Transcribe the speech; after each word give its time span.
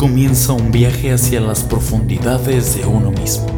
comienza 0.00 0.54
un 0.54 0.72
viaje 0.72 1.12
hacia 1.12 1.42
las 1.42 1.62
profundidades 1.62 2.74
de 2.74 2.86
uno 2.86 3.10
mismo, 3.10 3.48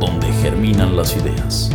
donde 0.00 0.26
germinan 0.42 0.96
las 0.96 1.14
ideas. 1.14 1.70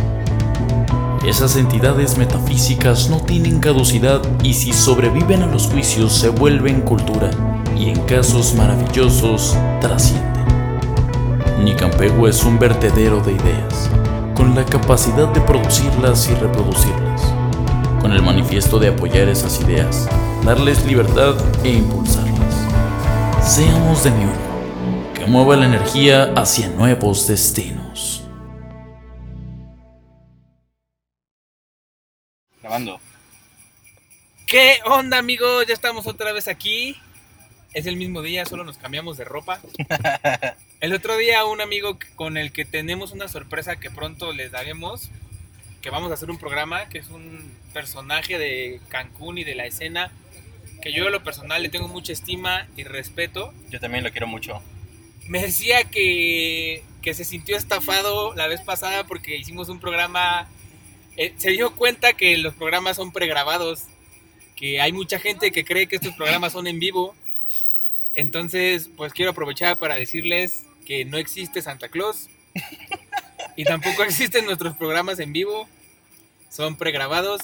Esas 1.26 1.56
entidades 1.56 2.18
metafísicas 2.18 3.08
no 3.08 3.16
tienen 3.22 3.60
caducidad 3.60 4.20
y 4.42 4.52
si 4.52 4.74
sobreviven 4.74 5.40
a 5.40 5.46
los 5.46 5.68
juicios 5.68 6.12
se 6.12 6.28
vuelven 6.28 6.82
cultura 6.82 7.30
y 7.78 7.88
en 7.88 7.98
casos 8.00 8.54
maravillosos 8.54 9.56
trascienden. 9.80 10.44
Nicampego 11.64 12.28
es 12.28 12.44
un 12.44 12.58
vertedero 12.58 13.20
de 13.20 13.32
ideas, 13.32 13.88
con 14.34 14.54
la 14.54 14.66
capacidad 14.66 15.32
de 15.32 15.40
producirlas 15.40 16.28
y 16.28 16.34
reproducirlas, 16.34 17.22
con 18.02 18.12
el 18.12 18.20
manifiesto 18.20 18.78
de 18.78 18.88
apoyar 18.88 19.30
esas 19.30 19.58
ideas, 19.62 20.06
darles 20.44 20.84
libertad 20.84 21.36
e 21.64 21.70
impulsarlas. 21.70 22.27
Seamos 23.48 24.04
de 24.04 24.10
mi 24.10 24.24
uno, 24.24 25.12
que 25.14 25.24
mueva 25.24 25.56
la 25.56 25.64
energía 25.64 26.34
hacia 26.36 26.68
nuevos 26.68 27.26
destinos. 27.26 28.22
Grabando. 32.60 33.00
¿Qué 34.46 34.80
onda, 34.84 35.16
amigos? 35.16 35.64
Ya 35.66 35.72
estamos 35.72 36.06
otra 36.06 36.32
vez 36.32 36.46
aquí. 36.46 36.94
Es 37.72 37.86
el 37.86 37.96
mismo 37.96 38.20
día, 38.20 38.44
solo 38.44 38.64
nos 38.64 38.76
cambiamos 38.76 39.16
de 39.16 39.24
ropa. 39.24 39.60
El 40.80 40.92
otro 40.92 41.16
día 41.16 41.46
un 41.46 41.62
amigo 41.62 41.98
con 42.16 42.36
el 42.36 42.52
que 42.52 42.66
tenemos 42.66 43.12
una 43.12 43.28
sorpresa 43.28 43.76
que 43.76 43.90
pronto 43.90 44.34
les 44.34 44.52
daremos, 44.52 45.08
que 45.80 45.88
vamos 45.88 46.10
a 46.10 46.14
hacer 46.14 46.30
un 46.30 46.38
programa, 46.38 46.90
que 46.90 46.98
es 46.98 47.08
un 47.08 47.50
personaje 47.72 48.38
de 48.38 48.82
Cancún 48.90 49.38
y 49.38 49.44
de 49.44 49.54
la 49.54 49.64
escena, 49.64 50.12
que 50.80 50.92
yo 50.92 51.08
a 51.08 51.10
lo 51.10 51.22
personal 51.22 51.62
le 51.62 51.68
tengo 51.68 51.88
mucha 51.88 52.12
estima 52.12 52.66
y 52.76 52.84
respeto. 52.84 53.52
Yo 53.70 53.80
también 53.80 54.04
lo 54.04 54.10
quiero 54.10 54.26
mucho. 54.26 54.62
Me 55.26 55.42
decía 55.42 55.84
que, 55.84 56.82
que 57.02 57.14
se 57.14 57.24
sintió 57.24 57.56
estafado 57.56 58.34
la 58.34 58.46
vez 58.46 58.60
pasada 58.60 59.04
porque 59.04 59.36
hicimos 59.36 59.68
un 59.68 59.80
programa, 59.80 60.48
eh, 61.16 61.34
se 61.36 61.50
dio 61.50 61.74
cuenta 61.74 62.14
que 62.14 62.38
los 62.38 62.54
programas 62.54 62.96
son 62.96 63.12
pregrabados, 63.12 63.84
que 64.56 64.80
hay 64.80 64.92
mucha 64.92 65.18
gente 65.18 65.50
que 65.52 65.64
cree 65.64 65.86
que 65.86 65.96
estos 65.96 66.14
programas 66.14 66.52
son 66.52 66.66
en 66.66 66.78
vivo. 66.78 67.14
Entonces, 68.14 68.88
pues 68.96 69.12
quiero 69.12 69.32
aprovechar 69.32 69.78
para 69.78 69.96
decirles 69.96 70.64
que 70.86 71.04
no 71.04 71.18
existe 71.18 71.60
Santa 71.60 71.88
Claus 71.88 72.28
y 73.56 73.64
tampoco 73.64 74.02
existen 74.04 74.46
nuestros 74.46 74.76
programas 74.76 75.18
en 75.18 75.32
vivo, 75.32 75.68
son 76.48 76.76
pregrabados. 76.76 77.42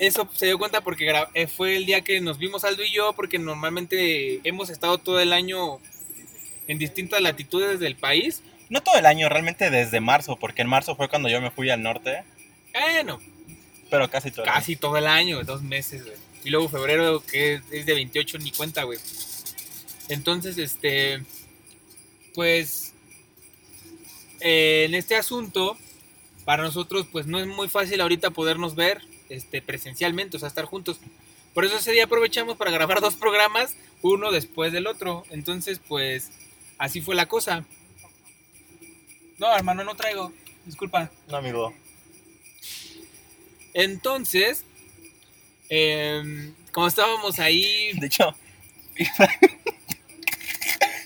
Eso 0.00 0.26
se 0.34 0.46
dio 0.46 0.58
cuenta 0.58 0.80
porque 0.80 1.12
eh, 1.34 1.46
fue 1.46 1.76
el 1.76 1.84
día 1.84 2.00
que 2.00 2.20
nos 2.22 2.38
vimos 2.38 2.64
Aldo 2.64 2.82
y 2.82 2.90
yo, 2.90 3.12
porque 3.12 3.38
normalmente 3.38 4.40
hemos 4.44 4.70
estado 4.70 4.96
todo 4.96 5.20
el 5.20 5.32
año 5.32 5.78
en 6.66 6.78
distintas 6.78 7.20
latitudes 7.20 7.78
del 7.80 7.96
país. 7.96 8.42
No 8.70 8.82
todo 8.82 8.96
el 8.96 9.04
año, 9.04 9.28
realmente 9.28 9.68
desde 9.70 10.00
marzo, 10.00 10.36
porque 10.36 10.62
en 10.62 10.68
marzo 10.68 10.96
fue 10.96 11.08
cuando 11.10 11.28
yo 11.28 11.40
me 11.42 11.50
fui 11.50 11.68
al 11.70 11.82
norte, 11.82 12.22
Bueno, 12.72 13.20
pero 13.90 14.08
casi 14.08 14.30
todo 14.30 14.44
el 14.46 14.50
casi 14.50 14.74
todo 14.76 14.96
el 14.96 15.06
año, 15.06 15.44
dos 15.44 15.62
meses, 15.62 16.02
güey. 16.04 16.16
Y 16.44 16.50
luego 16.50 16.68
febrero, 16.70 17.22
que 17.22 17.54
es- 17.54 17.62
es 17.70 17.84
de 17.84 17.92
28, 17.94 18.38
ni 18.38 18.52
cuenta, 18.52 18.84
güey. 18.84 18.98
Entonces, 20.08 20.56
este, 20.56 21.22
pues, 22.34 22.94
eh, 24.40 24.84
en 24.88 24.94
este 24.94 25.16
asunto, 25.16 25.76
para 26.46 26.62
nosotros, 26.62 27.06
pues 27.12 27.26
no 27.26 27.38
es 27.38 27.46
muy 27.46 27.68
fácil 27.68 28.00
ahorita 28.00 28.30
podernos 28.30 28.74
ver 28.74 29.02
este, 29.30 29.62
presencialmente, 29.62 30.36
o 30.36 30.40
sea, 30.40 30.48
estar 30.48 30.66
juntos. 30.66 31.00
Por 31.54 31.64
eso 31.64 31.76
ese 31.76 31.92
día 31.92 32.04
aprovechamos 32.04 32.56
para 32.56 32.70
grabar 32.70 33.00
dos 33.00 33.16
programas, 33.16 33.74
uno 34.02 34.30
después 34.30 34.72
del 34.72 34.86
otro. 34.86 35.24
Entonces, 35.30 35.80
pues, 35.86 36.30
así 36.78 37.00
fue 37.00 37.14
la 37.14 37.26
cosa. 37.26 37.64
No, 39.38 39.54
hermano, 39.56 39.84
no 39.84 39.96
traigo. 39.96 40.32
Disculpa. 40.66 41.10
No, 41.28 41.38
amigo. 41.38 41.74
Entonces, 43.72 44.64
em, 45.68 46.54
como 46.72 46.86
estábamos 46.86 47.38
ahí, 47.38 47.92
De 47.94 48.06
hecho, 48.06 48.34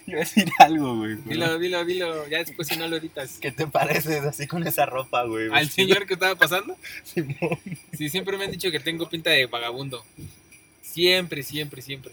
iba 0.06 0.18
a 0.20 0.24
decir 0.24 0.50
algo, 0.58 0.96
güey. 0.98 1.16
pero- 1.16 1.58
dilo, 1.58 1.58
dilo, 1.58 1.84
dilo, 1.84 2.28
ya 2.28 2.38
después 2.38 2.68
si 2.68 2.76
no 2.76 2.86
lo 2.88 2.96
editas. 2.96 3.38
¿Qué 3.40 3.50
te 3.52 3.66
pareces 3.66 4.22
así 4.24 4.46
con 4.46 4.66
esa 4.66 4.86
ropa, 4.86 5.24
güey? 5.24 5.48
Al 5.52 5.70
señor 5.70 6.06
que 6.06 6.14
estaba 6.14 6.34
pasando, 6.34 6.76
Simón. 7.04 7.58
sí, 7.96 8.08
siempre 8.10 8.36
me 8.36 8.44
han 8.44 8.50
dicho 8.50 8.70
que 8.70 8.80
tengo 8.80 9.08
pinta 9.08 9.30
de 9.30 9.46
vagabundo. 9.46 10.04
Siempre, 10.82 11.42
siempre, 11.42 11.82
siempre. 11.82 12.12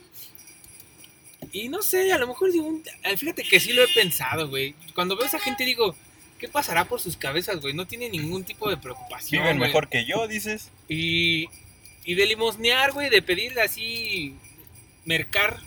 Y 1.52 1.69
no 1.69 1.81
sé, 1.81 2.13
a 2.13 2.18
lo 2.18 2.28
mejor 2.28 2.52
digo, 2.52 2.66
un- 2.66 2.84
eh, 3.03 3.18
fíjate 3.18 3.44
que 3.44 3.59
sí 3.59 3.74
lo 3.74 3.84
he 3.84 3.88
pensado, 3.94 4.47
güey. 4.50 4.73
Cuando 4.96 5.16
veo 5.16 5.25
a 5.25 5.28
esa 5.28 5.40
gente 5.40 5.66
digo, 5.66 5.96
¿qué 6.40 6.47
pasará 6.47 6.85
por 6.85 7.00
sus 7.02 7.18
cabezas, 7.18 7.59
güey? 7.59 7.73
No 7.73 7.85
tienen 7.88 8.12
ningún 8.12 8.44
tipo 8.44 8.69
de 8.69 8.78
preocupación. 8.78 9.41
Viven 9.44 9.58
güey. 9.58 9.69
mejor 9.69 9.90
que 9.90 10.06
yo, 10.06 10.28
dices. 10.28 10.69
Y, 10.88 11.47
y 12.06 12.16
de 12.16 12.25
limosnear, 12.28 12.94
güey, 12.94 13.09
de 13.09 13.22
pedir 13.22 13.59
así, 13.59 14.35
mercar 15.06 15.59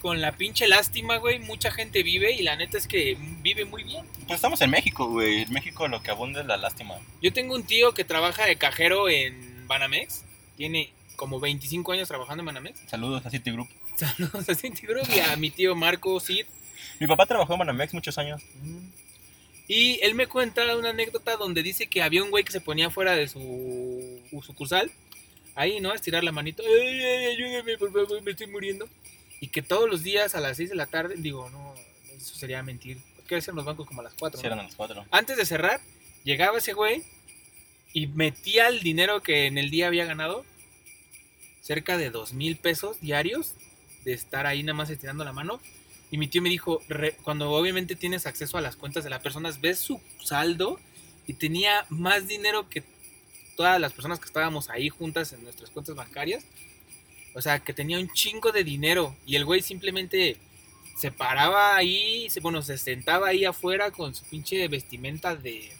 con 0.00 0.20
la 0.20 0.32
pinche 0.32 0.66
lástima, 0.68 1.16
güey. 1.18 1.38
Mucha 1.38 1.70
gente 1.70 2.02
vive 2.02 2.32
y 2.32 2.42
la 2.42 2.56
neta 2.56 2.78
es 2.78 2.86
que 2.86 3.16
vive 3.42 3.64
muy 3.64 3.84
bien. 3.84 4.04
Pues 4.26 4.36
estamos 4.36 4.60
en 4.60 4.70
México, 4.70 5.08
güey. 5.08 5.42
En 5.42 5.52
México 5.52 5.88
lo 5.88 6.02
que 6.02 6.10
abunda 6.10 6.40
es 6.40 6.46
la 6.46 6.56
lástima. 6.56 6.94
Yo 7.22 7.32
tengo 7.32 7.54
un 7.54 7.64
tío 7.64 7.94
que 7.94 8.04
trabaja 8.04 8.46
de 8.46 8.56
cajero 8.56 9.08
en 9.08 9.66
Banamex. 9.66 10.24
Tiene 10.56 10.90
como 11.16 11.40
25 11.40 11.92
años 11.92 12.08
trabajando 12.08 12.42
en 12.42 12.46
Banamex. 12.46 12.80
Saludos 12.86 13.24
a 13.26 13.30
Citigroup. 13.30 13.68
Saludos 13.96 14.48
a 14.48 14.54
Cinti 14.54 14.86
Group 14.86 15.08
y 15.14 15.20
a 15.20 15.36
mi 15.36 15.50
tío 15.50 15.74
Marco 15.74 16.20
Cid. 16.20 16.44
Mi 17.00 17.06
papá 17.06 17.24
trabajó 17.24 17.54
en 17.54 17.60
Banamex 17.60 17.94
muchos 17.94 18.18
años. 18.18 18.42
Y 19.68 19.98
él 20.02 20.14
me 20.14 20.26
cuenta 20.26 20.76
una 20.76 20.90
anécdota 20.90 21.36
donde 21.36 21.62
dice 21.62 21.86
que 21.86 22.02
había 22.02 22.22
un 22.22 22.30
güey 22.30 22.44
que 22.44 22.52
se 22.52 22.60
ponía 22.60 22.90
fuera 22.90 23.16
de 23.16 23.26
su 23.26 24.20
sucursal. 24.44 24.90
Ahí, 25.54 25.80
¿no? 25.80 25.90
A 25.90 25.94
estirar 25.94 26.22
la 26.22 26.32
manito. 26.32 26.62
¡Ay, 26.62 27.02
ay, 27.02 27.24
ayúdame, 27.26 27.78
por 27.78 27.90
favor, 27.90 28.22
me 28.22 28.32
estoy 28.32 28.46
muriendo! 28.48 28.86
Y 29.40 29.48
que 29.48 29.62
todos 29.62 29.88
los 29.88 30.02
días 30.02 30.34
a 30.34 30.40
las 30.40 30.56
6 30.56 30.70
de 30.70 30.76
la 30.76 30.86
tarde, 30.86 31.14
digo, 31.18 31.50
no, 31.50 31.74
eso 32.16 32.34
sería 32.36 32.62
mentir. 32.62 32.98
¿Qué 33.28 33.36
hacen 33.36 33.54
los 33.56 33.64
bancos 33.64 33.86
como 33.86 34.00
a 34.00 34.04
las 34.04 34.14
4? 34.14 34.40
Sí, 34.40 34.46
eran 34.46 34.60
a 34.60 34.62
las 34.62 34.74
cuatro. 34.76 35.04
Antes 35.10 35.36
de 35.36 35.44
cerrar, 35.44 35.80
llegaba 36.24 36.58
ese 36.58 36.72
güey 36.72 37.02
y 37.92 38.06
metía 38.06 38.68
el 38.68 38.80
dinero 38.80 39.22
que 39.22 39.46
en 39.46 39.58
el 39.58 39.70
día 39.70 39.88
había 39.88 40.04
ganado. 40.04 40.44
Cerca 41.60 41.98
de 41.98 42.10
dos 42.10 42.32
mil 42.32 42.56
pesos 42.56 43.00
diarios 43.00 43.54
de 44.04 44.12
estar 44.12 44.46
ahí 44.46 44.62
nada 44.62 44.74
más 44.74 44.90
estirando 44.90 45.24
la 45.24 45.32
mano. 45.32 45.60
Y 46.12 46.18
mi 46.18 46.28
tío 46.28 46.40
me 46.40 46.48
dijo, 46.48 46.80
re- 46.88 47.16
cuando 47.24 47.50
obviamente 47.50 47.96
tienes 47.96 48.26
acceso 48.26 48.56
a 48.56 48.60
las 48.60 48.76
cuentas 48.76 49.02
de 49.02 49.10
las 49.10 49.20
personas, 49.20 49.60
ves 49.60 49.80
su 49.80 50.00
saldo 50.22 50.78
y 51.26 51.32
tenía 51.32 51.84
más 51.88 52.28
dinero 52.28 52.68
que 52.68 52.84
todas 53.56 53.80
las 53.80 53.92
personas 53.92 54.20
que 54.20 54.26
estábamos 54.26 54.70
ahí 54.70 54.88
juntas 54.88 55.32
en 55.32 55.42
nuestras 55.42 55.70
cuentas 55.70 55.96
bancarias. 55.96 56.44
O 57.36 57.42
sea, 57.42 57.60
que 57.60 57.72
tenía 57.72 57.98
un 57.98 58.10
chingo 58.12 58.50
de 58.50 58.64
dinero. 58.64 59.14
Y 59.26 59.36
el 59.36 59.44
güey 59.44 59.60
simplemente 59.62 60.36
se 60.96 61.12
paraba 61.12 61.76
ahí, 61.76 62.26
bueno, 62.40 62.62
se 62.62 62.78
sentaba 62.78 63.28
ahí 63.28 63.44
afuera 63.44 63.90
con 63.90 64.14
su 64.14 64.24
pinche 64.24 64.66
vestimenta 64.68 65.36
de 65.36 65.70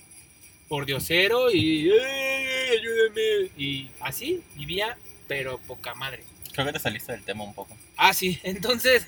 pordiosero 0.69 1.51
y 1.51 1.89
"Ey, 1.91 2.79
ayúdame. 2.79 3.51
Y 3.57 3.91
así 4.01 4.43
vivía, 4.55 4.97
pero 5.29 5.59
poca 5.67 5.95
madre. 5.95 6.23
Creo 6.53 6.67
que 6.67 6.73
te 6.73 6.79
saliste 6.79 7.13
del 7.13 7.23
tema 7.23 7.45
un 7.45 7.55
poco. 7.55 7.77
Ah, 7.97 8.13
sí, 8.13 8.39
entonces. 8.45 9.07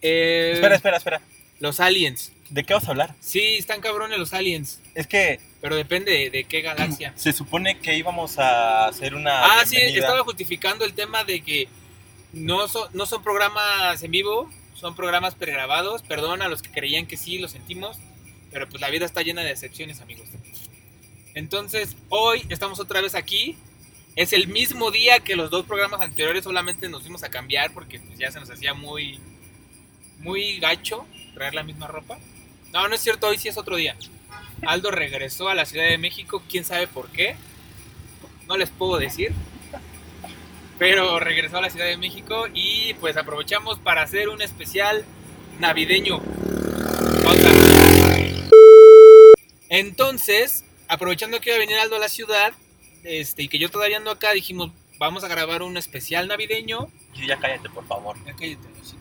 eh, 0.00 0.52
Espera, 0.54 0.76
espera, 0.76 0.96
espera. 0.96 1.20
Los 1.58 1.80
aliens. 1.80 2.32
¿De 2.50 2.64
qué 2.64 2.74
vas 2.74 2.84
a 2.86 2.90
hablar? 2.90 3.14
Sí, 3.20 3.56
están 3.58 3.80
cabrones 3.80 4.18
los 4.18 4.32
aliens. 4.32 4.80
Es 4.96 5.06
que 5.06 5.38
Pero 5.60 5.76
depende 5.76 6.10
de, 6.10 6.30
de 6.30 6.44
qué 6.44 6.62
galaxia. 6.62 7.12
se 7.16 7.32
supone 7.32 7.78
que 7.78 7.96
íbamos 7.96 8.38
a 8.38 8.86
hacer 8.86 9.14
una. 9.14 9.44
Ah, 9.44 9.64
sí, 9.64 9.76
bienvenida. 9.76 10.00
estaba 10.06 10.24
justificando 10.24 10.84
el 10.84 10.92
tema 10.92 11.22
de 11.22 11.42
que 11.42 11.68
no 12.32 12.66
son, 12.66 12.88
no 12.92 13.06
son 13.06 13.22
programas 13.22 14.02
en 14.02 14.10
vivo, 14.10 14.50
son 14.74 14.96
programas 14.96 15.36
pregrabados. 15.36 16.02
Perdón 16.02 16.42
a 16.42 16.48
los 16.48 16.60
que 16.60 16.70
creían 16.70 17.06
que 17.06 17.16
sí, 17.16 17.38
lo 17.38 17.48
sentimos. 17.48 17.98
Pero 18.50 18.68
pues 18.68 18.80
la 18.80 18.90
vida 18.90 19.06
está 19.06 19.22
llena 19.22 19.42
de 19.42 19.52
excepciones, 19.52 20.00
amigos. 20.00 20.26
Entonces, 21.34 21.96
hoy 22.08 22.44
estamos 22.48 22.80
otra 22.80 23.00
vez 23.00 23.14
aquí. 23.14 23.56
Es 24.16 24.32
el 24.32 24.48
mismo 24.48 24.90
día 24.90 25.20
que 25.20 25.36
los 25.36 25.50
dos 25.50 25.66
programas 25.66 26.00
anteriores, 26.00 26.42
solamente 26.42 26.88
nos 26.88 27.02
fuimos 27.02 27.22
a 27.22 27.30
cambiar 27.30 27.72
porque 27.72 28.00
pues, 28.00 28.18
ya 28.18 28.32
se 28.32 28.40
nos 28.40 28.50
hacía 28.50 28.74
muy, 28.74 29.20
muy 30.18 30.58
gacho 30.58 31.06
traer 31.34 31.54
la 31.54 31.62
misma 31.62 31.86
ropa. 31.86 32.18
No, 32.72 32.88
no 32.88 32.94
es 32.94 33.00
cierto, 33.00 33.28
hoy 33.28 33.38
sí 33.38 33.48
es 33.48 33.56
otro 33.56 33.76
día. 33.76 33.96
Aldo 34.66 34.90
regresó 34.90 35.48
a 35.48 35.54
la 35.54 35.66
Ciudad 35.66 35.86
de 35.86 35.98
México, 35.98 36.42
quién 36.48 36.64
sabe 36.64 36.86
por 36.86 37.08
qué. 37.10 37.36
No 38.46 38.56
les 38.56 38.70
puedo 38.70 38.98
decir. 38.98 39.32
Pero 40.78 41.20
regresó 41.20 41.58
a 41.58 41.60
la 41.60 41.70
Ciudad 41.70 41.86
de 41.86 41.96
México 41.96 42.46
y 42.54 42.94
pues 42.94 43.16
aprovechamos 43.16 43.78
para 43.78 44.02
hacer 44.02 44.28
un 44.28 44.40
especial 44.40 45.04
navideño. 45.58 46.20
Pausa. 47.22 47.50
Entonces, 49.68 50.64
aprovechando 50.88 51.40
que 51.40 51.50
iba 51.50 51.56
a 51.56 51.60
venir 51.60 51.76
Aldo 51.78 51.96
a 51.96 52.00
la 52.00 52.08
ciudad, 52.08 52.52
este, 53.04 53.44
y 53.44 53.48
que 53.48 53.58
yo 53.58 53.70
todavía 53.70 53.96
ando 53.96 54.10
acá, 54.10 54.32
dijimos, 54.32 54.72
vamos 54.98 55.24
a 55.24 55.28
grabar 55.28 55.62
un 55.62 55.76
especial 55.76 56.28
navideño. 56.28 56.88
Y 57.14 57.26
ya 57.26 57.38
cállate, 57.38 57.68
por 57.70 57.86
favor. 57.86 58.16
Ya 58.24 58.34
cállate, 58.34 58.68
hocico. 58.80 58.99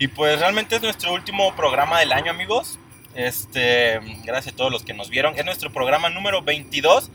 Y 0.00 0.08
pues 0.08 0.40
realmente 0.40 0.76
es 0.76 0.82
nuestro 0.82 1.12
último 1.12 1.54
programa 1.54 2.00
del 2.00 2.12
año, 2.12 2.30
amigos. 2.30 2.78
Este, 3.14 4.00
gracias 4.24 4.54
a 4.54 4.56
todos 4.56 4.72
los 4.72 4.82
que 4.82 4.94
nos 4.94 5.10
vieron. 5.10 5.38
Es 5.38 5.44
nuestro 5.44 5.70
programa 5.70 6.08
número 6.08 6.40
22, 6.40 7.10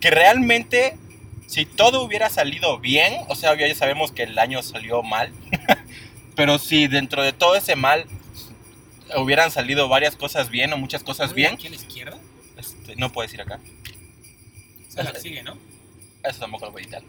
que 0.00 0.10
realmente, 0.10 0.98
si 1.46 1.64
todo 1.64 2.02
hubiera 2.02 2.28
salido 2.28 2.78
bien, 2.78 3.22
o 3.28 3.34
sea, 3.34 3.56
ya 3.56 3.74
sabemos 3.74 4.12
que 4.12 4.24
el 4.24 4.38
año 4.38 4.62
salió 4.62 5.02
mal, 5.02 5.32
pero 6.36 6.58
si 6.58 6.88
dentro 6.88 7.22
de 7.22 7.32
todo 7.32 7.56
ese 7.56 7.74
mal 7.74 8.04
hubieran 9.16 9.50
salido 9.50 9.88
varias 9.88 10.14
cosas 10.14 10.50
bien 10.50 10.74
o 10.74 10.76
muchas 10.76 11.02
cosas 11.02 11.32
bien, 11.32 11.54
¿Aquí 11.54 11.68
a 11.68 11.70
la 11.70 11.76
izquierda? 11.76 12.18
este, 12.58 12.96
no 12.96 13.12
puedes 13.12 13.32
ir 13.32 13.40
acá. 13.40 13.60
Se 14.88 15.02
la 15.02 15.14
sigue, 15.14 15.42
¿no? 15.42 15.56
Eso 16.22 16.40
tampoco 16.40 16.66
lo 16.66 16.72
voy 16.72 16.82
a 16.82 16.84
editar. 16.84 17.02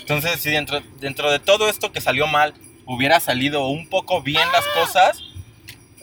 Entonces, 0.00 0.40
si 0.40 0.50
dentro, 0.50 0.80
dentro 0.98 1.30
de 1.30 1.38
todo 1.38 1.68
esto 1.68 1.92
que 1.92 2.00
salió 2.00 2.26
mal 2.26 2.52
hubiera 2.86 3.20
salido 3.20 3.66
un 3.68 3.88
poco 3.88 4.22
bien 4.22 4.46
las 4.52 4.64
cosas, 4.68 5.22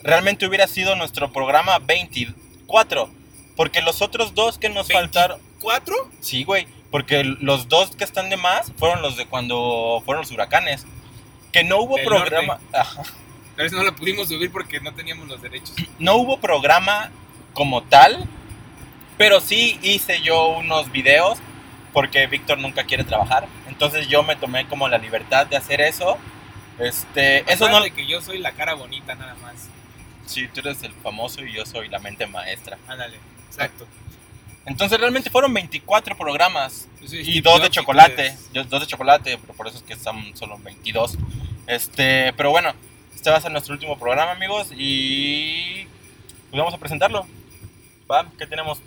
realmente 0.02 0.46
hubiera 0.46 0.66
sido 0.66 0.96
nuestro 0.96 1.32
programa 1.32 1.78
24. 1.78 3.10
Porque 3.56 3.82
los 3.82 4.02
otros 4.02 4.34
dos 4.34 4.58
que 4.58 4.68
nos 4.68 4.88
faltaron. 4.88 5.40
¿Cuatro? 5.60 5.94
Sí, 6.20 6.44
güey. 6.44 6.66
Porque 6.90 7.24
los 7.24 7.68
dos 7.68 7.94
que 7.96 8.04
están 8.04 8.30
de 8.30 8.36
más 8.36 8.72
fueron 8.78 9.02
los 9.02 9.16
de 9.16 9.26
cuando 9.26 10.02
fueron 10.04 10.22
los 10.22 10.30
huracanes. 10.30 10.86
Que 11.52 11.64
no 11.64 11.80
hubo 11.80 11.96
Del 11.96 12.06
programa. 12.06 12.58
Ajá. 12.72 13.02
Pero 13.56 13.68
eso 13.68 13.76
no 13.76 13.84
lo 13.84 13.94
pudimos 13.94 14.28
subir 14.28 14.50
porque 14.50 14.80
no 14.80 14.92
teníamos 14.94 15.28
los 15.28 15.40
derechos. 15.42 15.74
no 15.98 16.16
hubo 16.16 16.38
programa 16.38 17.10
como 17.52 17.82
tal, 17.82 18.26
pero 19.18 19.40
sí 19.40 19.78
hice 19.82 20.22
yo 20.22 20.48
unos 20.48 20.90
videos 20.90 21.38
porque 21.92 22.26
Víctor 22.26 22.58
nunca 22.58 22.84
quiere 22.84 23.04
trabajar. 23.04 23.46
Entonces 23.68 24.08
yo 24.08 24.22
me 24.22 24.36
tomé 24.36 24.66
como 24.66 24.88
la 24.88 24.98
libertad 24.98 25.46
de 25.46 25.56
hacer 25.56 25.80
eso. 25.82 26.16
Este, 26.82 27.50
eso 27.52 27.68
no. 27.68 27.80
de 27.80 27.92
que 27.92 28.06
yo 28.06 28.20
soy 28.20 28.38
la 28.38 28.52
cara 28.52 28.74
bonita 28.74 29.14
nada 29.14 29.34
más. 29.36 29.68
Sí, 30.26 30.48
tú 30.48 30.60
eres 30.60 30.82
el 30.82 30.92
famoso 30.92 31.44
y 31.44 31.52
yo 31.52 31.64
soy 31.64 31.88
la 31.88 32.00
mente 32.00 32.26
maestra. 32.26 32.76
Ándale, 32.88 33.18
exacto. 33.48 33.86
Entonces 34.66 34.98
realmente 34.98 35.30
fueron 35.30 35.54
24 35.54 36.16
programas 36.16 36.88
y 37.00 37.40
dos 37.40 37.62
de 37.62 37.70
chocolate. 37.70 38.36
Dos 38.52 38.80
de 38.80 38.86
chocolate, 38.86 39.38
pero 39.38 39.54
por 39.54 39.68
eso 39.68 39.78
es 39.78 39.82
que 39.84 39.92
están 39.92 40.36
solo 40.36 40.58
22. 40.58 41.18
Este, 41.68 42.32
pero 42.32 42.50
bueno, 42.50 42.72
este 43.14 43.30
va 43.30 43.36
a 43.36 43.40
ser 43.40 43.52
nuestro 43.52 43.74
último 43.74 43.96
programa, 43.96 44.32
amigos, 44.32 44.68
y 44.76 45.86
pues 46.50 46.58
vamos 46.58 46.74
a 46.74 46.78
presentarlo. 46.78 47.26
¿Va? 48.10 48.26
¿Qué 48.36 48.46
tenemos? 48.46 48.80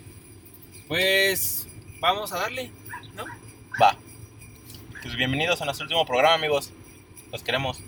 Pues 0.86 1.66
vamos 1.98 2.32
a 2.32 2.38
darle, 2.38 2.70
¿no? 3.14 3.24
Va. 3.80 3.96
Pues 5.02 5.16
bienvenidos 5.16 5.62
a 5.62 5.64
nuestro 5.64 5.84
último 5.84 6.04
programa, 6.04 6.34
amigos. 6.34 6.72
Los 7.32 7.42
queremos. 7.42 7.78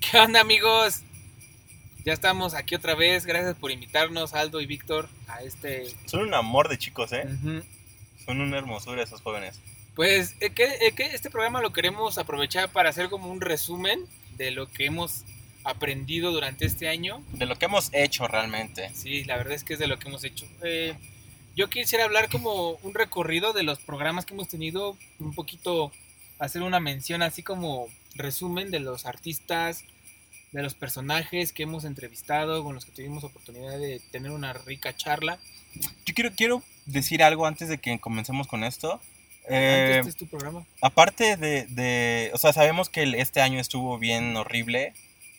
¿Qué 0.00 0.18
onda 0.18 0.40
amigos? 0.40 1.02
Ya 2.04 2.12
estamos 2.12 2.54
aquí 2.54 2.74
otra 2.74 2.94
vez. 2.94 3.26
Gracias 3.26 3.56
por 3.56 3.70
invitarnos, 3.70 4.34
Aldo 4.34 4.60
y 4.60 4.66
Víctor, 4.66 5.08
a 5.28 5.42
este... 5.42 5.86
Son 6.06 6.20
un 6.20 6.34
amor 6.34 6.68
de 6.68 6.78
chicos, 6.78 7.12
¿eh? 7.12 7.24
Son 8.24 8.40
una 8.40 8.58
hermosura 8.58 9.02
esos 9.02 9.20
jóvenes. 9.20 9.60
Pues 9.94 10.34
eh, 10.40 10.50
que, 10.50 10.64
eh, 10.64 10.92
que 10.96 11.04
este 11.04 11.30
programa 11.30 11.60
lo 11.60 11.72
queremos 11.72 12.16
aprovechar 12.18 12.70
para 12.70 12.90
hacer 12.90 13.08
como 13.08 13.30
un 13.30 13.40
resumen 13.40 14.06
de 14.36 14.50
lo 14.50 14.70
que 14.70 14.86
hemos 14.86 15.24
aprendido 15.64 16.32
durante 16.32 16.64
este 16.64 16.88
año. 16.88 17.22
De 17.32 17.46
lo 17.46 17.56
que 17.56 17.66
hemos 17.66 17.90
hecho 17.92 18.26
realmente. 18.26 18.90
Sí, 18.94 19.24
la 19.24 19.36
verdad 19.36 19.54
es 19.54 19.64
que 19.64 19.74
es 19.74 19.78
de 19.78 19.86
lo 19.86 19.98
que 19.98 20.08
hemos 20.08 20.24
hecho. 20.24 20.46
Eh, 20.62 20.94
yo 21.54 21.68
quisiera 21.68 22.04
hablar 22.04 22.30
como 22.30 22.70
un 22.82 22.94
recorrido 22.94 23.52
de 23.52 23.62
los 23.62 23.78
programas 23.78 24.24
que 24.24 24.34
hemos 24.34 24.48
tenido, 24.48 24.96
un 25.18 25.34
poquito 25.34 25.92
hacer 26.44 26.62
una 26.62 26.80
mención 26.80 27.22
así 27.22 27.42
como 27.42 27.88
resumen 28.14 28.70
de 28.70 28.80
los 28.80 29.06
artistas, 29.06 29.84
de 30.52 30.62
los 30.62 30.74
personajes 30.74 31.52
que 31.52 31.62
hemos 31.62 31.84
entrevistado, 31.84 32.62
con 32.64 32.74
los 32.74 32.84
que 32.84 32.92
tuvimos 32.92 33.24
oportunidad 33.24 33.78
de 33.78 34.00
tener 34.10 34.30
una 34.32 34.52
rica 34.52 34.94
charla. 34.96 35.38
Yo 36.04 36.14
quiero, 36.14 36.32
quiero 36.32 36.62
decir 36.84 37.22
algo 37.22 37.46
antes 37.46 37.68
de 37.68 37.78
que 37.78 37.98
comencemos 37.98 38.46
con 38.46 38.64
esto. 38.64 39.00
Adelante, 39.48 39.94
Eh, 39.94 39.98
este 39.98 40.10
es 40.10 40.16
tu 40.16 40.26
programa. 40.26 40.64
aparte 40.80 41.36
de, 41.36 41.66
de- 41.66 42.30
o 42.34 42.38
sea, 42.38 42.52
sabemos 42.52 42.88
que 42.88 43.02
este 43.18 43.40
año 43.40 43.58
estuvo 43.60 43.98
bien 43.98 44.36
horrible 44.36 44.94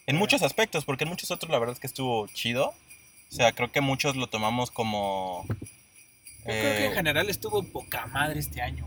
en 0.07 0.15
muchos 0.17 0.41
aspectos, 0.41 0.83
porque 0.85 1.03
en 1.03 1.09
muchos 1.09 1.31
otros 1.31 1.49
la 1.51 1.59
verdad 1.59 1.73
es 1.75 1.79
que 1.79 1.87
estuvo 1.87 2.27
chido. 2.27 2.73
O 3.31 3.35
sea, 3.35 3.51
creo 3.53 3.71
que 3.71 3.81
muchos 3.81 4.15
lo 4.15 4.27
tomamos 4.27 4.71
como... 4.71 5.45
Yo 5.47 5.55
creo 6.45 6.73
que 6.77 6.85
en 6.85 6.91
eh, 6.91 6.95
general 6.95 7.29
estuvo 7.29 7.63
poca 7.63 8.05
madre 8.07 8.39
este 8.39 8.61
año. 8.61 8.85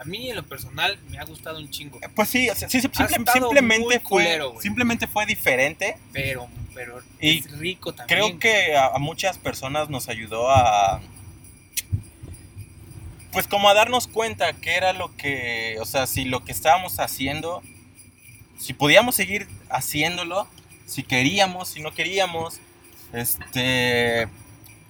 A 0.00 0.04
mí 0.04 0.30
en 0.30 0.36
lo 0.36 0.44
personal 0.46 0.98
me 1.10 1.18
ha 1.18 1.24
gustado 1.24 1.58
un 1.58 1.68
chingo, 1.70 1.98
Pues 2.14 2.28
sí, 2.28 2.48
o 2.48 2.54
sea, 2.54 2.68
sí, 2.68 2.80
simple- 2.80 3.08
simplemente, 3.32 4.00
fue, 4.00 4.40
simplemente 4.60 5.06
fue 5.08 5.26
diferente. 5.26 5.96
pero, 6.12 6.48
pero 6.74 7.00
Y 7.20 7.38
es 7.40 7.50
rico 7.58 7.92
también. 7.92 8.18
Creo 8.20 8.38
que 8.38 8.76
a, 8.76 8.86
a 8.94 8.98
muchas 8.98 9.38
personas 9.38 9.88
nos 9.90 10.08
ayudó 10.08 10.50
a... 10.50 11.00
Pues 13.32 13.46
como 13.46 13.68
a 13.68 13.74
darnos 13.74 14.06
cuenta 14.08 14.52
que 14.54 14.74
era 14.74 14.92
lo 14.92 15.14
que, 15.16 15.76
o 15.80 15.84
sea, 15.84 16.06
si 16.06 16.24
lo 16.24 16.44
que 16.44 16.52
estábamos 16.52 16.98
haciendo, 16.98 17.62
si 18.58 18.72
podíamos 18.72 19.16
seguir 19.16 19.46
haciéndolo, 19.68 20.48
si 20.86 21.02
queríamos, 21.02 21.68
si 21.68 21.80
no 21.80 21.92
queríamos, 21.92 22.58
este, 23.12 24.28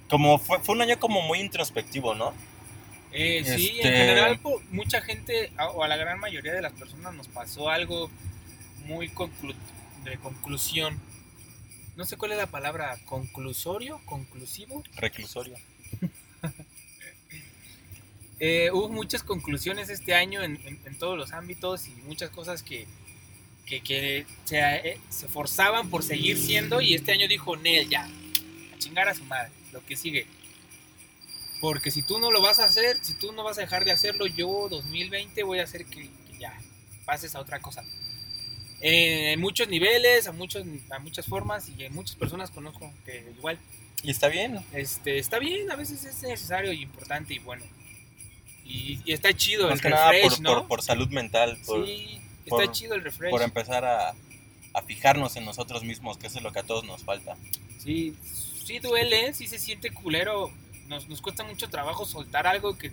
como 0.09 0.39
fue, 0.39 0.61
fue 0.61 0.77
un 0.77 0.83
año 0.83 0.99
como 1.01 1.21
muy 1.23 1.41
introspectivo, 1.41 2.15
¿no? 2.15 2.33
Eh, 3.13 3.43
Sí, 3.45 3.69
en 3.81 3.87
Este- 3.87 3.91
general, 3.91 4.41
mucha 4.71 5.01
gente, 5.01 5.51
o 5.75 5.83
a 5.83 5.89
la 5.89 5.97
gran 5.97 6.21
mayoría 6.21 6.53
de 6.53 6.61
las 6.63 6.73
personas, 6.73 7.15
nos 7.15 7.29
pasó 7.29 7.71
algo 7.71 8.11
muy 8.85 9.09
conclu- 9.09 9.55
de 10.05 10.17
conclusión. 10.19 11.01
No 11.97 12.05
sé 12.05 12.17
cuál 12.17 12.33
es 12.33 12.39
la 12.39 12.47
palabra, 12.47 12.97
conclusorio, 13.07 14.01
conclusivo. 14.05 14.85
Reclusorio. 14.97 15.57
Eh, 18.41 18.71
hubo 18.73 18.89
muchas 18.89 19.25
conclusiones 19.25 19.89
este 19.91 20.15
año 20.15 20.43
en, 20.45 20.61
en- 20.65 20.79
en 20.85 20.97
todos 20.97 21.19
los 21.19 21.33
ámbitos 21.33 21.89
y 21.89 21.91
muchas 22.07 22.31
cosas 22.31 22.63
que, 22.63 22.87
que, 23.67 23.81
que 23.81 24.27
se, 24.45 24.59
eh, 24.61 25.01
se 25.11 25.27
forzaban 25.27 25.91
por 25.91 26.05
seguir 26.05 26.39
siendo 26.39 26.81
y 26.81 26.95
este 26.95 27.11
año 27.11 27.27
dijo, 27.27 27.57
Nel, 27.57 27.89
ya, 27.89 28.05
a 28.05 28.79
chingar 28.79 29.09
a 29.09 29.15
su 29.15 29.25
madre, 29.25 29.51
lo 29.73 29.85
que 29.85 29.97
sigue. 29.97 30.27
Porque 31.61 31.91
si 31.91 32.03
tú 32.03 32.19
no 32.19 32.31
lo 32.31 32.41
vas 32.41 32.59
a 32.61 32.65
hacer, 32.65 32.99
si 33.03 33.15
tú 33.15 33.33
no 33.33 33.43
vas 33.43 33.59
a 33.59 33.63
dejar 33.63 33.85
de 33.85 33.91
hacerlo, 33.93 34.27
yo 34.27 34.69
2020 34.71 35.43
voy 35.43 35.59
a 35.59 35.65
hacer 35.65 35.85
que, 35.87 36.03
que 36.03 36.39
ya 36.39 36.57
pases 37.05 37.35
a 37.35 37.41
otra 37.41 37.61
cosa. 37.61 37.83
Eh, 38.81 39.33
en 39.33 39.41
muchos 39.41 39.67
niveles, 39.69 40.29
a, 40.29 40.33
muchos, 40.33 40.65
a 40.91 40.99
muchas 41.01 41.27
formas 41.27 41.69
y 41.69 41.85
en 41.85 41.93
muchas 41.95 42.15
personas 42.15 42.51
conozco 42.53 42.93
que 43.05 43.33
igual 43.37 43.59
Y 44.05 44.11
está 44.13 44.29
bien. 44.29 44.61
este, 44.73 45.19
está 45.19 45.41
bien, 45.41 45.69
a 45.73 45.75
veces 45.77 46.05
es 46.05 46.23
necesario 46.23 46.73
y 46.73 46.83
importante 46.83 47.35
y 47.35 47.39
bueno. 47.41 47.65
Y, 48.65 49.01
y 49.05 49.13
está 49.13 49.33
chido 49.33 49.65
Más 49.69 49.77
el 49.77 49.81
que 49.83 49.89
nada 49.91 50.13
refresh, 50.13 50.31
por, 50.35 50.41
¿no? 50.43 50.55
por, 50.61 50.69
por 50.69 50.83
salud 50.83 51.09
mental, 51.09 51.59
por, 51.67 51.87
sí, 51.87 52.21
está 52.45 52.57
por- 52.57 52.71
chido 52.73 52.95
el 52.95 53.03
refresh. 53.03 53.31
por 53.31 53.43
empezar 53.43 53.85
a, 53.85 54.15
a 54.75 54.83
fijarnos 54.83 55.35
en 55.37 55.45
nosotros 55.45 55.83
mismos, 55.83 56.19
que 56.19 56.29
eso 56.29 56.39
es 56.39 56.45
lo 56.45 56.53
que 56.53 56.61
a 56.61 56.65
todos 56.65 56.85
nos 56.85 57.03
falta. 57.03 57.37
Sí, 57.83 58.15
sí 58.65 58.79
duele, 58.79 59.33
sí 59.35 59.49
se 59.49 59.59
siente 59.59 59.91
culero. 59.91 60.53
Nos, 60.89 61.09
nos 61.09 61.21
cuesta 61.21 61.45
mucho 61.45 61.69
trabajo 61.69 62.05
soltar 62.05 62.47
algo 62.47 62.77
que 62.77 62.93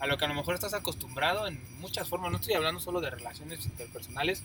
a 0.00 0.06
lo 0.06 0.18
que 0.18 0.24
a 0.24 0.28
lo 0.28 0.34
mejor 0.34 0.54
estás 0.54 0.74
acostumbrado 0.74 1.46
en 1.46 1.60
muchas 1.78 2.08
formas. 2.08 2.32
No 2.32 2.38
estoy 2.38 2.54
hablando 2.54 2.80
solo 2.80 3.00
de 3.00 3.10
relaciones 3.10 3.64
interpersonales, 3.64 4.42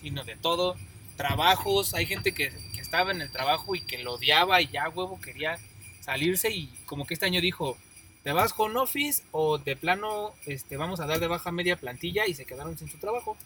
sino 0.00 0.24
de 0.24 0.36
todo. 0.36 0.76
Trabajos, 1.16 1.94
hay 1.94 2.06
gente 2.06 2.32
que, 2.32 2.50
que 2.74 2.80
estaba 2.80 3.12
en 3.12 3.22
el 3.22 3.30
trabajo 3.30 3.74
y 3.74 3.80
que 3.80 3.98
lo 3.98 4.14
odiaba 4.14 4.60
y 4.60 4.68
ya 4.68 4.88
huevo 4.88 5.20
quería 5.20 5.58
salirse 6.00 6.50
y 6.50 6.66
como 6.86 7.06
que 7.06 7.14
este 7.14 7.26
año 7.26 7.40
dijo, 7.40 7.76
¿te 8.24 8.32
vas 8.32 8.52
home 8.56 8.78
office 8.78 9.22
o 9.30 9.58
de 9.58 9.76
plano 9.76 10.34
este, 10.46 10.76
vamos 10.76 11.00
a 11.00 11.06
dar 11.06 11.20
de 11.20 11.28
baja 11.28 11.52
media 11.52 11.76
plantilla 11.76 12.26
y 12.26 12.34
se 12.34 12.44
quedaron 12.44 12.76
sin 12.76 12.88
su 12.88 12.98
trabajo? 12.98 13.36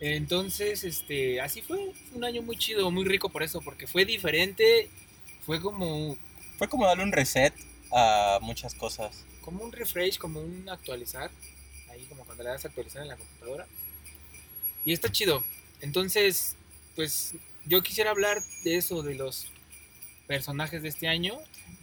Entonces, 0.00 0.84
este, 0.84 1.40
así 1.40 1.60
fue, 1.60 1.92
fue 2.08 2.18
un 2.18 2.24
año 2.24 2.40
muy 2.40 2.56
chido, 2.56 2.90
muy 2.90 3.04
rico 3.04 3.28
por 3.28 3.42
eso, 3.42 3.60
porque 3.60 3.86
fue 3.86 4.06
diferente, 4.06 4.88
fue 5.44 5.60
como, 5.60 6.16
Fue 6.60 6.68
como 6.68 6.86
darle 6.86 7.04
un 7.04 7.12
reset 7.12 7.54
a 7.90 8.38
muchas 8.42 8.74
cosas. 8.74 9.24
como 9.40 9.64
un 9.64 9.72
refresh, 9.72 10.18
como 10.18 10.40
un 10.40 10.68
actualizar, 10.68 11.30
ahí 11.90 12.04
como 12.04 12.26
cuando 12.26 12.44
le 12.44 12.50
das 12.50 12.66
a 12.66 12.68
actualizar 12.68 13.00
en 13.00 13.08
la 13.08 13.16
computadora. 13.16 13.66
Y 14.84 14.92
está 14.92 15.10
chido. 15.10 15.42
Entonces, 15.80 16.56
pues 16.96 17.32
yo 17.64 17.82
quisiera 17.82 18.10
hablar 18.10 18.42
de 18.62 18.76
eso, 18.76 19.00
de 19.02 19.14
los 19.14 19.46
personajes 20.26 20.82
de 20.82 20.90
este 20.90 21.08
año, 21.08 21.38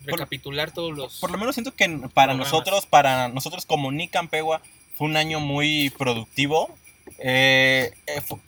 recapitular 0.06 0.72
todos 0.72 0.96
los... 0.96 1.20
Por 1.20 1.32
lo 1.32 1.40
menos 1.40 1.56
siento 1.56 1.74
que 1.74 1.86
para 1.88 2.10
Programas. 2.34 2.38
nosotros, 2.38 2.86
para 2.86 3.28
nosotros 3.30 3.66
como 3.66 3.92
Nican 3.92 4.28
Pegua, 4.28 4.62
fue 4.96 5.08
un 5.08 5.18
año 5.18 5.40
muy 5.40 5.90
productivo. 5.98 6.78
Eh, 7.18 7.92
eh, 8.06 8.22
fu- 8.22 8.40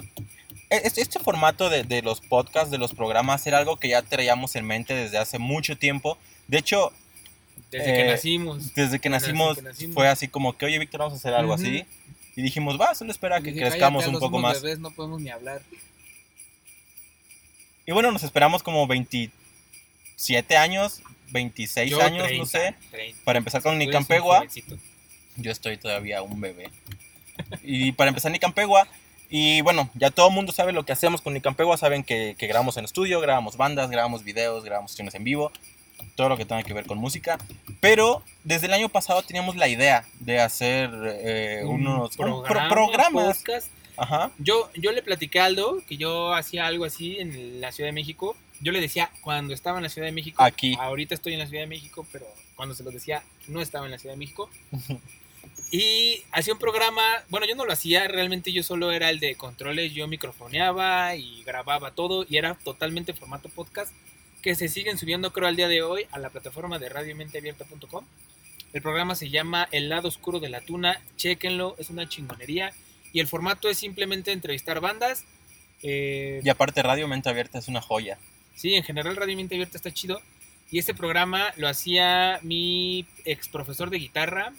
este, 0.70 1.02
este 1.02 1.20
formato 1.20 1.70
de, 1.70 1.84
de 1.84 2.02
los 2.02 2.22
podcasts, 2.22 2.72
de 2.72 2.78
los 2.78 2.94
programas, 2.94 3.46
era 3.48 3.58
algo 3.58 3.78
que 3.78 3.90
ya 3.90 4.02
traíamos 4.02 4.56
en 4.56 4.66
mente 4.66 4.94
desde 4.94 5.18
hace 5.18 5.40
mucho 5.40 5.78
tiempo. 5.78 6.18
De 6.48 6.58
hecho, 6.60 6.92
desde 7.72 7.86
que 7.94 8.02
eh, 8.08 8.12
nacimos. 8.12 8.74
desde 8.74 9.00
que 9.00 9.10
Desde 9.10 9.28
nacimos, 9.28 9.58
que 9.58 9.62
nacimos. 9.64 9.94
fue 9.94 10.08
así 10.08 10.28
como 10.28 10.58
que, 10.58 10.66
oye, 10.66 10.80
Víctor, 10.80 11.00
vamos 11.02 11.14
a 11.14 11.18
hacer 11.18 11.34
algo 11.34 11.54
así. 11.54 11.86
Y 12.36 12.42
dijimos, 12.42 12.80
va, 12.80 12.96
solo 12.96 13.12
espera 13.12 13.42
que 13.42 13.52
Dije, 13.52 13.60
crezcamos 13.66 14.04
"Cállate, 14.04 14.16
un 14.16 14.22
poco 14.22 14.40
más. 14.40 14.62
bebés, 14.62 14.80
no 14.80 14.92
podemos 14.92 15.20
ni 15.22 15.30
hablar. 15.30 15.62
Y 17.86 17.92
bueno, 17.92 18.12
nos 18.12 18.24
esperamos 18.24 18.64
como 18.64 18.86
27 18.88 20.56
años, 20.58 21.02
26 21.32 21.90
Yo, 21.92 22.02
años, 22.02 22.24
30, 22.28 22.38
no 22.44 22.46
sé, 22.46 22.76
30. 22.92 23.20
para 23.24 23.40
empezar 23.40 23.62
con 23.62 23.78
Nicampegua. 23.78 24.46
Yo 25.36 25.52
estoy 25.52 25.78
todavía 25.78 26.22
un 26.22 26.40
bebé. 26.40 26.70
Y 27.64 27.92
para 27.94 28.10
empezar 28.10 28.32
Nicampegua, 28.32 28.88
y 29.30 29.62
bueno, 29.62 29.90
ya 29.94 30.10
todo 30.12 30.28
el 30.30 30.34
mundo 30.34 30.52
sabe 30.52 30.72
lo 30.74 30.84
que 30.86 30.92
hacemos 30.92 31.22
con 31.22 31.34
Nicampegua, 31.34 31.78
saben 31.78 32.04
que, 32.04 32.36
que 32.38 32.48
grabamos 32.48 32.78
en 32.78 32.86
estudio, 32.86 33.20
grabamos 33.22 33.58
bandas, 33.58 33.90
grabamos 33.90 34.24
videos, 34.24 34.64
grabamos 34.64 34.92
sesiones 34.92 35.14
en 35.16 35.24
vivo, 35.24 35.52
todo 36.16 36.30
lo 36.30 36.38
que 36.38 36.46
tenga 36.46 36.64
que 36.64 36.74
ver 36.74 36.86
con 36.86 36.98
música. 36.98 37.38
Pero 37.80 38.24
desde 38.44 38.68
el 38.68 38.74
año 38.74 38.90
pasado 38.90 39.22
teníamos 39.24 39.56
la 39.56 39.68
idea 39.68 40.06
de 40.20 40.40
hacer 40.40 40.90
eh, 41.06 41.62
Un 41.64 41.86
unos 41.88 42.12
un 42.12 42.18
pro- 42.18 42.44
programa, 42.44 42.70
programas. 42.70 43.38
podcast. 43.38 43.68
Ajá. 43.98 44.32
Yo, 44.40 44.70
yo 44.76 44.92
le 44.94 45.02
platicé 45.04 45.40
a 45.40 45.46
Aldo 45.46 45.82
que 45.88 45.98
yo 45.98 46.34
hacía 46.34 46.66
algo 46.68 46.86
así 46.86 47.18
en 47.20 47.60
la 47.62 47.72
Ciudad 47.74 47.90
de 47.90 47.94
México. 47.94 48.36
Yo 48.62 48.72
le 48.72 48.80
decía 48.82 49.12
cuando 49.22 49.54
estaba 49.54 49.78
en 49.78 49.84
la 49.84 49.90
Ciudad 49.90 50.08
de 50.08 50.14
México. 50.14 50.42
Aquí. 50.42 50.76
Ahorita 50.80 51.16
estoy 51.16 51.34
en 51.34 51.40
la 51.40 51.48
Ciudad 51.48 51.64
de 51.64 51.68
México, 51.68 52.06
pero 52.12 52.26
cuando 52.56 52.74
se 52.76 52.84
lo 52.84 52.92
decía 52.92 53.24
no 53.48 53.62
estaba 53.62 53.86
en 53.86 53.92
la 53.92 53.98
Ciudad 54.00 54.14
de 54.16 54.20
México. 54.20 54.50
Y 55.72 56.24
hacía 56.32 56.54
un 56.54 56.60
programa, 56.60 57.04
bueno, 57.30 57.46
yo 57.48 57.56
no 57.56 57.66
lo 57.66 57.72
hacía, 57.72 58.08
realmente 58.08 58.52
yo 58.52 58.64
solo 58.64 58.92
era 58.92 59.10
el 59.12 59.20
de 59.20 59.36
controles, 59.36 59.94
yo 59.94 60.08
microfoneaba 60.08 61.16
y 61.16 61.44
grababa 61.44 61.92
todo 61.92 62.26
y 62.28 62.38
era 62.38 62.56
totalmente 62.56 63.14
formato 63.14 63.50
podcast 63.50 63.94
que 64.42 64.56
se 64.56 64.68
siguen 64.68 64.98
subiendo 64.98 65.32
creo 65.32 65.48
al 65.48 65.56
día 65.56 65.68
de 65.68 65.82
hoy 65.84 66.06
a 66.12 66.18
la 66.20 66.30
plataforma 66.30 66.80
de 66.80 66.90
radiomenteabierta.com. 66.90 68.06
El 68.74 68.82
programa 68.82 69.16
se 69.16 69.30
llama 69.30 69.68
El 69.72 69.90
lado 69.90 70.08
oscuro 70.08 70.40
de 70.40 70.50
la 70.50 70.62
tuna, 70.62 71.02
chéquenlo, 71.18 71.76
es 71.78 71.90
una 71.90 72.08
chingonería 72.08 72.74
y 73.14 73.20
el 73.20 73.28
formato 73.28 73.70
es 73.70 73.78
simplemente 73.78 74.32
entrevistar 74.32 74.80
bandas. 74.80 75.24
eh, 75.84 76.42
Y 76.44 76.50
aparte 76.50 76.82
Radio 76.82 77.08
Mente 77.08 77.30
Abierta 77.30 77.60
es 77.60 77.68
una 77.68 77.82
joya. 77.82 78.18
Sí, 78.56 78.76
en 78.76 78.84
general 78.84 79.16
Radio 79.16 79.36
Mente 79.36 79.56
Abierta 79.56 79.78
está 79.78 79.92
chido. 79.92 80.22
Y 80.72 80.78
este 80.78 80.94
programa 80.94 81.52
lo 81.58 81.68
hacía 81.68 82.40
mi 82.44 83.06
ex 83.26 83.48
profesor 83.48 83.90
de 83.90 83.98
guitarra, 83.98 84.54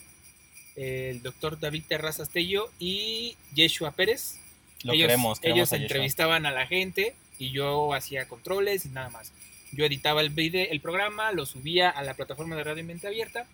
el 0.76 1.22
doctor 1.22 1.58
David 1.58 1.84
Terrazas 1.88 2.30
Tello 2.30 2.70
y 2.78 3.36
Yeshua 3.54 3.92
Pérez. 3.92 4.36
Lo 4.82 4.92
ellos, 4.92 5.06
queremos, 5.08 5.40
queremos 5.40 5.58
ellos 5.58 5.72
a 5.72 5.76
entrevistaban 5.76 6.46
a 6.46 6.50
la 6.50 6.66
gente 6.66 7.14
y 7.38 7.50
yo 7.50 7.92
hacía 7.94 8.26
controles 8.28 8.86
y 8.86 8.88
nada 8.90 9.08
más. 9.10 9.32
Yo 9.72 9.84
editaba 9.84 10.20
el, 10.20 10.30
video, 10.30 10.66
el 10.70 10.80
programa, 10.80 11.32
lo 11.32 11.46
subía 11.46 11.90
a 11.90 12.02
la 12.02 12.14
plataforma 12.14 12.56
de 12.56 12.64
Radio 12.64 12.84
Mente 12.84 13.06
Abierta 13.06 13.46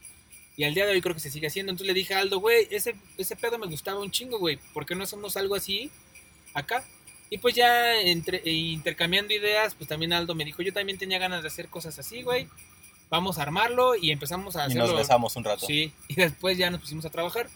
y 0.57 0.65
al 0.65 0.75
día 0.75 0.87
de 0.87 0.93
hoy 0.93 1.03
creo 1.03 1.15
que 1.15 1.21
se 1.21 1.31
sigue 1.31 1.49
haciendo. 1.49 1.71
Entonces 1.71 1.89
le 1.89 1.99
dije 1.99 2.15
a 2.15 2.21
Aldo, 2.21 2.41
güey, 2.41 2.67
ese, 2.71 2.95
ese 3.19 3.37
pedo 3.37 3.59
me 3.59 3.67
gustaba 3.67 4.01
un 4.01 4.11
chingo, 4.11 4.39
güey. 4.39 4.59
¿Por 4.73 4.87
qué 4.87 4.95
no 4.95 5.05
hacemos 5.05 5.37
algo 5.37 5.55
así 5.55 5.91
acá? 6.55 6.85
Y 7.29 7.39
pues 7.39 7.55
ya 7.55 8.01
entre, 8.01 8.39
e 8.45 8.53
intercambiando 8.53 9.35
ideas, 9.35 9.75
pues 9.75 9.89
también 9.89 10.13
Aldo 10.13 10.35
me 10.35 10.45
dijo, 10.45 10.63
yo 10.63 10.73
también 10.73 10.97
tenía 10.97 11.19
ganas 11.19 11.43
de 11.43 11.49
hacer 11.49 11.69
cosas 11.69 11.99
así, 11.99 12.23
güey. 12.23 12.49
Vamos 13.11 13.39
a 13.39 13.43
armarlo 13.43 13.95
y 13.95 14.11
empezamos 14.11 14.57
a 14.57 14.63
Y 14.63 14.67
hacerlo. 14.67 14.87
nos 14.89 14.97
besamos 14.97 15.37
un 15.37 15.45
rato. 15.45 15.67
Sí, 15.67 15.93
y 16.09 16.15
después 16.17 16.59
ya 16.59 16.71
nos 16.71 16.81
pusimos 16.81 17.05
a 17.05 17.11
trabajar 17.11 17.49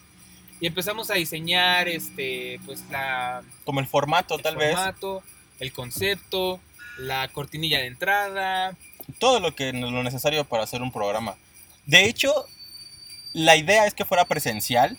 y 0.59 0.67
empezamos 0.67 1.09
a 1.09 1.15
diseñar 1.15 1.87
este 1.87 2.59
pues 2.65 2.83
la 2.89 3.41
Como 3.65 3.79
el 3.79 3.87
formato, 3.87 4.35
el 4.35 4.41
tal 4.43 4.55
vez. 4.55 4.75
formato, 4.75 5.23
el 5.59 5.73
concepto, 5.73 6.59
la 6.97 7.27
cortinilla 7.29 7.79
de 7.79 7.87
entrada. 7.87 8.75
todo 9.19 9.39
lo 9.39 9.53
que 9.55 9.73
lo 9.73 10.03
necesario 10.03 10.45
para 10.45 10.63
hacer 10.63 10.81
un 10.81 10.91
programa. 10.91 11.35
De 11.85 12.05
hecho, 12.05 12.45
la 13.33 13.55
idea 13.57 13.85
es 13.87 13.93
que 13.93 14.05
fuera 14.05 14.25
presencial, 14.25 14.97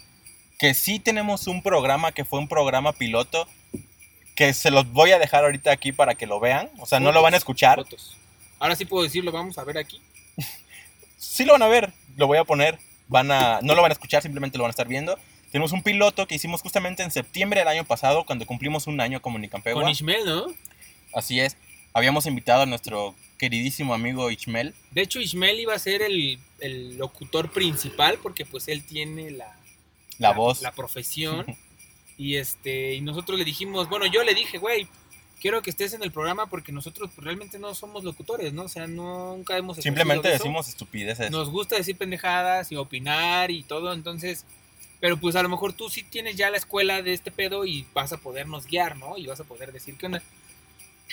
que 0.59 0.75
sí 0.75 0.99
tenemos 0.99 1.47
un 1.47 1.63
programa 1.63 2.13
que 2.13 2.25
fue 2.25 2.39
un 2.41 2.49
programa 2.49 2.93
piloto 2.93 3.47
que 4.35 4.53
se 4.55 4.71
los 4.71 4.91
voy 4.93 5.13
a 5.13 5.19
dejar 5.19 5.45
ahorita 5.45 5.71
aquí 5.71 5.93
para 5.93 6.15
que 6.15 6.27
lo 6.27 6.41
vean, 6.41 6.71
o 6.79 6.87
sea, 6.87 6.99
no 7.01 7.07
lo 7.07 7.13
Fotos, 7.13 7.23
van 7.23 7.35
a 7.35 7.37
escuchar, 7.37 7.77
fotos. 7.79 8.17
Ahora 8.59 8.75
sí 8.77 8.85
puedo 8.85 9.05
decirlo, 9.05 9.31
vamos 9.31 9.59
a 9.59 9.65
ver 9.65 9.77
aquí. 9.79 10.01
Sí 11.19 11.45
lo 11.45 11.53
van 11.53 11.63
a 11.63 11.69
ver, 11.69 11.93
lo 12.17 12.27
voy 12.27 12.39
a 12.39 12.45
poner, 12.45 12.79
van 13.09 13.31
a 13.31 13.61
no 13.63 13.75
lo 13.75 13.83
van 13.83 13.91
a 13.91 13.95
escuchar, 13.95 14.23
simplemente 14.23 14.59
lo 14.59 14.65
van 14.65 14.71
a 14.71 14.73
estar 14.73 14.89
viendo. 14.89 15.19
Tenemos 15.51 15.73
un 15.73 15.83
piloto 15.83 16.27
que 16.27 16.35
hicimos 16.35 16.63
justamente 16.63 17.03
en 17.03 17.11
septiembre 17.11 17.61
del 17.61 17.69
año 17.69 17.85
pasado 17.85 18.25
cuando 18.25 18.47
cumplimos 18.47 18.87
un 18.87 19.01
año 19.01 19.21
como 19.21 19.39
Nicampegua. 19.39 19.83
Con 19.83 19.91
Ishmael, 19.91 20.25
¿no? 20.25 20.47
Así 21.15 21.41
es. 21.41 21.57
Habíamos 21.93 22.25
invitado 22.25 22.63
a 22.63 22.67
nuestro 22.67 23.15
queridísimo 23.37 23.93
amigo 23.93 24.31
Ichmel. 24.31 24.75
De 24.93 25.03
hecho, 25.03 25.21
Ishmael 25.21 25.61
iba 25.61 25.75
a 25.75 25.79
ser 25.79 26.01
el, 26.01 26.39
el 26.61 26.97
locutor 26.97 27.51
principal 27.51 28.19
porque 28.23 28.47
pues 28.47 28.69
él 28.69 28.83
tiene 28.83 29.31
la, 29.33 29.55
La, 30.19 30.33
voz. 30.33 30.63
la 30.63 30.73
profesión. 30.73 31.45
y 32.17 32.37
este 32.37 32.95
y 32.95 33.01
nosotros 33.01 33.39
le 33.39 33.45
dijimos, 33.45 33.89
bueno, 33.91 34.07
yo 34.07 34.23
le 34.23 34.35
dije, 34.35 34.57
güey, 34.59 34.87
quiero 35.43 35.61
que 35.61 35.71
estés 35.71 35.93
en 35.93 36.05
el 36.05 36.13
programa 36.13 36.47
porque 36.47 36.71
nosotros 36.71 37.11
realmente 37.17 37.59
no 37.59 37.75
somos 37.75 38.05
locutores, 38.05 38.53
¿no? 38.53 38.63
O 38.63 38.69
sea, 38.69 38.87
nunca 38.87 39.57
hemos 39.59 39.77
Simplemente 39.79 40.29
eso. 40.29 40.39
decimos 40.45 40.69
estupideces. 40.69 41.33
Nos 41.33 41.51
gusta 41.51 41.75
decir 41.77 41.97
pendejadas 41.97 42.71
y 42.71 42.77
opinar 42.77 43.51
y 43.51 43.65
todo, 43.65 43.93
entonces, 43.93 44.45
pero 45.01 45.17
pues 45.17 45.35
a 45.35 45.43
lo 45.43 45.49
mejor 45.49 45.73
tú 45.73 45.91
sí 45.91 46.05
tienes 46.05 46.37
ya 46.37 46.49
la 46.49 46.59
escuela 46.59 47.03
de 47.03 47.13
este 47.13 47.33
pedo 47.33 47.65
y 47.67 47.85
vas 47.93 48.13
a 48.13 48.19
podernos 48.19 48.67
guiar, 48.67 48.97
¿no? 48.97 49.19
Y 49.19 49.27
vas 49.27 49.41
a 49.41 49.45
poder 49.45 49.73
decir 49.73 49.97
qué 49.99 50.07
onda. 50.07 50.23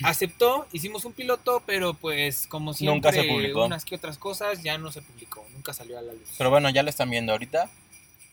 Aceptó, 0.04 0.68
hicimos 0.72 1.04
un 1.06 1.14
piloto, 1.14 1.64
pero 1.66 1.96
pues 1.96 2.46
como 2.48 2.74
siempre, 2.74 2.96
Nunca 2.96 3.12
se 3.12 3.28
publicó. 3.28 3.66
unas 3.66 3.84
que 3.84 3.96
otras 3.96 4.18
cosas 4.20 4.62
ya 4.62 4.78
no 4.78 4.92
se 4.92 5.02
publicó, 5.02 5.46
nunca 5.56 5.74
salió 5.74 5.98
a 5.98 6.02
la 6.04 6.14
luz. 6.14 6.30
Pero 6.38 6.52
bueno, 6.52 6.70
ya 6.70 6.84
lo 6.84 6.90
están 6.90 7.10
viendo 7.10 7.32
ahorita. 7.34 7.70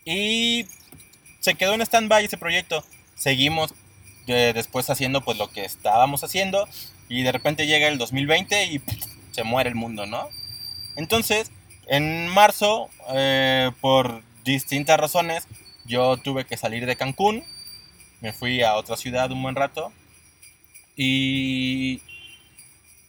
Y 0.05 0.67
se 1.41 1.55
quedó 1.55 1.73
en 1.73 1.81
stand-by 1.81 2.26
ese 2.26 2.37
proyecto. 2.37 2.85
Seguimos 3.17 3.73
después 4.35 4.90
haciendo 4.90 5.21
pues 5.23 5.38
lo 5.38 5.50
que 5.50 5.64
estábamos 5.64 6.25
haciendo. 6.25 6.68
Y 7.09 7.23
de 7.23 7.33
repente 7.33 7.66
llega 7.66 7.88
el 7.88 7.99
2020 7.99 8.66
y 8.66 8.80
se 9.30 9.45
muere 9.45 9.68
el 9.68 9.76
mundo, 9.76 10.06
¿no? 10.06 10.28
Entonces, 10.97 11.50
en 11.87 12.28
marzo, 12.28 12.90
eh, 13.14 13.71
por 13.80 14.23
distintas 14.45 14.99
razones, 14.99 15.47
yo 15.85 16.16
tuve 16.16 16.45
que 16.45 16.56
salir 16.56 16.87
de 16.87 16.97
Cancún. 16.97 17.45
Me 18.21 18.33
fui 18.33 18.62
a 18.62 18.75
otra 18.75 18.97
ciudad 18.97 19.30
un 19.30 19.42
buen 19.42 19.54
rato. 19.54 19.92
Y... 20.97 22.00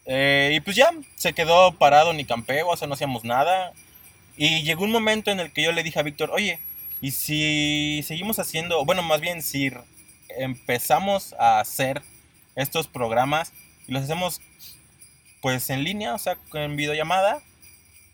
eh, 0.05 0.51
y 0.55 0.59
pues 0.59 0.75
ya, 0.75 0.91
se 1.15 1.33
quedó 1.33 1.71
parado 1.73 2.13
ni 2.13 2.25
campeo, 2.25 2.67
o 2.67 2.77
sea, 2.77 2.87
no 2.87 2.93
hacíamos 2.93 3.23
nada. 3.23 3.73
Y 4.35 4.61
llegó 4.63 4.83
un 4.83 4.91
momento 4.91 5.31
en 5.31 5.39
el 5.39 5.51
que 5.51 5.63
yo 5.63 5.71
le 5.71 5.83
dije 5.83 5.99
a 5.99 6.03
Víctor, 6.03 6.29
oye, 6.31 6.59
¿y 7.01 7.11
si 7.11 8.03
seguimos 8.03 8.39
haciendo, 8.39 8.85
bueno, 8.85 9.01
más 9.01 9.21
bien 9.21 9.41
si 9.41 9.71
empezamos 10.37 11.33
a 11.39 11.59
hacer 11.59 12.01
estos 12.55 12.87
programas 12.87 13.53
y 13.87 13.91
los 13.93 14.03
hacemos 14.03 14.41
pues 15.41 15.69
en 15.69 15.83
línea, 15.83 16.13
o 16.15 16.17
sea, 16.17 16.37
en 16.53 16.75
videollamada? 16.75 17.41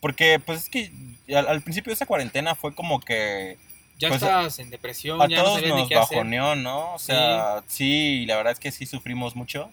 Porque 0.01 0.39
pues 0.45 0.63
es 0.63 0.69
que 0.69 0.91
al, 1.33 1.47
al 1.47 1.61
principio 1.61 1.91
de 1.91 1.95
esa 1.95 2.05
cuarentena 2.05 2.55
fue 2.55 2.75
como 2.75 2.99
que 2.99 3.57
ya 3.97 4.09
pues, 4.09 4.21
estabas 4.21 4.59
en 4.59 4.69
depresión, 4.69 5.21
a 5.21 5.27
ya 5.27 5.37
no 5.37 5.43
todos 5.43 5.55
sabías 5.59 5.75
ni 5.75 5.79
nos 5.81 5.89
qué 5.89 5.95
hacer. 5.95 6.17
bajoneó, 6.17 6.55
¿no? 6.55 6.93
O 6.93 6.99
sea, 6.99 7.63
sí. 7.67 8.25
la 8.25 8.35
verdad 8.35 8.53
es 8.53 8.59
que 8.59 8.71
sí 8.71 8.85
sufrimos 8.85 9.35
mucho. 9.35 9.71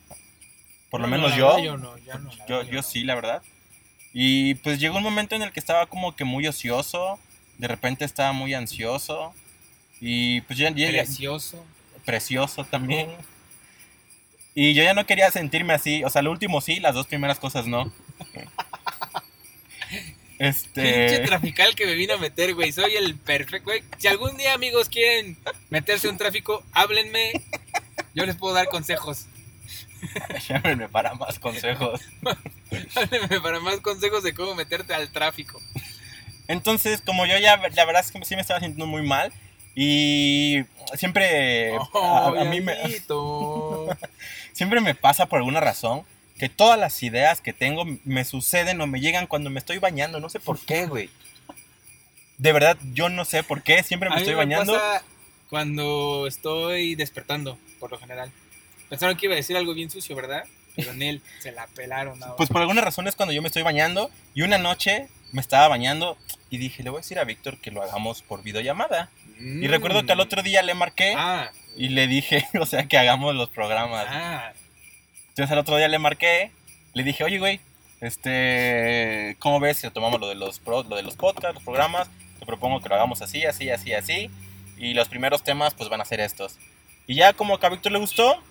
Por 0.91 1.01
lo 1.01 1.07
No, 1.09 1.17
menos 1.17 1.35
yo. 1.37 1.59
yo 1.59 1.77
no, 1.77 1.97
ya 1.99 2.21
Yo, 2.49 2.63
yo 2.63 2.83
sí, 2.83 3.03
la 3.05 3.15
verdad. 3.17 3.43
Y 4.13 4.55
pues 4.57 4.79
llegó 4.81 4.97
un 4.99 5.03
momento 5.05 5.35
en 5.37 5.43
el 5.43 5.53
que 5.53 5.61
estaba 5.61 5.87
como 5.87 6.15
que 6.17 6.25
muy 6.25 6.47
ocioso. 6.47 7.19
De 7.59 7.69
repente 7.69 8.05
estaba 8.05 8.33
muy 8.33 8.55
ansioso. 8.55 9.35
Y 10.01 10.41
pues 10.43 10.59
ya, 10.59 10.71
ya- 10.71 10.91
ya- 10.91 11.03
Precioso. 11.03 11.65
Precioso 12.11 12.65
también. 12.65 13.09
Y 14.53 14.75
yo 14.75 14.83
ya 14.83 14.95
no 14.95 15.07
quería 15.07 15.31
sentirme 15.31 15.75
así. 15.75 16.03
O 16.03 16.11
sea, 16.11 16.23
lo 16.23 16.33
último 16.33 16.61
sí, 16.61 16.81
las 16.81 16.95
dos 16.95 17.07
primeras 17.07 17.39
cosas 17.39 17.69
no. 17.69 17.93
Pinche 20.39 20.49
Este. 20.49 21.19
trafical 21.27 21.75
que 21.77 21.87
me 21.87 21.95
vino 21.95 22.15
a 22.15 22.19
meter, 22.19 22.55
güey. 22.55 22.73
Soy 22.73 22.97
el 22.97 23.15
perfecto, 23.15 23.67
güey. 23.67 23.85
Si 23.99 24.09
algún 24.09 24.37
día, 24.37 24.55
amigos, 24.55 24.89
quieren 24.89 25.37
meterse 25.69 26.09
a 26.09 26.11
un 26.11 26.17
tráfico, 26.17 26.65
háblenme. 26.73 27.33
Yo 28.15 28.27
les 28.27 28.35
puedo 28.37 28.55
dar 28.55 28.67
consejos. 28.67 29.27
Llámenme 30.49 30.89
para 30.89 31.15
más 31.15 31.39
consejos. 31.39 32.01
Háblenme 32.97 33.41
para 33.41 33.61
más 33.61 33.77
consejos 33.81 34.23
de 34.25 34.33
cómo 34.35 34.55
meterte 34.55 34.95
al 34.95 35.11
tráfico. 35.11 35.61
Entonces, 36.49 37.03
como 37.03 37.27
yo 37.27 37.39
ya, 37.39 37.57
la 37.59 37.85
verdad 37.85 38.03
es 38.05 38.11
que 38.11 38.25
sí 38.25 38.35
me 38.35 38.41
estaba 38.41 38.59
sintiendo 38.61 38.87
muy 38.87 39.03
mal. 39.07 39.33
Y 39.75 40.63
siempre. 40.97 41.77
a- 41.77 42.27
a 42.41 42.45
mí 42.45 42.61
me. 42.61 42.77
Siempre 44.53 44.81
me 44.81 44.95
pasa 44.95 45.27
por 45.27 45.39
alguna 45.39 45.61
razón 45.61 46.03
que 46.39 46.49
todas 46.49 46.79
las 46.79 47.03
ideas 47.03 47.41
que 47.41 47.53
tengo 47.53 47.85
me 48.05 48.25
suceden 48.25 48.81
o 48.81 48.87
me 48.87 49.01
llegan 49.01 49.27
cuando 49.27 49.49
me 49.49 49.59
estoy 49.59 49.79
bañando. 49.79 50.21
No 50.21 50.29
sé 50.29 50.39
por 50.41 50.59
qué, 50.59 50.87
güey. 50.87 51.09
De 52.39 52.53
verdad, 52.53 52.77
yo 52.93 53.09
no 53.09 53.25
sé 53.25 53.43
por 53.43 53.63
qué. 53.63 53.83
Siempre 53.83 54.09
A 54.09 54.11
me 54.11 54.17
mí 54.17 54.23
estoy 54.23 54.35
me 54.35 54.39
bañando. 54.45 54.73
pasa 54.75 55.03
cuando 55.49 56.27
estoy 56.27 56.95
despertando, 56.95 57.59
por 57.79 57.91
lo 57.91 57.99
general. 57.99 58.31
Pensaron 58.89 59.17
que 59.17 59.27
iba 59.27 59.35
a 59.35 59.37
decir 59.37 59.57
algo 59.57 59.73
bien 59.75 59.91
sucio, 59.91 60.15
¿verdad? 60.17 60.45
Pero 60.77 60.93
en 60.93 61.03
él 61.03 61.23
se 61.41 61.53
la 61.53 61.67
pelaron 61.69 62.23
ahora. 62.23 62.37
Pues 62.37 62.49
por 62.49 62.61
alguna 62.61 62.81
razón 62.81 63.07
es 63.09 63.17
cuando 63.17 63.33
yo 63.33 63.43
me 63.43 63.49
estoy 63.49 63.63
bañando. 63.63 64.11
Y 64.35 64.43
una 64.43 64.59
noche 64.59 65.09
me 65.33 65.41
estaba 65.41 65.69
bañando 65.69 66.17
y 66.51 66.59
dije, 66.59 66.83
le 66.83 66.91
voy 66.91 66.99
a 66.99 67.03
decir 67.03 67.19
a 67.19 67.25
Víctor 67.25 67.59
que 67.59 67.71
lo 67.71 67.83
hagamos 67.83 68.23
por 68.23 68.43
videollamada. 68.43 69.11
Y 69.41 69.67
recuerdo 69.69 70.05
que 70.05 70.13
al 70.13 70.21
otro 70.21 70.43
día 70.43 70.63
le 70.63 70.75
marqué 70.75 71.15
Ah, 71.17 71.51
y 71.77 71.89
le 71.89 72.07
dije, 72.07 72.47
o 72.61 72.67
sea, 72.67 72.87
que 72.87 72.99
hagamos 72.99 73.35
los 73.35 73.49
programas. 73.51 74.07
ah. 74.09 74.53
Entonces 75.31 75.51
al 75.53 75.59
otro 75.59 75.77
día 75.77 75.89
le 75.89 75.99
marqué, 75.99 76.51
le 76.93 77.03
dije, 77.05 77.25
oye, 77.25 77.39
güey, 77.39 77.61
este, 78.01 79.37
¿cómo 79.39 79.61
ves 79.61 79.79
si 79.79 79.91
tomamos 79.91 80.21
lo 80.21 80.29
de 80.29 80.35
los 80.35 80.59
pro- 80.59 80.83
lo 80.85 80.97
de 80.97 81.03
los 81.03 81.17
podcasts, 81.17 81.55
los 81.55 81.63
programas? 81.65 82.09
Te 82.39 82.47
propongo 82.47 82.81
que 82.81 82.89
lo 82.89 82.95
hagamos 82.97 83.23
así, 83.23 83.45
así, 83.45 83.71
así, 83.71 83.93
así. 83.93 84.31
Y 84.77 84.95
los 84.95 85.09
primeros 85.09 85.43
temas, 85.43 85.75
pues 85.75 85.89
van 85.89 86.01
a 86.01 86.05
ser 86.05 86.21
estos. 86.21 86.59
Y 87.07 87.15
ya 87.17 87.33
como 87.33 87.59
que 87.59 87.67
a 87.67 87.71
Víctor 87.71 87.93
le 87.93 87.99
gustó, 87.99 88.43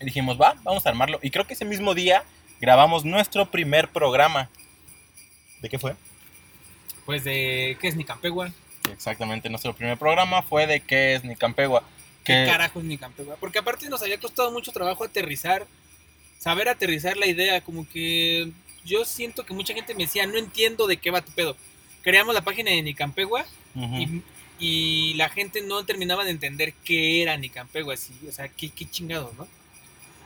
dijimos, 0.00 0.40
va, 0.40 0.54
vamos 0.62 0.84
a 0.86 0.90
armarlo. 0.90 1.18
Y 1.22 1.30
creo 1.30 1.46
que 1.46 1.54
ese 1.54 1.64
mismo 1.64 1.94
día 1.94 2.24
grabamos 2.60 3.04
nuestro 3.04 3.50
primer 3.50 3.88
programa. 3.88 4.48
¿De 5.60 5.68
qué 5.68 5.78
fue? 5.78 5.94
Pues 7.04 7.24
de. 7.24 7.76
¿Qué 7.80 7.88
es 7.88 7.96
Nicampegua? 7.96 8.50
Exactamente, 8.92 9.48
nuestro 9.48 9.74
primer 9.74 9.98
programa 9.98 10.42
fue 10.42 10.66
de 10.66 10.80
qué 10.80 11.14
es 11.14 11.24
Nicampegua. 11.24 11.82
¿Qué 12.24 12.32
Que, 12.44 12.50
carajo 12.50 12.80
es 12.80 12.84
Nicampegua? 12.84 13.36
Porque 13.36 13.58
aparte 13.58 13.88
nos 13.88 14.02
había 14.02 14.18
costado 14.18 14.50
mucho 14.50 14.72
trabajo 14.72 15.04
aterrizar, 15.04 15.66
saber 16.38 16.68
aterrizar 16.68 17.16
la 17.16 17.26
idea. 17.26 17.60
Como 17.60 17.88
que 17.88 18.50
yo 18.84 19.04
siento 19.04 19.44
que 19.44 19.54
mucha 19.54 19.74
gente 19.74 19.94
me 19.94 20.04
decía, 20.04 20.26
no 20.26 20.38
entiendo 20.38 20.86
de 20.86 20.96
qué 20.96 21.10
va 21.10 21.20
tu 21.20 21.32
pedo. 21.32 21.56
Creamos 22.02 22.34
la 22.34 22.42
página 22.42 22.70
de 22.70 22.82
Nicampegua 22.82 23.44
y 24.58 25.14
la 25.14 25.28
gente 25.28 25.60
no 25.60 25.84
terminaba 25.84 26.24
de 26.24 26.30
entender 26.30 26.72
qué 26.84 27.22
era 27.22 27.36
Nicampegua, 27.36 27.94
así, 27.94 28.14
o 28.28 28.32
sea, 28.32 28.48
qué, 28.48 28.70
qué 28.70 28.88
chingados, 28.88 29.34
¿no? 29.34 29.46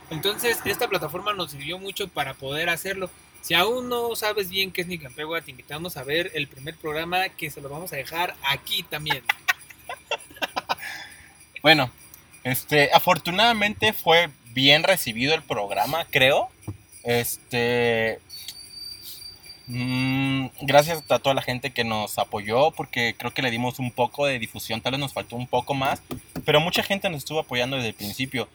Entonces, 0.09 0.59
esta 0.65 0.87
plataforma 0.89 1.33
nos 1.33 1.51
sirvió 1.51 1.79
mucho 1.79 2.07
para 2.07 2.33
poder 2.33 2.69
hacerlo. 2.69 3.09
Si 3.41 3.53
aún 3.53 3.89
no 3.89 4.15
sabes 4.15 4.49
bien 4.49 4.71
qué 4.71 4.81
es 4.81 4.87
Nicampegua, 4.87 5.41
te 5.41 5.51
invitamos 5.51 5.97
a 5.97 6.03
ver 6.03 6.31
el 6.35 6.47
primer 6.47 6.75
programa 6.75 7.29
que 7.29 7.49
se 7.49 7.59
lo 7.61 7.69
vamos 7.69 7.91
a 7.91 7.95
dejar 7.95 8.35
aquí 8.43 8.83
también. 8.83 9.23
Bueno, 11.61 11.91
este, 12.43 12.89
afortunadamente 12.91 13.93
fue 13.93 14.29
bien 14.53 14.83
recibido 14.83 15.35
el 15.35 15.43
programa, 15.43 16.05
creo. 16.09 16.49
Este, 17.03 18.19
mm, 19.67 20.47
gracias 20.61 21.03
a 21.09 21.19
toda 21.19 21.35
la 21.35 21.43
gente 21.43 21.71
que 21.71 21.83
nos 21.83 22.17
apoyó, 22.17 22.71
porque 22.71 23.15
creo 23.17 23.33
que 23.33 23.43
le 23.43 23.51
dimos 23.51 23.77
un 23.77 23.91
poco 23.91 24.25
de 24.25 24.39
difusión, 24.39 24.81
tal 24.81 24.93
vez 24.93 24.99
nos 24.99 25.13
faltó 25.13 25.35
un 25.35 25.47
poco 25.47 25.75
más, 25.75 26.01
pero 26.45 26.59
mucha 26.59 26.81
gente 26.81 27.09
nos 27.09 27.19
estuvo 27.19 27.39
apoyando 27.39 27.75
desde 27.75 27.89
el 27.89 27.95
principio. 27.95 28.47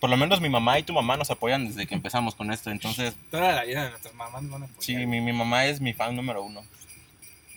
Por 0.00 0.10
lo 0.10 0.16
menos 0.16 0.40
mi 0.40 0.48
mamá 0.48 0.78
y 0.78 0.84
tu 0.84 0.92
mamá 0.92 1.16
nos 1.16 1.30
apoyan 1.30 1.66
desde 1.66 1.86
que 1.86 1.94
empezamos 1.94 2.34
con 2.34 2.52
esto, 2.52 2.70
entonces 2.70 3.14
Toda 3.30 3.52
la 3.52 3.64
vida 3.64 3.84
de 3.84 3.90
nuestras 3.90 4.14
mamás 4.14 4.42
nos 4.42 4.52
van 4.52 4.62
a 4.62 4.64
apoyar. 4.66 4.82
sí, 4.82 4.94
mi, 5.06 5.20
mi 5.20 5.32
mamá 5.32 5.66
es 5.66 5.80
mi 5.80 5.92
fan 5.92 6.14
número 6.14 6.42
uno. 6.42 6.62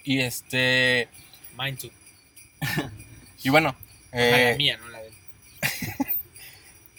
Y 0.03 0.21
este, 0.21 1.07
Mine 1.57 1.77
too. 1.77 1.91
y 3.43 3.49
bueno, 3.49 3.75
eh, 4.11 4.49
la 4.51 4.57
mía, 4.57 4.77
no 4.77 4.89
la 4.89 4.99
de 4.99 5.07
él. 5.07 5.13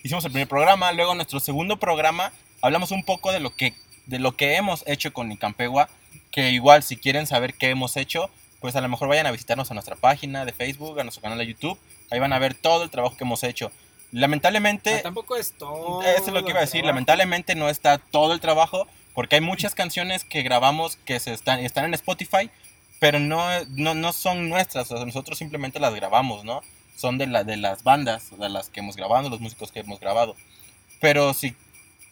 hicimos 0.03 0.25
el 0.25 0.31
primer 0.33 0.49
programa, 0.49 0.93
luego 0.93 1.15
nuestro 1.15 1.41
segundo 1.41 1.79
programa 1.79 2.33
hablamos 2.61 2.91
un 2.91 3.05
poco 3.05 3.33
de 3.33 3.41
lo 3.41 3.55
que 3.55 3.75
de 4.07 4.19
lo 4.19 4.37
que 4.37 4.57
hemos 4.57 4.85
hecho 4.87 5.13
con 5.13 5.29
Nicampegua, 5.29 5.89
que 6.31 6.51
igual 6.51 6.83
si 6.83 6.97
quieren 6.97 7.27
saber 7.27 7.55
qué 7.55 7.71
hemos 7.71 7.97
hecho, 7.97 8.31
pues 8.61 8.75
a 8.75 8.81
lo 8.81 8.89
mejor 8.89 9.09
vayan 9.09 9.27
a 9.27 9.31
visitarnos 9.31 9.71
a 9.71 9.75
nuestra 9.75 9.97
página 9.97 10.45
de 10.45 10.53
Facebook, 10.53 10.99
a 10.99 11.05
nuestro 11.05 11.23
canal 11.23 11.39
de 11.39 11.47
YouTube, 11.47 11.79
ahí 12.11 12.19
van 12.19 12.33
a 12.33 12.39
ver 12.39 12.55
todo 12.55 12.83
el 12.85 12.91
trabajo 12.91 13.17
que 13.17 13.25
hemos 13.25 13.45
hecho. 13.45 13.71
Lamentablemente, 14.12 14.95
Ah, 14.97 15.02
tampoco 15.02 15.37
es 15.37 15.52
todo. 15.52 16.02
eso 16.02 16.26
es 16.26 16.33
lo 16.33 16.45
que 16.45 16.50
iba 16.50 16.59
a 16.59 16.62
decir, 16.62 16.81
trabajo. 16.83 16.95
lamentablemente 16.95 17.54
no 17.54 17.69
está 17.69 17.99
todo 17.99 18.33
el 18.35 18.40
trabajo, 18.40 18.87
porque 19.14 19.37
hay 19.37 19.40
muchas 19.40 19.75
canciones 19.75 20.25
que 20.25 20.42
grabamos 20.42 20.97
que 21.04 21.19
se 21.19 21.33
están, 21.33 21.61
están 21.61 21.87
en 21.87 21.95
Spotify, 21.95 22.50
pero 23.00 23.19
no, 23.19 23.42
no, 23.71 23.95
no 23.95 24.12
son 24.12 24.49
nuestras, 24.49 24.90
o 24.92 24.97
sea, 24.97 25.04
nosotros 25.07 25.38
simplemente 25.38 25.81
las 25.81 25.95
grabamos, 25.95 26.45
¿no? 26.45 26.60
Son 26.97 27.19
de, 27.19 27.26
la, 27.26 27.43
de 27.43 27.56
las 27.56 27.82
bandas, 27.82 28.30
de 28.39 28.49
las 28.49 28.69
que 28.69 28.80
hemos 28.80 28.97
grabado, 28.97 29.28
los 29.28 29.41
músicos 29.41 29.73
que 29.73 29.80
hemos 29.80 29.99
grabado. 29.99 30.37
Pero 31.00 31.32
si, 31.34 31.56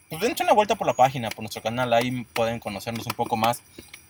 pues 0.09 0.21
dense 0.23 0.43
una 0.43 0.53
vuelta 0.53 0.75
por 0.75 0.87
la 0.87 0.95
página, 0.95 1.29
por 1.29 1.41
nuestro 1.41 1.63
canal, 1.63 1.93
ahí 1.93 2.25
pueden 2.33 2.59
conocernos 2.59 3.07
un 3.07 3.13
poco 3.15 3.37
más. 3.37 3.63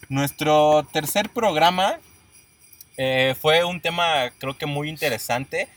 Nuestro 0.08 0.84
tercer 0.92 1.28
programa 1.28 1.98
eh, 2.96 3.34
fue 3.40 3.62
un 3.64 3.80
tema 3.80 4.30
creo 4.38 4.56
que 4.56 4.66
muy 4.66 4.88
interesante, 4.88 5.68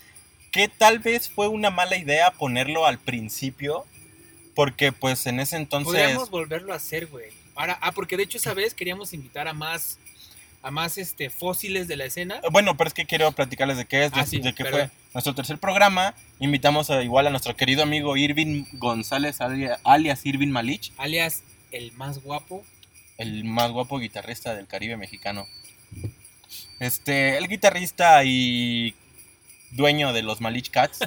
que 0.54 0.70
tal 0.70 1.00
vez 1.00 1.30
fue 1.30 1.50
una 1.50 1.70
mala 1.72 1.98
idea 1.98 2.32
ponerlo 2.32 2.86
al 2.86 3.00
principio, 3.00 3.86
porque 4.56 4.92
pues 4.94 5.26
en 5.26 5.40
ese 5.42 5.58
entonces... 5.58 5.92
Podríamos 5.94 6.30
volverlo 6.30 6.72
a 6.72 6.78
hacer, 6.78 7.08
güey. 7.08 7.26
Ahora, 7.56 7.78
ah, 7.82 7.92
porque 7.92 8.16
de 8.18 8.24
hecho 8.24 8.38
esa 8.38 8.54
vez 8.54 8.74
queríamos 8.74 9.14
invitar 9.14 9.48
a 9.48 9.54
más, 9.54 9.98
a 10.62 10.70
más 10.72 10.98
este, 10.98 11.30
fósiles 11.30 11.88
de 11.88 11.98
la 11.98 12.06
escena. 12.06 12.40
Bueno, 12.52 12.78
pero 12.78 12.88
es 12.88 12.94
que 12.94 13.06
quiero 13.06 13.32
platicarles 13.32 13.78
de 13.78 13.86
qué 13.86 14.06
es, 14.06 14.12
de, 14.12 14.20
Ah, 14.22 14.26
sí, 14.26 14.40
de 14.40 14.54
qué 14.54 14.64
fue 14.66 14.90
nuestro 15.14 15.34
tercer 15.36 15.58
programa. 15.58 16.14
Invitamos 16.40 16.90
a, 16.92 17.02
igual 17.04 17.26
a 17.28 17.30
nuestro 17.32 17.56
querido 17.56 17.82
amigo 17.84 18.16
Irving 18.16 18.66
González, 18.74 19.42
alia- 19.42 19.80
alias 19.84 20.26
Irving 20.26 20.50
Malich, 20.50 20.92
alias 20.98 21.42
el 21.72 21.92
más 21.94 22.22
guapo. 22.24 22.64
el 23.18 23.44
más 23.44 23.72
guapo 23.72 23.98
guitarrista 24.00 24.54
del 24.54 24.68
Caribe 24.68 24.98
mexicano. 24.98 25.48
Este, 26.80 27.38
el 27.38 27.48
guitarrista 27.48 28.24
y 28.24 28.94
dueño 29.76 30.14
de 30.14 30.24
los 30.24 30.42
Malich 30.42 30.70
Cats. 30.72 31.00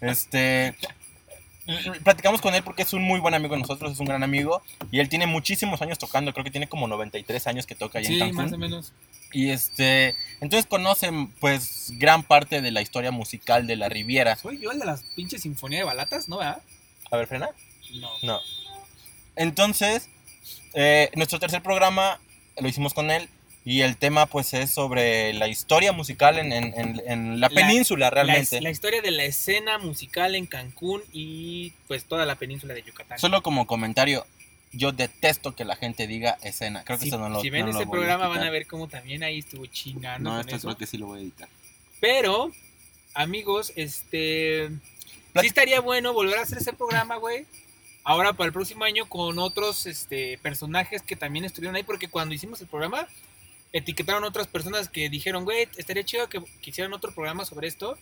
este, 0.00 0.74
platicamos 2.02 2.40
con 2.40 2.54
él 2.54 2.62
porque 2.62 2.82
es 2.82 2.92
un 2.92 3.02
muy 3.02 3.20
buen 3.20 3.34
amigo 3.34 3.54
de 3.54 3.60
nosotros, 3.60 3.92
es 3.92 4.00
un 4.00 4.06
gran 4.06 4.22
amigo 4.22 4.62
y 4.90 5.00
él 5.00 5.08
tiene 5.08 5.26
muchísimos 5.26 5.80
años 5.82 5.98
tocando, 5.98 6.32
creo 6.32 6.44
que 6.44 6.50
tiene 6.50 6.68
como 6.68 6.88
93 6.88 7.46
años 7.46 7.66
que 7.66 7.74
toca 7.74 7.98
allá 7.98 8.08
en 8.08 8.14
Sí, 8.14 8.18
Cancún. 8.20 8.36
más 8.36 8.52
o 8.52 8.58
menos. 8.58 8.92
Y 9.32 9.50
este, 9.50 10.16
entonces 10.40 10.66
conocen 10.66 11.28
pues 11.34 11.92
gran 11.98 12.22
parte 12.24 12.60
de 12.62 12.70
la 12.72 12.80
historia 12.80 13.12
musical 13.12 13.66
de 13.66 13.76
la 13.76 13.88
Riviera. 13.88 14.34
¿Soy 14.36 14.58
yo 14.60 14.72
el 14.72 14.78
de 14.80 14.86
las 14.86 15.02
pinches 15.14 15.42
sinfonía 15.42 15.78
de 15.78 15.84
balatas? 15.84 16.28
¿No, 16.28 16.38
verdad? 16.38 16.62
A 17.12 17.16
ver, 17.16 17.26
frena. 17.28 17.48
No. 17.94 18.10
No. 18.22 18.40
Entonces, 19.36 20.08
eh, 20.74 21.10
nuestro 21.14 21.38
tercer 21.38 21.62
programa 21.62 22.18
lo 22.58 22.68
hicimos 22.68 22.92
con 22.92 23.10
él 23.10 23.28
y 23.64 23.82
el 23.82 23.96
tema 23.96 24.26
pues 24.26 24.54
es 24.54 24.70
sobre 24.70 25.32
la 25.34 25.46
historia 25.48 25.92
musical 25.92 26.38
en, 26.38 26.52
en- 26.52 26.72
en- 26.78 27.02
en 27.06 27.40
la 27.40 27.48
La- 27.48 27.54
península 27.54 28.06
La, 28.06 28.10
realmente. 28.10 28.60
la 28.60 28.70
historia 28.70 29.02
de 29.02 29.10
la 29.10 29.24
escena 29.24 29.78
musical 29.78 30.34
en 30.34 30.46
Cancún 30.46 31.02
y 31.12 31.72
pues 31.88 32.04
toda 32.04 32.24
la 32.26 32.36
península 32.36 32.72
de 32.74 32.82
Yucatán. 32.82 33.18
Solo 33.18 33.42
como 33.42 33.66
comentario, 33.66 34.26
yo 34.72 34.92
detesto 34.92 35.54
que 35.54 35.64
la 35.64 35.76
gente 35.76 36.06
diga 36.06 36.38
escena. 36.42 36.84
Creo 36.84 36.96
que 36.98 37.02
si, 37.04 37.08
eso 37.08 37.18
no 37.18 37.28
lo 37.28 37.40
si 37.42 37.50
ven 37.50 37.66
no 37.66 37.72
ese 37.72 37.82
a 37.82 37.90
programa 37.90 38.28
van 38.28 38.42
a 38.44 38.50
ver 38.50 38.66
cómo 38.66 38.88
también 38.88 39.22
ahí 39.22 39.40
estuvo 39.40 39.66
chingando 39.66 40.30
No, 40.30 40.40
esto 40.40 40.58
creo 40.58 40.76
que 40.78 40.86
sí 40.86 40.96
lo 40.96 41.06
voy 41.06 41.18
a 41.18 41.22
editar. 41.22 41.48
Pero, 42.00 42.50
amigos, 43.14 43.72
este. 43.76 44.70
Plat- 45.32 45.42
Sí 45.42 45.46
estaría 45.48 45.80
bueno 45.80 46.12
volver 46.12 46.38
a 46.38 46.42
hacer 46.42 46.58
ese 46.58 46.72
programa, 46.72 47.16
güey. 47.16 47.46
Ahora 48.04 48.32
para 48.32 48.46
el 48.46 48.52
próximo 48.52 48.84
año 48.84 49.06
con 49.06 49.38
otros 49.38 49.86
este, 49.86 50.38
personajes 50.38 51.02
que 51.02 51.14
también 51.16 51.44
estuvieron 51.44 51.76
ahí, 51.76 51.82
porque 51.82 52.08
cuando 52.08 52.34
hicimos 52.34 52.60
el 52.60 52.66
programa, 52.66 53.06
etiquetaron 53.72 54.24
otras 54.24 54.46
personas 54.46 54.88
que 54.88 55.08
dijeron, 55.08 55.44
güey, 55.44 55.68
estaría 55.76 56.04
chido 56.04 56.28
que, 56.28 56.40
que 56.40 56.70
hicieran 56.70 56.92
otro 56.92 57.12
programa 57.12 57.44
sobre 57.44 57.68
esto 57.68 57.96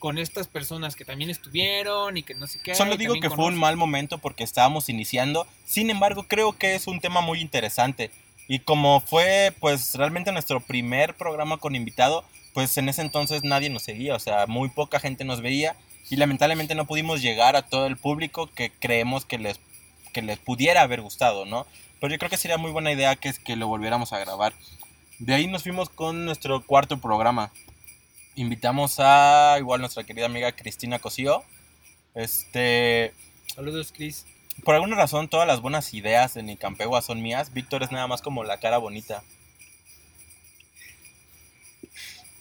con 0.00 0.18
estas 0.18 0.48
personas 0.48 0.96
que 0.96 1.04
también 1.04 1.30
estuvieron 1.30 2.16
y 2.16 2.22
que 2.24 2.34
no 2.34 2.48
sé 2.48 2.58
qué. 2.60 2.74
Solo 2.74 2.96
digo 2.96 3.14
que 3.14 3.28
fue 3.28 3.36
un 3.36 3.36
conocen. 3.36 3.60
mal 3.60 3.76
momento 3.76 4.18
porque 4.18 4.42
estábamos 4.42 4.88
iniciando. 4.88 5.46
Sin 5.66 5.90
embargo, 5.90 6.24
creo 6.26 6.56
que 6.56 6.74
es 6.74 6.88
un 6.88 7.00
tema 7.00 7.20
muy 7.20 7.40
interesante. 7.40 8.10
Y 8.48 8.60
como 8.60 9.00
fue, 9.00 9.52
pues, 9.60 9.94
realmente 9.94 10.32
nuestro 10.32 10.58
primer 10.58 11.14
programa 11.14 11.58
con 11.58 11.76
invitado, 11.76 12.24
pues 12.54 12.76
en 12.78 12.88
ese 12.88 13.02
entonces 13.02 13.44
nadie 13.44 13.68
nos 13.68 13.82
seguía. 13.82 14.16
O 14.16 14.18
sea, 14.18 14.46
muy 14.46 14.70
poca 14.70 14.98
gente 14.98 15.24
nos 15.24 15.42
veía. 15.42 15.76
Y 16.08 16.16
lamentablemente 16.16 16.74
no 16.74 16.86
pudimos 16.86 17.22
llegar 17.22 17.54
a 17.54 17.62
todo 17.62 17.86
el 17.86 17.96
público 17.96 18.48
que 18.48 18.72
creemos 18.72 19.26
que 19.26 19.38
les, 19.38 19.60
que 20.12 20.22
les 20.22 20.38
pudiera 20.38 20.80
haber 20.80 21.02
gustado, 21.02 21.44
¿no? 21.44 21.66
Pero 22.00 22.12
yo 22.12 22.18
creo 22.18 22.30
que 22.30 22.38
sería 22.38 22.56
muy 22.56 22.72
buena 22.72 22.90
idea 22.90 23.14
que, 23.16 23.34
que 23.34 23.54
lo 23.54 23.68
volviéramos 23.68 24.14
a 24.14 24.18
grabar. 24.18 24.54
De 25.20 25.34
ahí 25.34 25.46
nos 25.46 25.64
fuimos 25.64 25.90
con 25.90 26.24
nuestro 26.24 26.62
cuarto 26.62 26.98
programa. 26.98 27.52
Invitamos 28.36 28.96
a 29.00 29.56
igual 29.58 29.82
nuestra 29.82 30.02
querida 30.02 30.24
amiga 30.24 30.52
Cristina 30.52 30.98
Cosío. 30.98 31.44
Este, 32.14 33.12
Saludos, 33.54 33.92
Chris. 33.94 34.24
por 34.64 34.74
alguna 34.74 34.96
razón 34.96 35.28
todas 35.28 35.46
las 35.46 35.60
buenas 35.60 35.92
ideas 35.92 36.32
de 36.32 36.42
Nicampegua 36.42 37.02
son 37.02 37.20
mías. 37.20 37.52
Víctor 37.52 37.82
es 37.82 37.92
nada 37.92 38.06
más 38.06 38.22
como 38.22 38.44
la 38.44 38.60
cara 38.60 38.78
bonita. 38.78 39.22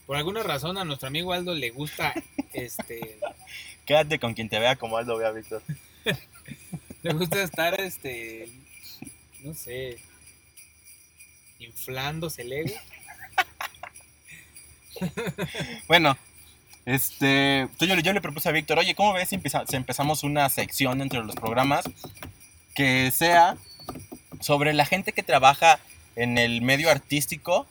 Por 0.08 0.16
alguna 0.16 0.42
razón 0.44 0.78
a 0.78 0.86
nuestro 0.86 1.10
amigo 1.10 1.34
Aldo 1.34 1.54
le 1.56 1.72
gusta 1.72 2.14
este 2.54 3.20
Quédate 3.86 4.20
con 4.20 4.34
quien 4.34 4.48
te 4.48 4.58
vea 4.58 4.78
como 4.78 4.96
Aldo 4.96 5.18
ve 5.18 5.28
a 5.28 5.32
Víctor. 5.32 5.62
le 7.04 7.14
gusta 7.14 7.44
estar 7.44 7.78
este 7.82 8.48
no 9.44 9.54
sé 9.54 10.00
inflándose 11.60 12.42
el 12.44 12.54
ego. 12.54 12.74
Bueno, 15.88 16.18
este, 16.86 17.70
yo, 17.80 18.14
le 18.14 18.22
propuse 18.22 18.50
a 18.50 18.52
Víctor, 18.52 18.80
oye, 18.80 18.96
¿cómo 18.96 19.14
ves 19.14 19.30
si, 19.30 19.36
empeza- 19.36 19.66
si 19.66 19.78
empezamos 19.78 20.24
una 20.24 20.50
sección 20.50 21.00
dentro 21.00 21.22
de 21.22 21.28
los 21.28 21.36
programas 21.36 21.86
que 22.76 23.10
sea 23.12 23.56
sobre 24.42 24.74
la 24.74 24.86
gente 24.86 25.14
que 25.14 25.24
trabaja 25.24 25.80
en 26.18 26.38
el 26.38 26.62
medio 26.62 26.90
artístico 26.90 27.66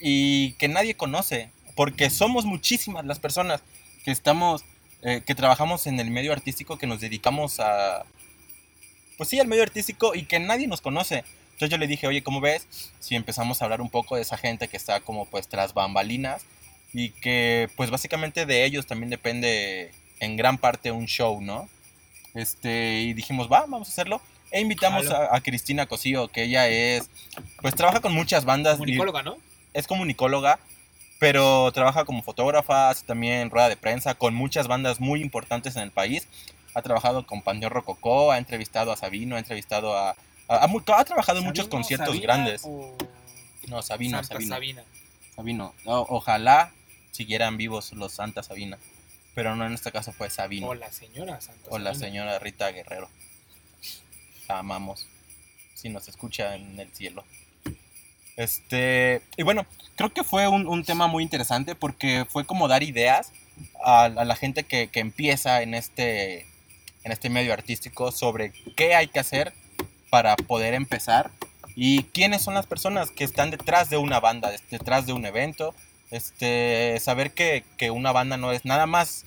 y 0.00 0.52
que 0.54 0.66
nadie 0.66 0.94
conoce? 0.96 1.50
porque 1.78 2.10
somos 2.10 2.44
muchísimas 2.44 3.06
las 3.06 3.20
personas 3.20 3.62
que 4.04 4.10
estamos, 4.10 4.64
eh, 5.02 5.22
que 5.24 5.36
trabajamos 5.36 5.86
en 5.86 6.00
el 6.00 6.10
medio 6.10 6.32
artístico, 6.32 6.76
que 6.76 6.88
nos 6.88 6.98
dedicamos 6.98 7.60
a, 7.60 8.04
pues 9.16 9.28
sí, 9.28 9.38
al 9.38 9.46
medio 9.46 9.62
artístico 9.62 10.12
y 10.16 10.24
que 10.24 10.40
nadie 10.40 10.66
nos 10.66 10.80
conoce. 10.80 11.22
Entonces 11.58 11.70
yo 11.72 11.78
le 11.78 11.88
dije, 11.88 12.06
oye, 12.06 12.22
¿cómo 12.22 12.40
ves 12.40 12.68
si 13.00 13.16
empezamos 13.16 13.60
a 13.60 13.64
hablar 13.64 13.80
un 13.80 13.90
poco 13.90 14.14
de 14.14 14.22
esa 14.22 14.36
gente 14.38 14.68
que 14.68 14.76
está 14.76 15.00
como 15.00 15.26
pues 15.26 15.48
tras 15.48 15.74
bambalinas 15.74 16.42
y 16.94 17.10
que 17.10 17.68
pues 17.76 17.90
básicamente 17.90 18.46
de 18.46 18.64
ellos 18.64 18.86
también 18.86 19.10
depende 19.10 19.90
en 20.20 20.36
gran 20.36 20.58
parte 20.58 20.92
un 20.92 21.06
show, 21.06 21.40
¿no? 21.40 21.68
Este, 22.34 23.00
y 23.00 23.12
dijimos, 23.12 23.50
va, 23.50 23.62
vamos 23.62 23.88
a 23.88 23.90
hacerlo. 23.90 24.20
E 24.52 24.60
invitamos 24.60 25.10
a, 25.10 25.34
a 25.34 25.40
Cristina 25.40 25.86
Cosío, 25.86 26.28
que 26.28 26.44
ella 26.44 26.68
es, 26.68 27.10
pues 27.60 27.74
trabaja 27.74 28.00
con 28.00 28.14
muchas 28.14 28.44
bandas. 28.44 28.74
y- 28.76 28.78
Comunicóloga, 28.78 29.22
¿no? 29.24 29.36
es 29.74 29.86
comunicóloga, 29.86 30.58
pero 31.18 31.70
trabaja 31.72 32.04
como 32.04 32.22
fotógrafa, 32.22 32.88
hace 32.90 33.04
también 33.04 33.50
rueda 33.50 33.68
de 33.68 33.76
prensa 33.76 34.14
con 34.14 34.34
muchas 34.34 34.68
bandas 34.68 35.00
muy 35.00 35.20
importantes 35.22 35.74
en 35.76 35.82
el 35.82 35.90
país. 35.90 36.28
Ha 36.74 36.82
trabajado 36.82 37.26
con 37.26 37.42
Panteón 37.42 37.72
Rococó, 37.72 38.30
ha 38.30 38.38
entrevistado 38.38 38.92
a 38.92 38.96
Sabino, 38.96 39.34
ha 39.34 39.40
entrevistado 39.40 39.96
a... 39.96 40.14
a- 40.48 40.64
a 40.64 40.66
mu- 40.66 40.80
ha 40.94 41.04
trabajado 41.04 41.38
en 41.38 41.44
muchos 41.44 41.68
conciertos 41.68 42.08
Sabina 42.08 42.22
grandes. 42.34 42.62
o 42.64 42.96
No, 43.68 43.82
Sabino, 43.82 44.18
Santa 44.18 44.34
Sabino. 44.34 44.54
Sabina. 44.54 44.82
Sabino. 45.36 45.74
Ojalá 45.84 46.72
siguieran 47.12 47.56
vivos 47.56 47.92
los 47.92 48.12
Santa 48.12 48.42
Sabina. 48.42 48.78
Pero 49.34 49.54
no, 49.54 49.66
en 49.66 49.74
este 49.74 49.92
caso 49.92 50.12
fue 50.12 50.30
Sabino. 50.30 50.68
O 50.68 50.74
la 50.74 50.90
señora 50.90 51.40
Santa 51.40 51.68
O 51.70 51.78
la 51.78 51.94
señora 51.94 52.38
Rita 52.38 52.70
Guerrero. 52.72 53.08
La 54.48 54.58
amamos. 54.60 55.06
Si 55.74 55.88
nos 55.90 56.08
escucha 56.08 56.56
en 56.56 56.80
el 56.80 56.90
cielo. 56.92 57.24
Este. 58.36 59.22
Y 59.36 59.42
bueno, 59.42 59.66
creo 59.96 60.12
que 60.12 60.24
fue 60.24 60.48
un, 60.48 60.66
un 60.66 60.84
tema 60.84 61.06
muy 61.06 61.22
interesante 61.22 61.74
porque 61.74 62.24
fue 62.28 62.44
como 62.46 62.68
dar 62.68 62.82
ideas 62.82 63.32
a, 63.84 64.04
a 64.04 64.24
la 64.24 64.36
gente 64.36 64.64
que, 64.64 64.88
que 64.88 65.00
empieza 65.00 65.62
en 65.62 65.74
este, 65.74 66.40
en 67.04 67.12
este 67.12 67.28
medio 67.30 67.52
artístico 67.52 68.12
sobre 68.12 68.52
qué 68.76 68.94
hay 68.94 69.08
que 69.08 69.18
hacer 69.20 69.52
para 70.10 70.36
poder 70.36 70.74
empezar 70.74 71.30
y 71.76 72.04
quiénes 72.04 72.42
son 72.42 72.54
las 72.54 72.66
personas 72.66 73.10
que 73.10 73.24
están 73.24 73.50
detrás 73.50 73.88
de 73.90 73.96
una 73.98 74.20
banda, 74.20 74.50
detrás 74.70 75.06
de 75.06 75.12
un 75.12 75.24
evento. 75.26 75.74
Este, 76.10 76.98
saber 77.00 77.32
que, 77.32 77.64
que 77.76 77.90
una 77.90 78.12
banda 78.12 78.36
no 78.38 78.50
es 78.52 78.64
nada 78.64 78.86
más 78.86 79.24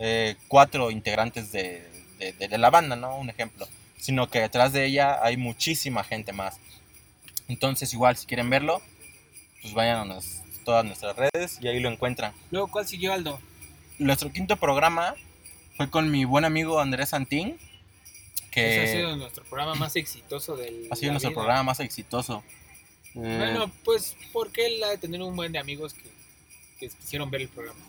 eh, 0.00 0.36
cuatro 0.48 0.90
integrantes 0.90 1.52
de, 1.52 1.88
de- 2.18 2.32
de- 2.32 2.48
de 2.48 2.58
la 2.58 2.70
banda, 2.70 2.96
¿no? 2.96 3.16
Un 3.16 3.30
ejemplo. 3.30 3.68
Sino 3.98 4.28
que 4.28 4.40
detrás 4.40 4.72
de 4.72 4.84
ella 4.84 5.18
hay 5.22 5.36
muchísima 5.36 6.02
gente 6.04 6.32
más. 6.32 6.56
Entonces, 7.48 7.92
igual, 7.92 8.16
si 8.16 8.26
quieren 8.26 8.50
verlo, 8.50 8.82
pues 9.62 9.74
vayan 9.74 9.98
a 9.98 10.04
nos- 10.04 10.40
todas 10.64 10.84
nuestras 10.84 11.14
redes 11.16 11.58
y 11.60 11.68
ahí 11.68 11.78
lo 11.80 11.88
encuentran. 11.90 12.32
Luego, 12.50 12.66
¿cuál 12.68 12.86
siguió 12.86 13.12
Aldo? 13.12 13.38
Nuestro 13.98 14.32
quinto 14.32 14.56
programa 14.56 15.14
fue 15.76 15.88
con 15.88 16.10
mi 16.10 16.24
buen 16.24 16.44
amigo 16.44 16.80
Andrés 16.80 17.10
Santín, 17.10 17.56
que 18.54 18.84
Ese 18.84 18.92
ha 18.92 18.96
sido 18.96 19.16
nuestro 19.16 19.44
programa 19.44 19.74
más 19.74 19.96
exitoso 19.96 20.56
del. 20.56 20.88
ha 20.90 20.96
sido 20.96 21.12
nuestro 21.12 21.30
vida. 21.30 21.40
programa 21.40 21.62
más 21.64 21.80
exitoso. 21.80 22.42
Eh, 23.14 23.36
Bueno, 23.38 23.70
pues 23.84 24.16
porque 24.32 24.66
él 24.66 24.82
ha 24.84 24.90
de 24.90 24.98
tener 24.98 25.20
un 25.22 25.34
buen 25.36 25.52
de 25.52 25.58
amigos 25.58 25.94
que, 25.94 26.02
que 26.78 26.88
quisieron 26.88 27.30
ver 27.30 27.42
el 27.42 27.48
programa. 27.48 27.80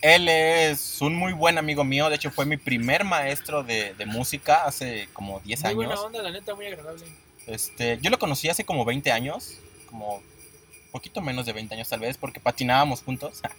Él 0.00 0.28
es 0.28 1.00
un 1.00 1.14
muy 1.14 1.32
buen 1.32 1.58
amigo 1.58 1.84
mío, 1.84 2.08
de 2.10 2.16
hecho 2.16 2.30
fue 2.32 2.44
mi 2.44 2.56
primer 2.56 3.04
maestro 3.04 3.62
de, 3.62 3.94
de 3.94 4.04
música 4.06 4.64
hace 4.64 5.08
como 5.12 5.38
10 5.40 5.62
Muy 5.64 5.74
buena 5.74 5.92
años. 5.92 6.04
onda, 6.04 6.22
la 6.22 6.30
neta, 6.32 6.54
muy 6.56 6.66
agradable. 6.66 7.04
Este, 7.46 7.98
yo 8.02 8.10
lo 8.10 8.18
conocí 8.18 8.48
hace 8.48 8.64
como 8.64 8.84
20 8.84 9.12
años, 9.12 9.58
como 9.88 10.16
un 10.16 10.90
poquito 10.90 11.20
menos 11.20 11.46
de 11.46 11.52
20 11.52 11.74
años 11.76 11.88
tal 11.88 12.00
vez, 12.00 12.16
porque 12.18 12.40
patinábamos 12.40 13.02
juntos. 13.02 13.40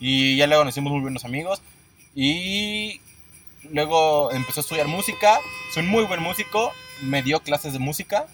Y 0.00 0.36
ya 0.36 0.46
luego 0.46 0.62
nos 0.64 0.74
hicimos 0.74 0.92
muy 0.92 1.00
buenos 1.02 1.24
amigos. 1.24 1.60
Y 2.14 3.00
luego 3.70 4.30
empezó 4.32 4.60
a 4.60 4.62
estudiar 4.62 4.86
música, 4.88 5.38
un 5.76 5.86
muy 5.86 6.04
buen 6.04 6.22
músico, 6.22 6.72
me 7.02 7.22
dio 7.22 7.40
clases 7.40 7.72
de 7.72 7.78
música. 7.78 8.26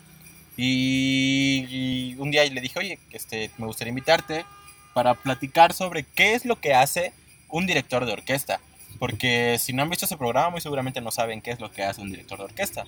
Y, 0.56 1.66
y 1.68 2.14
un 2.18 2.30
día 2.30 2.44
le 2.44 2.60
dije, 2.60 2.78
oye, 2.78 2.98
este, 3.10 3.50
me 3.58 3.66
gustaría 3.66 3.90
invitarte 3.90 4.46
para 4.94 5.14
platicar 5.14 5.72
sobre 5.72 6.04
qué 6.04 6.34
es 6.34 6.44
lo 6.44 6.60
que 6.60 6.74
hace 6.74 7.12
un 7.48 7.66
director 7.66 8.06
de 8.06 8.12
orquesta. 8.12 8.60
Porque 8.98 9.58
si 9.58 9.72
no 9.72 9.82
han 9.82 9.90
visto 9.90 10.06
ese 10.06 10.16
programa, 10.16 10.50
muy 10.50 10.60
seguramente 10.60 11.00
no 11.00 11.10
saben 11.10 11.42
qué 11.42 11.50
es 11.50 11.60
lo 11.60 11.70
que 11.70 11.82
hace 11.82 12.00
un 12.00 12.10
director 12.10 12.38
de 12.38 12.44
orquesta. 12.44 12.84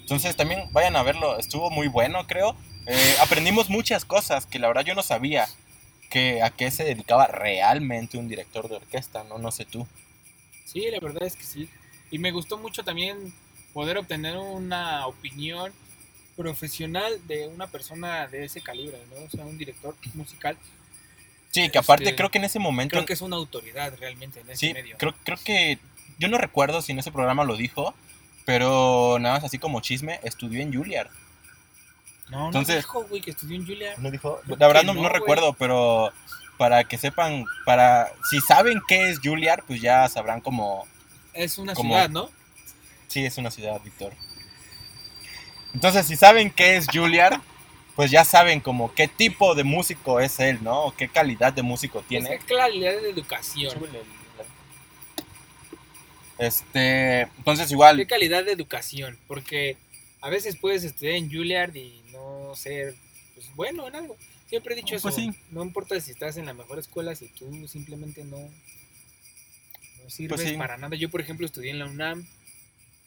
Entonces 0.00 0.36
también 0.36 0.72
vayan 0.72 0.96
a 0.96 1.02
verlo, 1.02 1.38
estuvo 1.38 1.70
muy 1.70 1.88
bueno 1.88 2.26
creo. 2.26 2.56
Eh, 2.86 3.16
aprendimos 3.20 3.68
muchas 3.68 4.04
cosas 4.04 4.46
que 4.46 4.58
la 4.58 4.68
verdad 4.68 4.84
yo 4.84 4.94
no 4.94 5.02
sabía 5.02 5.46
que 6.08 6.42
a 6.42 6.50
qué 6.50 6.70
se 6.70 6.84
dedicaba 6.84 7.26
realmente 7.26 8.16
un 8.16 8.28
director 8.28 8.68
de 8.68 8.76
orquesta, 8.76 9.24
no, 9.24 9.38
no 9.38 9.50
sé 9.50 9.66
tú. 9.66 9.86
Sí, 10.70 10.86
la 10.90 11.00
verdad 11.00 11.22
es 11.22 11.34
que 11.34 11.44
sí. 11.44 11.68
Y 12.10 12.18
me 12.18 12.30
gustó 12.30 12.58
mucho 12.58 12.82
también 12.84 13.32
poder 13.72 13.96
obtener 13.96 14.36
una 14.36 15.06
opinión 15.06 15.72
profesional 16.36 17.18
de 17.26 17.48
una 17.48 17.66
persona 17.66 18.26
de 18.26 18.44
ese 18.44 18.60
calibre, 18.60 18.98
¿no? 19.10 19.24
O 19.24 19.30
sea, 19.30 19.44
un 19.44 19.56
director 19.56 19.94
musical. 20.14 20.56
Sí, 21.50 21.70
que 21.70 21.78
aparte 21.78 22.04
Este, 22.04 22.16
creo 22.16 22.30
que 22.30 22.38
en 22.38 22.44
ese 22.44 22.58
momento... 22.58 22.92
Creo 22.92 23.06
que 23.06 23.14
es 23.14 23.22
una 23.22 23.36
autoridad 23.36 23.94
realmente 23.98 24.40
en 24.40 24.50
ese 24.50 24.66
sí, 24.68 24.72
medio. 24.74 24.96
creo, 24.98 25.14
creo 25.24 25.38
que... 25.42 25.78
Yo 26.18 26.28
no 26.28 26.36
recuerdo 26.36 26.82
si 26.82 26.92
en 26.92 26.98
ese 26.98 27.12
programa 27.12 27.44
lo 27.44 27.56
dijo, 27.56 27.94
pero 28.44 29.18
nada 29.20 29.36
más 29.36 29.44
así 29.44 29.58
como 29.58 29.80
chisme, 29.80 30.20
estudió 30.22 30.60
en 30.60 30.74
Juilliard. 30.74 31.08
No, 32.28 32.46
Entonces- 32.46 32.74
no 32.74 32.80
dijo, 32.82 33.04
güey, 33.04 33.22
que 33.22 33.30
estudió 33.30 33.56
en 33.56 33.66
Julia. 33.66 33.94
¿No 33.98 34.10
dijo? 34.10 34.40
La 34.46 34.66
verdad 34.66 34.82
no, 34.82 34.94
no, 34.94 35.02
no 35.02 35.08
recuerdo, 35.08 35.54
pero 35.54 36.12
para 36.58 36.84
que 36.84 36.98
sepan, 36.98 37.44
para 37.64 38.12
si 38.28 38.40
saben 38.40 38.80
qué 38.86 39.08
es 39.08 39.20
Juilliard, 39.20 39.64
pues 39.64 39.80
ya 39.80 40.08
sabrán 40.08 40.40
como... 40.40 40.86
Es 41.32 41.56
una 41.56 41.74
ciudad, 41.74 42.10
¿no? 42.10 42.30
Sí, 43.06 43.24
es 43.24 43.38
una 43.38 43.50
ciudad, 43.50 43.80
Víctor. 43.82 44.12
Entonces, 45.72 46.06
si 46.06 46.16
saben 46.16 46.50
qué 46.50 46.76
es 46.76 46.86
Juilliard, 46.92 47.40
pues 47.94 48.10
ya 48.10 48.24
saben 48.24 48.60
como 48.60 48.92
qué 48.94 49.08
tipo 49.08 49.54
de 49.54 49.64
músico 49.64 50.20
es 50.20 50.38
él, 50.40 50.58
¿no? 50.62 50.84
O 50.84 50.94
qué 50.94 51.08
calidad 51.08 51.52
de 51.52 51.62
músico 51.62 52.02
tiene. 52.06 52.34
Es 52.34 52.44
calidad 52.44 52.92
de 53.00 53.10
educación. 53.10 53.74
Este, 56.38 57.22
entonces 57.22 57.70
igual, 57.72 57.96
¿Qué 57.96 58.06
calidad 58.06 58.44
de 58.44 58.52
educación? 58.52 59.18
Porque 59.26 59.76
a 60.20 60.30
veces 60.30 60.56
puedes 60.56 60.84
estudiar 60.84 61.16
en 61.16 61.28
Juilliard 61.28 61.74
y 61.74 62.02
no 62.12 62.54
ser 62.54 62.94
pues, 63.34 63.52
bueno 63.56 63.88
en 63.88 63.96
algo. 63.96 64.16
Siempre 64.48 64.74
he 64.74 64.76
dicho 64.76 64.96
eso. 64.96 65.02
Pues 65.02 65.14
sí. 65.14 65.34
No 65.50 65.62
importa 65.62 66.00
si 66.00 66.10
estás 66.10 66.36
en 66.36 66.46
la 66.46 66.54
mejor 66.54 66.78
escuela, 66.78 67.14
si 67.14 67.28
tú 67.28 67.68
simplemente 67.68 68.24
no, 68.24 68.38
no 68.38 70.10
sirves 70.10 70.36
Pues 70.40 70.50
sí. 70.50 70.56
para 70.56 70.76
nada. 70.78 70.96
Yo, 70.96 71.10
por 71.10 71.20
ejemplo, 71.20 71.44
estudié 71.46 71.70
en 71.70 71.78
la 71.78 71.86
UNAM 71.86 72.26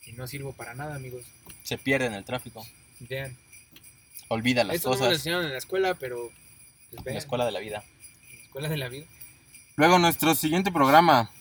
y 0.06 0.13
no 0.13 0.27
sirvo 0.27 0.54
para 0.54 0.73
nada, 0.75 0.95
amigos. 0.95 1.23
se 1.63 1.77
pierde 1.77 2.06
en 2.08 2.13
el 2.13 2.23
tráfico. 2.25 2.65
Vean. 2.99 3.36
Olvida 4.27 4.63
las 4.63 4.75
Esto 4.77 4.89
no 4.89 4.95
me 4.95 4.99
lo 4.99 5.06
cosas 5.08 5.19
enseñaron 5.19 5.45
en 5.45 5.51
la 5.51 5.58
escuela, 5.58 5.95
pero 5.95 6.32
pues, 6.91 7.08
en 7.08 7.13
la 7.13 7.19
escuela 7.19 7.45
de 7.45 7.51
la 7.51 7.60
vida. 7.60 7.84
en 8.30 8.38
la 8.38 8.43
escuela 8.43 8.69
de 8.69 8.77
la 8.77 8.89
vida. 8.89 9.06
Luego 9.75 9.99
nuestro 9.99 10.36
siguiente 10.36 10.71
programa, 10.71 11.32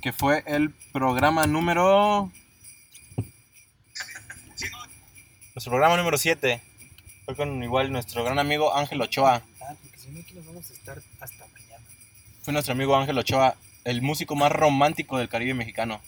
que 0.00 0.12
fue 0.12 0.44
el 0.46 0.70
programa 0.92 1.46
número... 1.46 2.30
Nuestro 5.54 5.70
programa 5.72 5.96
número 5.96 6.16
7. 6.16 6.62
Fue 7.30 7.36
con 7.36 7.62
igual 7.62 7.92
nuestro 7.92 8.24
gran 8.24 8.40
amigo 8.40 8.74
Ángel 8.74 9.00
Ochoa. 9.00 9.42
Ah, 9.60 9.74
porque 9.80 9.96
si 9.98 10.08
no, 10.08 10.18
aquí 10.18 10.34
nos 10.34 10.46
vamos 10.46 10.68
a 10.68 10.74
estar 10.74 11.00
hasta 11.20 11.46
mañana. 11.46 11.84
Fue 12.42 12.52
nuestro 12.52 12.72
amigo 12.72 12.96
Ángel 12.96 13.16
Ochoa, 13.18 13.54
el 13.84 14.02
músico 14.02 14.34
más 14.34 14.50
romántico 14.50 15.16
del 15.16 15.28
Caribe 15.28 15.54
mexicano. 15.54 16.00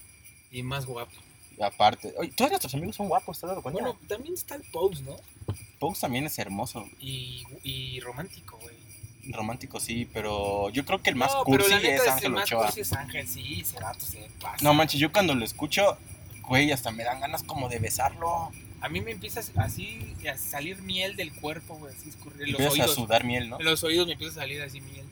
Y 0.51 0.65
más 0.65 0.85
guapo. 0.85 1.13
Y 1.57 1.63
aparte, 1.63 2.13
oye, 2.19 2.33
todos 2.35 2.51
nuestros 2.51 2.75
amigos 2.75 2.97
son 2.97 3.07
guapos, 3.07 3.39
¿te 3.39 3.47
has 3.47 3.51
dado 3.51 3.63
cuenta? 3.63 3.81
Bueno, 3.81 3.97
también 4.09 4.35
está 4.35 4.57
el 4.57 4.63
Pose, 4.63 5.03
¿no? 5.03 5.15
Pose 5.79 6.01
también 6.01 6.27
es 6.27 6.37
hermoso. 6.41 6.89
Y, 6.99 7.45
y 7.63 8.01
romántico, 8.01 8.59
güey. 8.61 8.75
Romántico 9.29 9.79
sí, 9.79 10.09
pero 10.13 10.71
yo 10.71 10.85
creo 10.85 11.01
que 11.01 11.11
el 11.11 11.17
más 11.17 11.33
no, 11.33 11.45
cursi 11.45 11.69
pero 11.69 11.83
la 11.83 11.89
neta 11.89 12.03
es 12.03 12.03
el 12.03 12.11
Ángel 12.15 12.33
más 12.33 12.45
Ochoa. 12.47 12.65
cursi 12.67 12.81
es 12.81 12.93
Ángel, 12.95 13.29
sí, 13.29 13.61
ese 13.61 13.79
vato 13.79 14.05
se 14.05 14.29
pasa. 14.41 14.57
No 14.61 14.75
manches, 14.75 14.99
yo 14.99 15.13
cuando 15.13 15.37
lo 15.37 15.45
escucho, 15.45 15.97
güey, 16.49 16.73
hasta 16.73 16.91
me 16.91 17.05
dan 17.05 17.21
ganas 17.21 17.45
como 17.45 17.69
de 17.69 17.79
besarlo. 17.79 18.51
A 18.83 18.89
mí 18.89 19.01
me 19.01 19.13
empieza 19.13 19.41
así 19.57 20.15
a 20.31 20.37
salir 20.37 20.83
miel 20.83 21.17
del 21.17 21.33
cuerpo, 21.33 21.77
güey, 21.77 21.95
así 21.95 22.09
escurrir 22.09 22.49
los 22.49 22.61
Empiezas 22.61 22.79
a 22.81 22.83
oídos. 22.83 22.95
sudar 22.97 23.25
miel, 23.25 23.49
¿no? 23.49 23.59
En 23.61 23.65
los 23.65 23.83
oídos 23.85 24.07
me 24.07 24.13
empieza 24.15 24.33
a 24.41 24.43
salir 24.43 24.61
así 24.61 24.81
miel. 24.81 25.07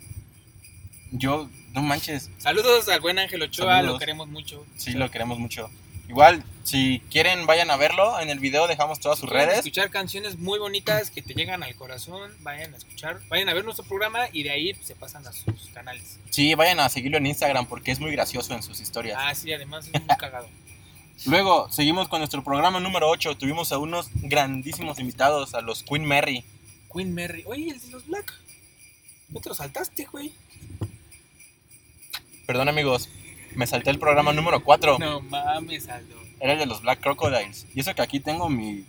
Yo, 1.13 1.49
no 1.73 1.83
manches, 1.83 2.31
Saludos 2.39 2.89
al 2.89 3.01
buen 3.01 3.19
Ángel 3.19 3.43
Ochoa, 3.43 3.77
Saludos. 3.77 3.95
lo 3.95 3.99
queremos 3.99 4.29
mucho. 4.29 4.65
sí 4.77 4.93
lo 4.93 5.11
queremos 5.11 5.39
mucho. 5.39 5.71
Igual, 6.09 6.43
si 6.65 7.01
quieren, 7.09 7.47
vayan 7.47 7.71
a 7.71 7.77
verlo. 7.77 8.19
En 8.19 8.31
el 8.31 8.41
video 8.41 8.67
dejamos 8.67 8.99
todas 8.99 9.21
sus 9.21 9.31
redes. 9.31 9.59
escuchar 9.59 9.91
canciones 9.91 10.37
muy 10.39 10.59
bonitas 10.59 11.09
que 11.13 11.23
te 11.23 11.35
llegan 11.35 11.63
al 11.63 11.77
corazón, 11.77 12.33
vayan 12.41 12.75
a 12.75 12.77
escuchar, 12.77 13.21
vayan 13.29 13.49
a 13.49 13.55
ver 13.55 13.65
nuestro 13.65 13.85
programa 13.85 14.27
y 14.33 14.43
de 14.43 14.51
ahí 14.51 14.75
pues, 14.75 14.89
se 14.89 14.97
pasan 14.97 15.25
a 15.29 15.33
sus 15.33 15.69
canales. 15.73 16.19
Sí, 16.31 16.53
vayan 16.55 16.81
a 16.81 16.89
seguirlo 16.89 17.19
en 17.19 17.27
Instagram 17.27 17.67
porque 17.67 17.93
es 17.93 18.01
muy 18.01 18.11
gracioso 18.11 18.53
en 18.55 18.65
sus 18.65 18.81
historias. 18.81 19.17
Ah, 19.21 19.33
sí, 19.37 19.53
además 19.53 19.89
es 19.93 20.01
muy 20.05 20.17
cagado. 20.19 20.49
Luego, 21.27 21.71
seguimos 21.71 22.09
con 22.09 22.21
nuestro 22.21 22.43
programa 22.43 22.81
número 22.81 23.09
8. 23.09 23.37
Tuvimos 23.37 23.73
a 23.73 23.79
unos 23.79 24.09
grandísimos 24.15 24.99
invitados, 24.99 25.55
a 25.55 25.61
los 25.61 25.83
Queen 25.83 26.05
Mary. 26.05 26.45
Queen 26.93 27.15
Mary. 27.15 27.45
Oye, 27.47 27.71
el 27.71 27.81
de 27.81 27.89
los 27.91 28.07
Black. 28.07 28.33
¿No 29.29 29.41
te 29.41 29.51
lo 29.51 29.55
saltaste, 29.55 30.07
güey? 30.07 30.33
Perdón, 32.47 32.69
amigos. 32.69 33.11
Me 33.55 33.67
salté 33.67 33.91
el 33.91 33.99
programa 33.99 34.33
número 34.33 34.65
4. 34.65 34.99
No 34.99 35.21
mames, 35.21 35.89
Aldo. 35.89 36.17
Era 36.41 36.55
el 36.55 36.59
de 36.59 36.67
los 36.67 36.81
Black 36.81 37.01
Crocodiles. 37.01 37.67
Y 37.75 37.81
eso 37.81 37.95
que 37.95 38.03
aquí 38.03 38.21
tengo 38.21 38.49
mi 38.49 38.85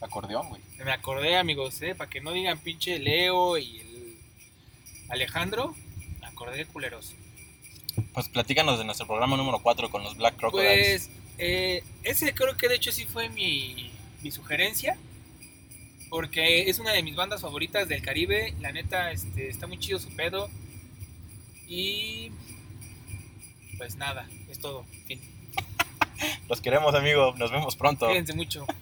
acordeón, 0.00 0.48
güey. 0.48 0.60
Me 0.84 0.90
acordé, 0.90 1.36
amigos, 1.36 1.80
¿eh? 1.82 1.94
Para 1.94 2.10
que 2.10 2.20
no 2.20 2.32
digan 2.32 2.58
pinche 2.58 2.98
Leo 2.98 3.56
y 3.56 3.78
el 3.78 4.18
Alejandro. 5.10 5.76
Me 6.20 6.26
acordé 6.26 6.56
de 6.58 6.66
culeros. 6.66 7.14
Pues 8.12 8.28
platícanos 8.28 8.78
de 8.78 8.84
nuestro 8.84 9.06
programa 9.06 9.36
número 9.36 9.60
4 9.60 9.90
con 9.90 10.02
los 10.02 10.16
Black 10.16 10.36
Crocodiles. 10.36 11.08
Pues, 11.08 11.25
eh, 11.38 11.82
ese 12.02 12.34
creo 12.34 12.56
que 12.56 12.68
de 12.68 12.76
hecho 12.76 12.92
sí 12.92 13.04
fue 13.04 13.28
mi, 13.28 13.90
mi 14.22 14.30
sugerencia. 14.30 14.96
Porque 16.08 16.70
es 16.70 16.78
una 16.78 16.92
de 16.92 17.02
mis 17.02 17.16
bandas 17.16 17.40
favoritas 17.40 17.88
del 17.88 18.02
Caribe. 18.02 18.54
La 18.60 18.72
neta, 18.72 19.10
este, 19.10 19.48
está 19.48 19.66
muy 19.66 19.78
chido 19.78 19.98
su 19.98 20.14
pedo. 20.14 20.48
Y. 21.66 22.30
Pues 23.76 23.96
nada, 23.96 24.28
es 24.48 24.60
todo. 24.60 24.84
Fin. 25.06 25.20
Los 26.48 26.60
queremos, 26.60 26.94
amigos. 26.94 27.36
Nos 27.36 27.50
vemos 27.50 27.76
pronto. 27.76 28.06
Cuídense 28.06 28.34
mucho. 28.34 28.66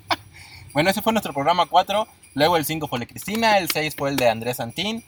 Bueno, 0.75 0.91
ese 0.91 1.03
fue 1.03 1.13
nuestro 1.13 1.33
programa 1.33 1.67
4. 1.67 2.09
Luego 2.35 2.57
el 2.57 2.65
5 2.65 2.89
fue 2.89 2.99
el 2.99 3.03
de 3.03 3.07
Cristina. 3.07 3.59
El 3.59 3.71
6 3.71 3.95
fue 3.97 4.11
el 4.11 4.17
de 4.17 4.29
Andrés 4.29 4.57
Santín. 4.57 5.05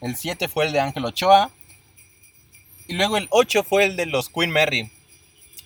El 0.00 0.16
7 0.16 0.48
fue 0.48 0.66
el 0.66 0.72
de 0.72 0.80
Ángel 0.80 1.04
Ochoa. 1.04 1.52
Y 2.88 2.94
luego 2.94 3.16
el 3.16 3.28
8 3.30 3.62
fue 3.62 3.84
el 3.84 3.94
de 3.94 4.06
los 4.06 4.28
Queen 4.28 4.50
Mary. 4.50 4.90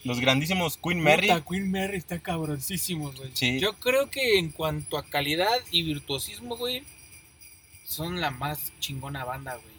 Los 0.04 0.20
grandísimos 0.20 0.76
Queen 0.76 1.00
Mary. 1.00 1.28
Puta, 1.28 1.44
Queen 1.48 1.70
Mary 1.70 1.96
está 1.96 2.18
cabroncísimo, 2.18 3.12
güey. 3.12 3.30
Sí. 3.34 3.60
Yo 3.60 3.74
creo 3.74 4.10
que 4.10 4.38
en 4.38 4.50
cuanto 4.50 4.98
a 4.98 5.04
calidad 5.04 5.60
y 5.70 5.82
virtuosismo, 5.82 6.56
güey, 6.56 6.82
son 7.84 8.20
la 8.20 8.30
más 8.30 8.72
chingona 8.80 9.24
banda, 9.24 9.54
güey. 9.54 9.72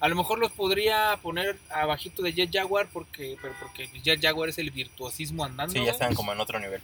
A 0.00 0.08
lo 0.08 0.14
mejor 0.14 0.38
los 0.38 0.52
podría 0.52 1.18
poner 1.22 1.56
abajito 1.70 2.22
de 2.22 2.32
Jet 2.32 2.50
Jaguar 2.52 2.88
porque, 2.92 3.36
pero 3.40 3.54
porque 3.58 3.88
Jet 4.02 4.20
Jaguar 4.22 4.48
es 4.50 4.58
el 4.58 4.70
virtuosismo 4.70 5.44
andando. 5.44 5.72
Sí, 5.72 5.78
ya 5.78 5.84
güey. 5.84 5.92
están 5.92 6.14
como 6.14 6.32
en 6.32 6.40
otro 6.40 6.60
nivel. 6.60 6.80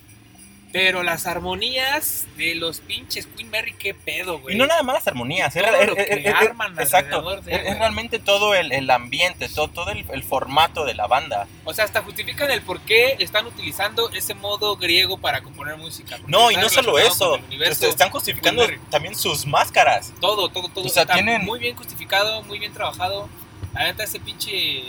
Pero 0.74 1.04
las 1.04 1.28
armonías 1.28 2.26
de 2.36 2.56
los 2.56 2.80
pinches 2.80 3.28
Queen 3.28 3.48
Mary, 3.48 3.74
qué 3.78 3.94
pedo, 3.94 4.40
güey. 4.40 4.56
Y 4.56 4.58
no 4.58 4.66
nada 4.66 4.82
más 4.82 4.96
las 4.96 5.06
armonías. 5.06 5.54
es- 5.54 5.62
exacto. 5.62 7.38
Es, 7.46 7.78
realmente 7.78 8.18
todo 8.18 8.56
el, 8.56 8.72
el 8.72 8.90
ambiente, 8.90 9.48
todo, 9.48 9.68
todo 9.68 9.90
el, 9.92 10.04
el 10.10 10.24
formato 10.24 10.84
de 10.84 10.94
la 10.94 11.06
banda. 11.06 11.46
O 11.64 11.72
sea, 11.72 11.84
hasta 11.84 12.02
justifican 12.02 12.50
el 12.50 12.60
por 12.62 12.80
qué 12.80 13.14
están 13.20 13.46
utilizando 13.46 14.10
ese 14.10 14.34
modo 14.34 14.76
griego 14.76 15.16
para 15.16 15.42
componer 15.44 15.76
música. 15.76 16.18
No, 16.26 16.50
y 16.50 16.56
no 16.56 16.68
solo 16.68 16.98
eso. 16.98 17.34
universo. 17.34 17.72
Este, 17.72 17.88
Están 17.90 18.10
justificando 18.10 18.66
también 18.90 19.14
sus 19.14 19.46
máscaras. 19.46 20.12
Todo, 20.20 20.48
todo, 20.48 20.68
todo. 20.70 20.86
O 20.86 20.88
sea, 20.88 21.02
está 21.02 21.14
tienen- 21.14 21.44
muy 21.44 21.60
bien 21.60 21.76
justificado, 21.76 22.42
muy 22.42 22.58
bien 22.58 22.72
trabajado. 22.72 23.28
La 23.74 23.84
neta, 23.84 24.02
ese 24.02 24.18
pinche. 24.18 24.82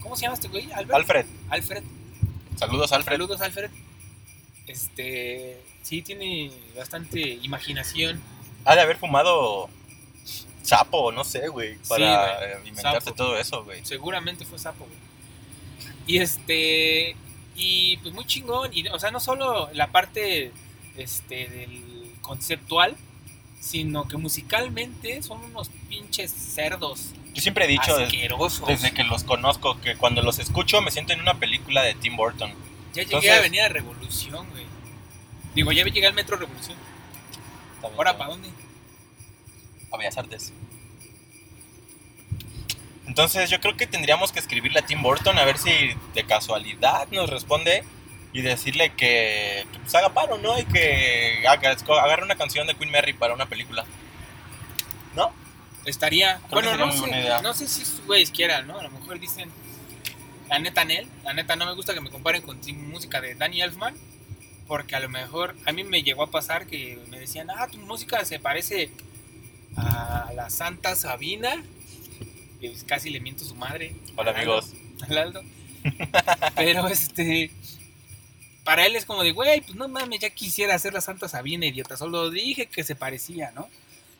¿Cómo 0.00 0.16
se 0.16 0.22
llama 0.22 0.36
este 0.36 0.48
güey? 0.48 0.72
Albert. 0.72 0.94
Alfred, 0.94 1.26
Alfred. 1.50 1.82
saludos 2.56 2.92
Alfred. 2.92 3.14
Saludos, 3.16 3.40
Alfred. 3.42 3.70
Este. 4.66 5.60
Sí, 5.82 6.02
tiene 6.02 6.50
bastante 6.76 7.20
imaginación. 7.42 8.22
Ha 8.64 8.74
de 8.74 8.80
haber 8.82 8.96
fumado 8.96 9.68
sapo, 10.62 11.10
no 11.10 11.24
sé, 11.24 11.48
güey, 11.48 11.76
para 11.88 12.38
güey, 12.38 12.68
inventarse 12.68 13.06
sapo. 13.06 13.16
todo 13.16 13.36
eso, 13.36 13.64
güey. 13.64 13.84
Seguramente 13.84 14.44
fue 14.44 14.58
sapo, 14.58 14.84
güey. 14.84 14.98
Y 16.06 16.18
este. 16.18 17.16
Y 17.54 17.96
pues 17.98 18.14
muy 18.14 18.24
chingón. 18.24 18.70
Y, 18.72 18.88
o 18.88 18.98
sea, 18.98 19.10
no 19.10 19.20
solo 19.20 19.68
la 19.72 19.88
parte 19.88 20.52
este, 20.96 21.48
del 21.48 22.12
conceptual, 22.22 22.96
sino 23.60 24.08
que 24.08 24.16
musicalmente 24.16 25.22
son 25.22 25.42
unos 25.44 25.70
pinches 25.88 26.32
cerdos 26.32 27.12
Yo 27.32 27.40
siempre 27.40 27.64
he 27.66 27.68
dicho 27.68 27.96
desde 27.96 28.92
que 28.92 29.04
los 29.04 29.22
conozco 29.24 29.80
que 29.80 29.96
cuando 29.96 30.20
los 30.22 30.40
escucho 30.40 30.80
me 30.80 30.90
siento 30.90 31.12
en 31.12 31.20
una 31.20 31.34
película 31.34 31.82
de 31.82 31.94
Tim 31.94 32.16
Burton. 32.16 32.52
Ya 32.92 33.02
llegué 33.02 33.16
Entonces- 33.16 33.30
a 33.30 33.36
Avenida 33.36 33.68
Revolución, 33.68 34.48
güey. 34.50 34.66
Digo, 35.54 35.72
ya 35.72 35.84
llegué 35.84 36.06
al 36.06 36.14
Metro 36.14 36.36
Revolución. 36.36 36.76
¿Ahora 37.82 38.16
para 38.16 38.30
dónde? 38.30 38.48
a 39.92 39.96
Bellas 39.98 40.16
Artes. 40.16 40.52
Entonces 43.06 43.50
yo 43.50 43.60
creo 43.60 43.76
que 43.76 43.86
tendríamos 43.86 44.32
que 44.32 44.38
escribirle 44.38 44.78
a 44.78 44.86
Tim 44.86 45.02
Burton 45.02 45.38
a 45.38 45.44
ver 45.44 45.58
si 45.58 45.70
de 46.14 46.24
casualidad 46.24 47.08
nos 47.10 47.28
responde 47.28 47.84
y 48.32 48.40
decirle 48.40 48.90
que, 48.94 49.66
que, 49.70 49.78
pues 49.80 49.94
haga 49.94 50.14
paro, 50.14 50.38
¿no? 50.38 50.58
Y 50.58 50.64
que 50.64 51.44
agarre 51.46 52.22
una 52.22 52.36
canción 52.36 52.66
de 52.66 52.74
Queen 52.74 52.90
Mary 52.90 53.12
para 53.12 53.34
una 53.34 53.46
película. 53.46 53.84
¿No? 55.14 55.32
Estaría. 55.84 56.40
bueno, 56.50 56.76
no 56.76 56.92
sé, 56.92 57.42
no 57.42 57.54
sé 57.54 57.68
si 57.68 57.84
sus 57.84 58.00
güeyes 58.06 58.30
quieran, 58.30 58.66
¿no? 58.66 58.78
A 58.78 58.84
lo 58.84 58.90
mejor 58.90 59.18
dicen. 59.18 59.50
La 60.52 60.58
neta, 60.58 60.84
Nel. 60.84 61.06
La 61.24 61.32
neta, 61.32 61.56
no 61.56 61.64
me 61.64 61.72
gusta 61.72 61.94
que 61.94 62.02
me 62.02 62.10
comparen 62.10 62.42
con 62.42 62.60
música 62.90 63.22
de 63.22 63.34
Danny 63.34 63.62
Elfman. 63.62 63.94
Porque 64.66 64.94
a 64.94 65.00
lo 65.00 65.08
mejor 65.08 65.56
a 65.64 65.72
mí 65.72 65.82
me 65.82 66.02
llegó 66.02 66.24
a 66.24 66.30
pasar 66.30 66.66
que 66.66 66.98
me 67.08 67.18
decían, 67.18 67.48
ah, 67.48 67.68
tu 67.68 67.78
música 67.78 68.22
se 68.26 68.38
parece 68.38 68.90
a 69.76 70.30
la 70.34 70.50
Santa 70.50 70.94
Sabina. 70.94 71.64
Y 72.60 72.68
pues 72.68 72.84
casi 72.84 73.08
le 73.08 73.20
miento 73.20 73.44
a 73.44 73.48
su 73.48 73.54
madre. 73.54 73.96
Hola 74.14 74.32
amigos. 74.32 74.74
Al 75.08 75.16
Aldo. 75.16 75.42
Pero 76.54 76.86
este. 76.86 77.50
Para 78.62 78.84
él 78.84 78.94
es 78.94 79.06
como 79.06 79.22
de, 79.22 79.32
güey, 79.32 79.62
pues 79.62 79.74
no 79.74 79.88
mames, 79.88 80.20
ya 80.20 80.28
quisiera 80.28 80.74
hacer 80.74 80.92
la 80.92 81.00
Santa 81.00 81.28
Sabina, 81.28 81.64
idiota. 81.64 81.96
Solo 81.96 82.28
dije 82.28 82.66
que 82.66 82.84
se 82.84 82.94
parecía, 82.94 83.52
¿no? 83.52 83.70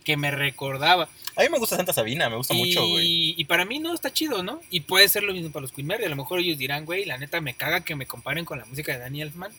Que 0.04 0.16
me 0.16 0.30
recordaba. 0.30 1.08
A 1.36 1.42
mí 1.42 1.48
me 1.48 1.58
gusta 1.58 1.76
Santa 1.76 1.92
Sabina, 1.92 2.28
me 2.28 2.36
gusta 2.36 2.54
mucho, 2.54 2.86
güey. 2.86 3.34
Y, 3.38 3.44
para 3.44 3.64
mí 3.64 3.78
no 3.78 3.94
está 3.94 4.12
chido, 4.12 4.42
¿no? 4.42 4.60
Y 4.70 4.80
puede 4.80 5.08
ser 5.08 5.22
lo 5.22 5.32
mismo 5.32 5.50
para 5.50 5.62
los 5.62 5.72
Queen 5.72 5.86
Mary. 5.86 6.04
A 6.04 6.08
lo 6.08 6.16
mejor 6.16 6.40
ellos 6.40 6.58
dirán, 6.58 6.84
güey, 6.84 7.04
la 7.04 7.16
neta 7.18 7.40
me 7.40 7.54
caga 7.54 7.80
que 7.82 7.94
me 7.94 8.06
comparen 8.06 8.44
con 8.44 8.58
la 8.58 8.64
música 8.66 8.92
de 8.92 8.98
Danny 8.98 9.22
Elfman. 9.22 9.52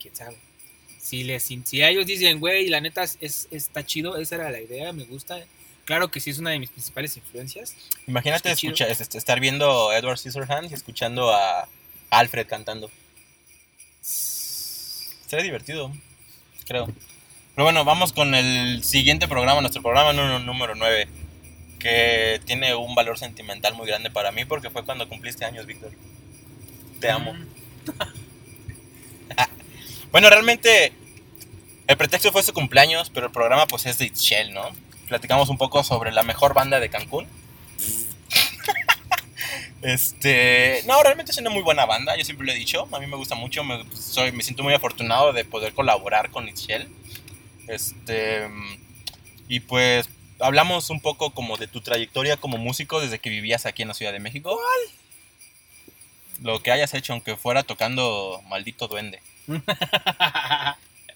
Quién 0.00 0.14
sabe. 0.16 0.36
Si, 1.00 1.24
les, 1.24 1.42
si, 1.42 1.82
ellos 1.82 2.06
dicen, 2.06 2.40
güey, 2.40 2.68
la 2.68 2.80
neta 2.80 3.02
es, 3.02 3.18
es- 3.20 3.48
está 3.50 3.84
chido, 3.84 4.16
esa 4.16 4.36
era 4.36 4.50
la 4.50 4.60
idea, 4.60 4.92
me 4.92 5.04
gusta. 5.04 5.42
Claro 5.84 6.10
que 6.10 6.20
sí 6.20 6.30
es 6.30 6.38
una 6.38 6.50
de 6.50 6.58
mis 6.58 6.70
principales 6.70 7.16
influencias. 7.16 7.74
Imagínate 8.06 8.52
estar 8.52 9.40
viendo 9.40 9.90
a 9.90 9.96
Edward 9.96 10.18
Scissorhands 10.18 10.70
y 10.70 10.74
escuchando 10.74 11.32
a 11.32 11.66
Alfred 12.10 12.46
cantando. 12.46 12.90
Sería 14.02 15.44
divertido, 15.44 15.92
creo. 16.66 16.92
Pero 17.58 17.64
bueno, 17.64 17.84
vamos 17.84 18.12
con 18.12 18.36
el 18.36 18.84
siguiente 18.84 19.26
programa, 19.26 19.60
nuestro 19.60 19.82
programa 19.82 20.12
nú- 20.12 20.38
número 20.38 20.76
9, 20.76 21.08
que 21.80 22.40
tiene 22.44 22.72
un 22.76 22.94
valor 22.94 23.18
sentimental 23.18 23.74
muy 23.74 23.84
grande 23.88 24.12
para 24.12 24.30
mí 24.30 24.44
porque 24.44 24.70
fue 24.70 24.84
cuando 24.84 25.08
cumpliste 25.08 25.44
años, 25.44 25.66
Víctor. 25.66 25.90
Te 27.00 27.10
amo. 27.10 27.34
Mm, 27.34 27.46
Bueno, 30.12 30.30
realmente 30.30 30.92
el 31.88 31.96
pretexto 31.96 32.30
fue 32.30 32.44
su 32.44 32.52
cumpleaños, 32.52 33.10
pero 33.10 33.26
el 33.26 33.32
programa 33.32 33.66
pues 33.66 33.86
es 33.86 33.98
de 33.98 34.04
Itchel, 34.04 34.54
¿no? 34.54 34.62
Platicamos 35.08 35.48
un 35.48 35.58
poco 35.58 35.82
sobre 35.82 36.12
la 36.12 36.22
mejor 36.22 36.54
banda 36.54 36.78
de 36.78 36.88
Cancún. 36.90 37.26
Este, 39.82 40.82
no, 40.86 41.00
realmente 41.02 41.32
es 41.32 41.38
una 41.38 41.50
muy 41.50 41.62
buena 41.62 41.86
banda, 41.86 42.16
yo 42.16 42.24
siempre 42.24 42.46
lo 42.46 42.52
he 42.52 42.56
dicho, 42.56 42.88
a 42.92 42.98
mí 42.98 43.06
me 43.06 43.16
gusta 43.16 43.34
mucho, 43.36 43.62
me, 43.62 43.84
pues, 43.84 44.00
soy, 44.00 44.32
me 44.32 44.42
siento 44.42 44.64
muy 44.64 44.74
afortunado 44.74 45.32
de 45.32 45.44
poder 45.44 45.72
colaborar 45.72 46.30
con 46.30 46.48
Itchel. 46.48 46.88
Este, 47.68 48.48
y 49.48 49.60
pues 49.60 50.08
hablamos 50.40 50.90
un 50.90 51.00
poco 51.00 51.30
como 51.30 51.56
de 51.56 51.68
tu 51.68 51.80
trayectoria 51.80 52.36
como 52.36 52.58
músico 52.58 53.00
desde 53.00 53.18
que 53.18 53.30
vivías 53.30 53.66
aquí 53.66 53.82
en 53.82 53.88
la 53.88 53.94
Ciudad 53.94 54.12
de 54.12 54.20
México. 54.20 54.58
Lo 56.42 56.62
que 56.62 56.70
hayas 56.70 56.94
hecho, 56.94 57.12
aunque 57.12 57.36
fuera 57.36 57.62
tocando 57.62 58.42
Maldito 58.48 58.88
Duende. 58.88 59.20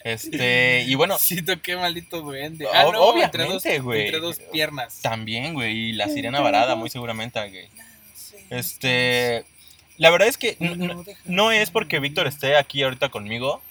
Este, 0.04 0.82
y 0.86 0.94
bueno, 0.94 1.18
Sí, 1.18 1.42
toqué 1.42 1.76
maldito 1.76 2.22
duende. 2.22 2.66
Ah, 2.72 2.82
no, 2.84 2.88
entre 2.88 3.44
obviamente, 3.44 3.74
dos, 3.74 3.84
güey. 3.84 4.04
Entre 4.06 4.20
dos 4.20 4.38
piernas. 4.50 5.00
también, 5.00 5.54
güey, 5.54 5.90
y 5.90 5.92
la 5.92 6.08
sirena 6.08 6.40
varada, 6.40 6.74
muy 6.74 6.90
seguramente, 6.90 7.38
güey. 7.48 7.68
Este, 8.50 9.44
la 9.98 10.10
verdad 10.10 10.28
es 10.28 10.36
que 10.36 10.56
no 11.24 11.52
es 11.52 11.70
porque 11.70 12.00
Víctor 12.00 12.26
esté 12.26 12.56
aquí 12.56 12.82
ahorita 12.82 13.10
conmigo, 13.10 13.62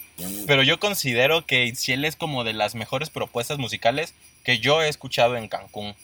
pero 0.46 0.62
yo 0.62 0.78
considero 0.80 1.44
que 1.46 1.64
Itziel 1.64 2.04
es 2.04 2.16
como 2.16 2.44
de 2.44 2.52
las 2.52 2.74
mejores 2.74 3.10
propuestas 3.10 3.58
musicales 3.58 4.14
que 4.44 4.58
yo 4.58 4.82
he 4.82 4.88
escuchado 4.88 5.36
en 5.36 5.48
Cancún. 5.48 5.94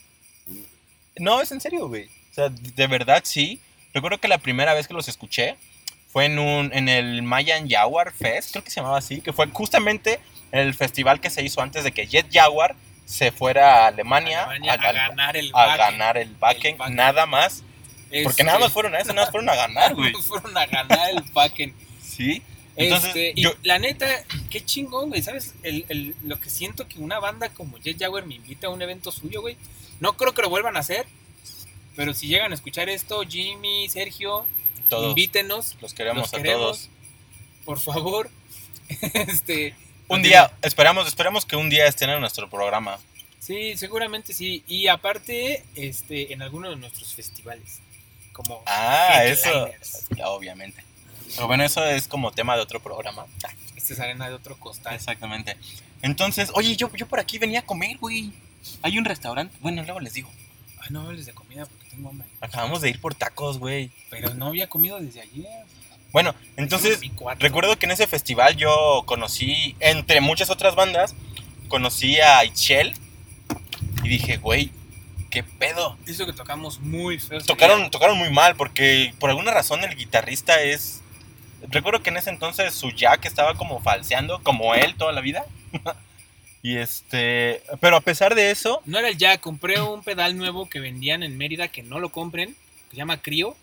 No, 1.16 1.40
es 1.40 1.50
en 1.52 1.60
serio, 1.60 1.88
güey. 1.88 2.04
O 2.06 2.34
sea, 2.34 2.48
de 2.50 2.86
verdad 2.86 3.22
sí. 3.24 3.60
Recuerdo 3.92 4.18
que 4.18 4.28
la 4.28 4.38
primera 4.38 4.74
vez 4.74 4.86
que 4.86 4.94
los 4.94 5.08
escuché 5.08 5.56
fue 6.12 6.26
en 6.26 6.38
un 6.38 6.70
en 6.72 6.88
el 6.88 7.22
Mayan 7.22 7.68
Jaguar 7.68 8.12
Fest, 8.12 8.52
creo 8.52 8.64
que 8.64 8.70
se 8.70 8.80
llamaba 8.80 8.98
así, 8.98 9.20
que 9.20 9.32
fue 9.32 9.46
justamente 9.48 10.20
el 10.52 10.74
festival 10.74 11.20
que 11.20 11.30
se 11.30 11.42
hizo 11.42 11.60
antes 11.60 11.84
de 11.84 11.92
que 11.92 12.06
Jet 12.06 12.26
Jaguar 12.32 12.76
se 13.04 13.32
fuera 13.32 13.84
a 13.84 13.86
Alemania, 13.88 14.44
Alemania 14.44 14.72
a, 14.72 14.74
a 14.74 14.92
ganar 14.92 15.36
el 15.36 15.50
a 15.54 15.76
ganar 15.76 16.16
el 16.18 16.34
backend. 16.36 16.78
nada 16.90 17.26
más. 17.26 17.62
Porque 18.22 18.42
nada 18.44 18.58
más 18.58 18.68
Este, 18.68 18.74
fueron 18.74 18.94
a 18.94 18.98
eso, 19.00 19.08
nada 19.12 19.22
más 19.26 19.30
fueron 19.30 19.50
a 19.50 19.54
ganar, 19.54 19.94
güey. 19.96 20.12
fueron 20.14 20.56
a 20.56 20.66
ganar 20.66 21.10
el 21.10 21.22
backend. 21.32 21.74
Sí. 22.02 22.42
Entonces, 22.78 23.08
Este, 23.14 23.32
y 23.36 23.44
la 23.64 23.78
neta, 23.78 24.06
qué 24.50 24.64
chingón, 24.64 25.08
güey. 25.10 25.22
¿Sabes? 25.22 25.54
El, 25.62 25.84
el- 25.88 26.14
lo 26.24 26.40
que 26.40 26.48
siento 26.50 26.86
que 26.88 26.98
una 26.98 27.18
banda 27.18 27.48
como 27.50 27.78
Jet 27.78 27.98
Jaguar 27.98 28.24
me 28.26 28.36
invita 28.36 28.68
a 28.68 28.70
un 28.70 28.80
evento 28.82 29.10
suyo, 29.12 29.40
güey. 29.40 29.56
No 30.00 30.16
creo 30.16 30.32
que 30.34 30.42
lo 30.42 30.48
vuelvan 30.50 30.76
a 30.76 30.80
hacer. 30.80 31.06
Pero 31.96 32.14
si 32.14 32.28
llegan 32.28 32.52
a 32.52 32.54
escuchar 32.54 32.88
esto, 32.88 33.22
Jimmy, 33.28 33.88
Sergio, 33.88 34.46
todos 34.88 35.08
invítenos, 35.10 35.76
los 35.80 35.92
queremos 35.94 36.22
los 36.22 36.34
a 36.34 36.36
queremos. 36.36 36.62
todos. 36.62 36.88
por 37.64 37.80
favor. 37.80 38.30
este. 39.12 39.74
Un 40.06 40.22
día, 40.22 40.50
esperamos, 40.62 41.06
esperamos 41.08 41.44
que 41.44 41.56
un 41.56 41.68
día 41.68 41.86
estén 41.86 42.08
en 42.10 42.20
nuestro 42.20 42.48
programa. 42.48 42.98
Sí, 43.40 43.76
seguramente 43.76 44.32
sí. 44.32 44.62
Y 44.68 44.86
aparte, 44.88 45.64
este, 45.74 46.32
en 46.32 46.40
alguno 46.42 46.70
de 46.70 46.76
nuestros 46.76 47.14
festivales. 47.14 47.80
Como 48.32 48.62
Ah, 48.66 49.24
eso. 49.24 49.68
obviamente. 50.24 50.82
Pero 51.34 51.46
bueno, 51.46 51.64
eso 51.64 51.84
es 51.84 52.08
como 52.08 52.32
tema 52.32 52.56
de 52.56 52.62
otro 52.62 52.80
programa. 52.80 53.26
Esta 53.76 53.92
es 53.92 54.00
arena 54.00 54.28
de 54.28 54.34
otro 54.34 54.56
costal. 54.56 54.94
Exactamente. 54.94 55.56
Entonces, 56.02 56.50
oye, 56.54 56.76
yo, 56.76 56.90
yo 56.94 57.06
por 57.06 57.20
aquí 57.20 57.38
venía 57.38 57.60
a 57.60 57.64
comer, 57.64 57.96
güey. 57.98 58.32
Hay 58.82 58.98
un 58.98 59.04
restaurante. 59.04 59.56
Bueno, 59.60 59.82
luego 59.82 60.00
les 60.00 60.14
digo. 60.14 60.30
Ay, 60.80 60.88
no 60.90 61.02
hables 61.02 61.26
de 61.26 61.32
comida 61.32 61.66
porque 61.66 61.90
tengo 61.90 62.10
hambre. 62.10 62.26
Acabamos 62.40 62.80
de 62.80 62.90
ir 62.90 63.00
por 63.00 63.14
tacos, 63.14 63.58
güey. 63.58 63.90
Pero 64.10 64.34
no 64.34 64.46
había 64.46 64.68
comido 64.68 64.98
desde 65.00 65.20
ayer. 65.20 65.46
Bueno, 66.12 66.34
entonces, 66.56 67.00
recuerdo 67.38 67.78
que 67.78 67.86
en 67.86 67.92
ese 67.92 68.06
festival 68.06 68.56
yo 68.56 69.02
conocí, 69.04 69.76
entre 69.78 70.20
muchas 70.20 70.48
otras 70.48 70.74
bandas, 70.74 71.14
conocí 71.68 72.18
a 72.20 72.44
Itchel. 72.44 72.94
Y 74.02 74.08
dije, 74.08 74.38
güey, 74.38 74.70
¿qué 75.30 75.42
pedo? 75.42 75.96
Hizo 76.06 76.24
que 76.24 76.32
tocamos 76.32 76.80
muy 76.80 77.18
feo. 77.18 77.40
Tocaron, 77.42 77.90
tocaron 77.90 78.16
muy 78.16 78.30
mal 78.30 78.56
porque 78.56 79.12
por 79.18 79.30
alguna 79.30 79.52
razón 79.52 79.84
el 79.84 79.96
guitarrista 79.96 80.62
es... 80.62 81.02
Recuerdo 81.68 82.02
que 82.02 82.10
en 82.10 82.16
ese 82.16 82.30
entonces 82.30 82.74
su 82.74 82.90
jack 82.90 83.24
estaba 83.24 83.54
como 83.54 83.80
falseando, 83.80 84.42
como 84.42 84.74
él 84.74 84.94
toda 84.96 85.12
la 85.12 85.20
vida. 85.20 85.44
y 86.62 86.76
este... 86.76 87.62
Pero 87.80 87.96
a 87.96 88.00
pesar 88.00 88.34
de 88.34 88.50
eso... 88.50 88.80
No 88.84 88.98
era 88.98 89.08
el 89.08 89.18
jack, 89.18 89.40
compré 89.40 89.80
un 89.80 90.02
pedal 90.02 90.36
nuevo 90.36 90.68
que 90.68 90.80
vendían 90.80 91.22
en 91.22 91.36
Mérida 91.36 91.68
que 91.68 91.82
no 91.82 91.98
lo 91.98 92.10
compren, 92.10 92.54
que 92.88 92.92
se 92.92 92.96
llama 92.96 93.20
Crio. 93.20 93.56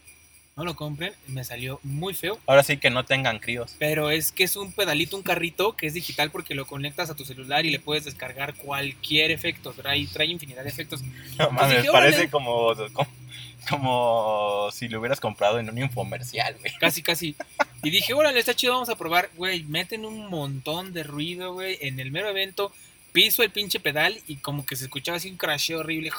No 0.58 0.64
lo 0.64 0.74
compren, 0.78 1.12
me 1.28 1.44
salió 1.44 1.82
muy 1.84 2.14
feo. 2.14 2.40
Ahora 2.48 2.64
sí 2.64 2.78
que 2.78 2.90
no 2.90 3.04
tengan 3.04 3.40
críos. 3.40 3.76
Pero 3.78 4.10
es 4.10 4.32
que 4.32 4.46
es 4.46 4.56
un 4.56 4.72
pedalito, 4.72 5.18
un 5.18 5.24
carrito 5.24 5.76
que 5.76 5.86
es 5.86 5.94
digital 5.94 6.32
porque 6.32 6.56
lo 6.56 6.66
conectas 6.66 7.10
a 7.10 7.16
tu 7.16 7.26
celular 7.26 7.66
y 7.66 7.72
le 7.72 7.80
puedes 7.80 8.06
descargar 8.06 8.54
cualquier 8.54 9.32
efecto. 9.32 9.74
Trae, 9.74 10.08
trae 10.08 10.28
infinidad 10.28 10.64
de 10.64 10.70
efectos. 10.70 11.02
No 11.38 11.52
mames, 11.52 11.82
dije, 11.82 11.92
parece 11.92 12.30
como, 12.30 12.74
como 13.66 14.70
si 14.72 14.88
lo 14.88 15.00
hubieras 15.00 15.20
comprado 15.20 15.60
en 15.60 15.70
un 15.70 15.78
infomercial, 15.78 16.56
güey. 16.60 16.74
Casi, 16.80 17.02
casi. 17.02 17.36
Y 17.84 17.90
dije, 17.90 18.14
órale, 18.14 18.40
está 18.40 18.56
chido, 18.56 18.74
vamos 18.74 18.90
a 18.90 18.96
probar. 18.96 19.30
Güey, 19.36 19.64
meten 19.64 20.06
un 20.06 20.28
montón 20.30 20.94
de 20.94 21.04
ruido, 21.04 21.54
güey. 21.54 21.78
En 21.82 22.00
el 22.00 22.12
mero 22.12 22.30
evento, 22.30 22.72
piso 23.12 23.44
el 23.44 23.52
pinche 23.52 23.80
pedal 23.80 24.20
y 24.28 24.38
como 24.38 24.66
que 24.66 24.76
se 24.76 24.86
escuchaba 24.86 25.18
así 25.18 25.30
un 25.30 25.38
crasheo 25.38 25.80
horrible. 25.80 26.12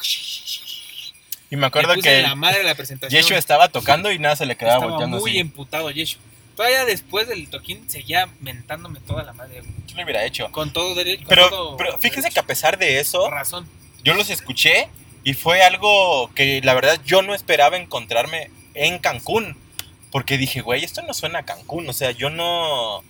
Y 1.51 1.57
me 1.57 1.67
acuerdo 1.67 1.95
que 1.95 2.23
la 2.23 2.35
madre 2.35 2.59
de 2.59 2.65
la 2.65 2.75
presentación. 2.75 3.23
Yeshu 3.23 3.35
estaba 3.35 3.69
tocando 3.69 4.11
y 4.11 4.19
nada 4.19 4.37
se 4.37 4.47
le 4.47 4.57
quedaba 4.57 4.77
Estaba 4.77 4.91
volteando 4.93 5.19
muy 5.19 5.31
así. 5.33 5.39
emputado 5.39 5.91
Yeshu. 5.91 6.19
Todavía 6.57 6.85
después 6.87 7.29
del 7.29 7.49
toquín 7.49 7.89
seguía 7.89 8.29
mentándome 8.41 9.01
toda 9.01 9.23
la 9.23 9.33
madre. 9.35 9.63
Yo 9.87 9.97
lo 9.97 10.03
hubiera 10.05 10.25
hecho. 10.25 10.51
Con 10.51 10.73
todo 10.73 10.95
derecho. 10.95 11.25
Pero, 11.29 11.77
pero 11.77 11.99
fíjense 11.99 12.31
que 12.31 12.41
a 12.41 12.45
pesar 12.45 12.79
de 12.79 12.99
eso, 12.99 13.29
razón. 13.31 13.69
yo 14.03 14.15
los 14.15 14.31
escuché 14.31 14.89
y 15.27 15.35
fue 15.35 15.61
algo 15.62 16.31
que 16.35 16.61
la 16.62 16.73
verdad 16.73 17.01
yo 17.05 17.21
no 17.21 17.35
esperaba 17.35 17.77
encontrarme 17.77 18.49
en 18.75 18.99
Cancún. 18.99 19.57
Porque 20.12 20.39
dije, 20.39 20.61
güey, 20.62 20.85
esto 20.85 21.03
no 21.03 21.12
suena 21.12 21.41
a 21.41 21.45
Cancún. 21.45 21.89
O 21.89 21.93
sea, 21.93 22.12
yo 22.12 22.31
no... 22.31 23.03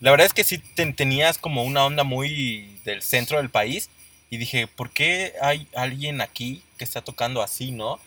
La 0.00 0.12
verdad 0.12 0.26
es 0.26 0.32
que 0.32 0.44
sí 0.44 0.58
te- 0.58 0.92
tenías 0.92 1.38
como 1.38 1.64
una 1.64 1.84
onda 1.84 2.04
muy 2.04 2.78
del 2.84 3.02
centro 3.02 3.38
del 3.38 3.50
país. 3.50 3.90
Y 4.30 4.36
dije, 4.36 4.68
¿por 4.68 4.90
qué 4.90 5.32
hay 5.42 5.66
alguien 5.74 6.20
aquí 6.20 6.62
que 6.78 6.84
está 6.84 7.02
tocando 7.02 7.42
así, 7.42 7.72
no? 7.72 7.98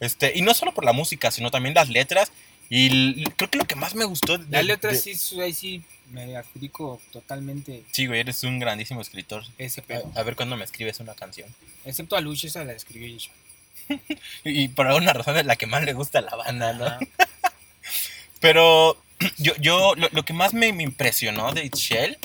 Este, 0.00 0.32
y 0.34 0.40
no 0.40 0.54
solo 0.54 0.72
por 0.72 0.84
la 0.86 0.92
música, 0.94 1.30
sino 1.30 1.50
también 1.50 1.74
las 1.74 1.90
letras. 1.90 2.32
Y 2.70 3.24
creo 3.36 3.50
que 3.50 3.58
lo 3.58 3.66
que 3.66 3.76
más 3.76 3.94
me 3.94 4.06
gustó... 4.06 4.38
de- 4.38 4.46
Dale 4.48 4.72
otra 4.72 4.90
de- 4.92 4.98
sí, 4.98 5.40
ahí 5.40 5.52
sí 5.52 5.82
me 6.10 6.36
adjudico 6.36 7.00
totalmente 7.12 7.82
Sí, 7.92 8.06
güey, 8.06 8.20
eres 8.20 8.42
un 8.44 8.58
grandísimo 8.58 9.00
escritor. 9.00 9.44
ese 9.58 9.82
pedo. 9.82 10.10
A, 10.14 10.20
a 10.20 10.22
ver 10.22 10.36
cuándo 10.36 10.56
me 10.56 10.64
escribes 10.64 11.00
una 11.00 11.14
canción. 11.14 11.48
Excepto 11.84 12.16
a 12.16 12.20
Lucha, 12.20 12.46
esa 12.46 12.64
la 12.64 12.72
escribió 12.72 13.08
Yeshu. 13.08 13.30
Y, 14.44 14.68
por 14.68 14.86
alguna 14.86 15.12
razón 15.12 15.36
es 15.36 15.44
la 15.46 15.56
que 15.56 15.66
más 15.66 15.82
le 15.84 15.92
gusta 15.92 16.18
a 16.20 16.22
la 16.22 16.36
banda, 16.36 16.72
¿no? 16.72 16.98
Pero 18.40 18.96
yo, 19.38 19.54
yo 19.56 19.94
lo, 19.96 20.08
lo 20.10 20.24
que 20.24 20.32
más 20.32 20.54
me, 20.54 20.72
me 20.72 20.82
impresionó 20.82 21.52
de 21.52 21.68
Shell 21.70 22.18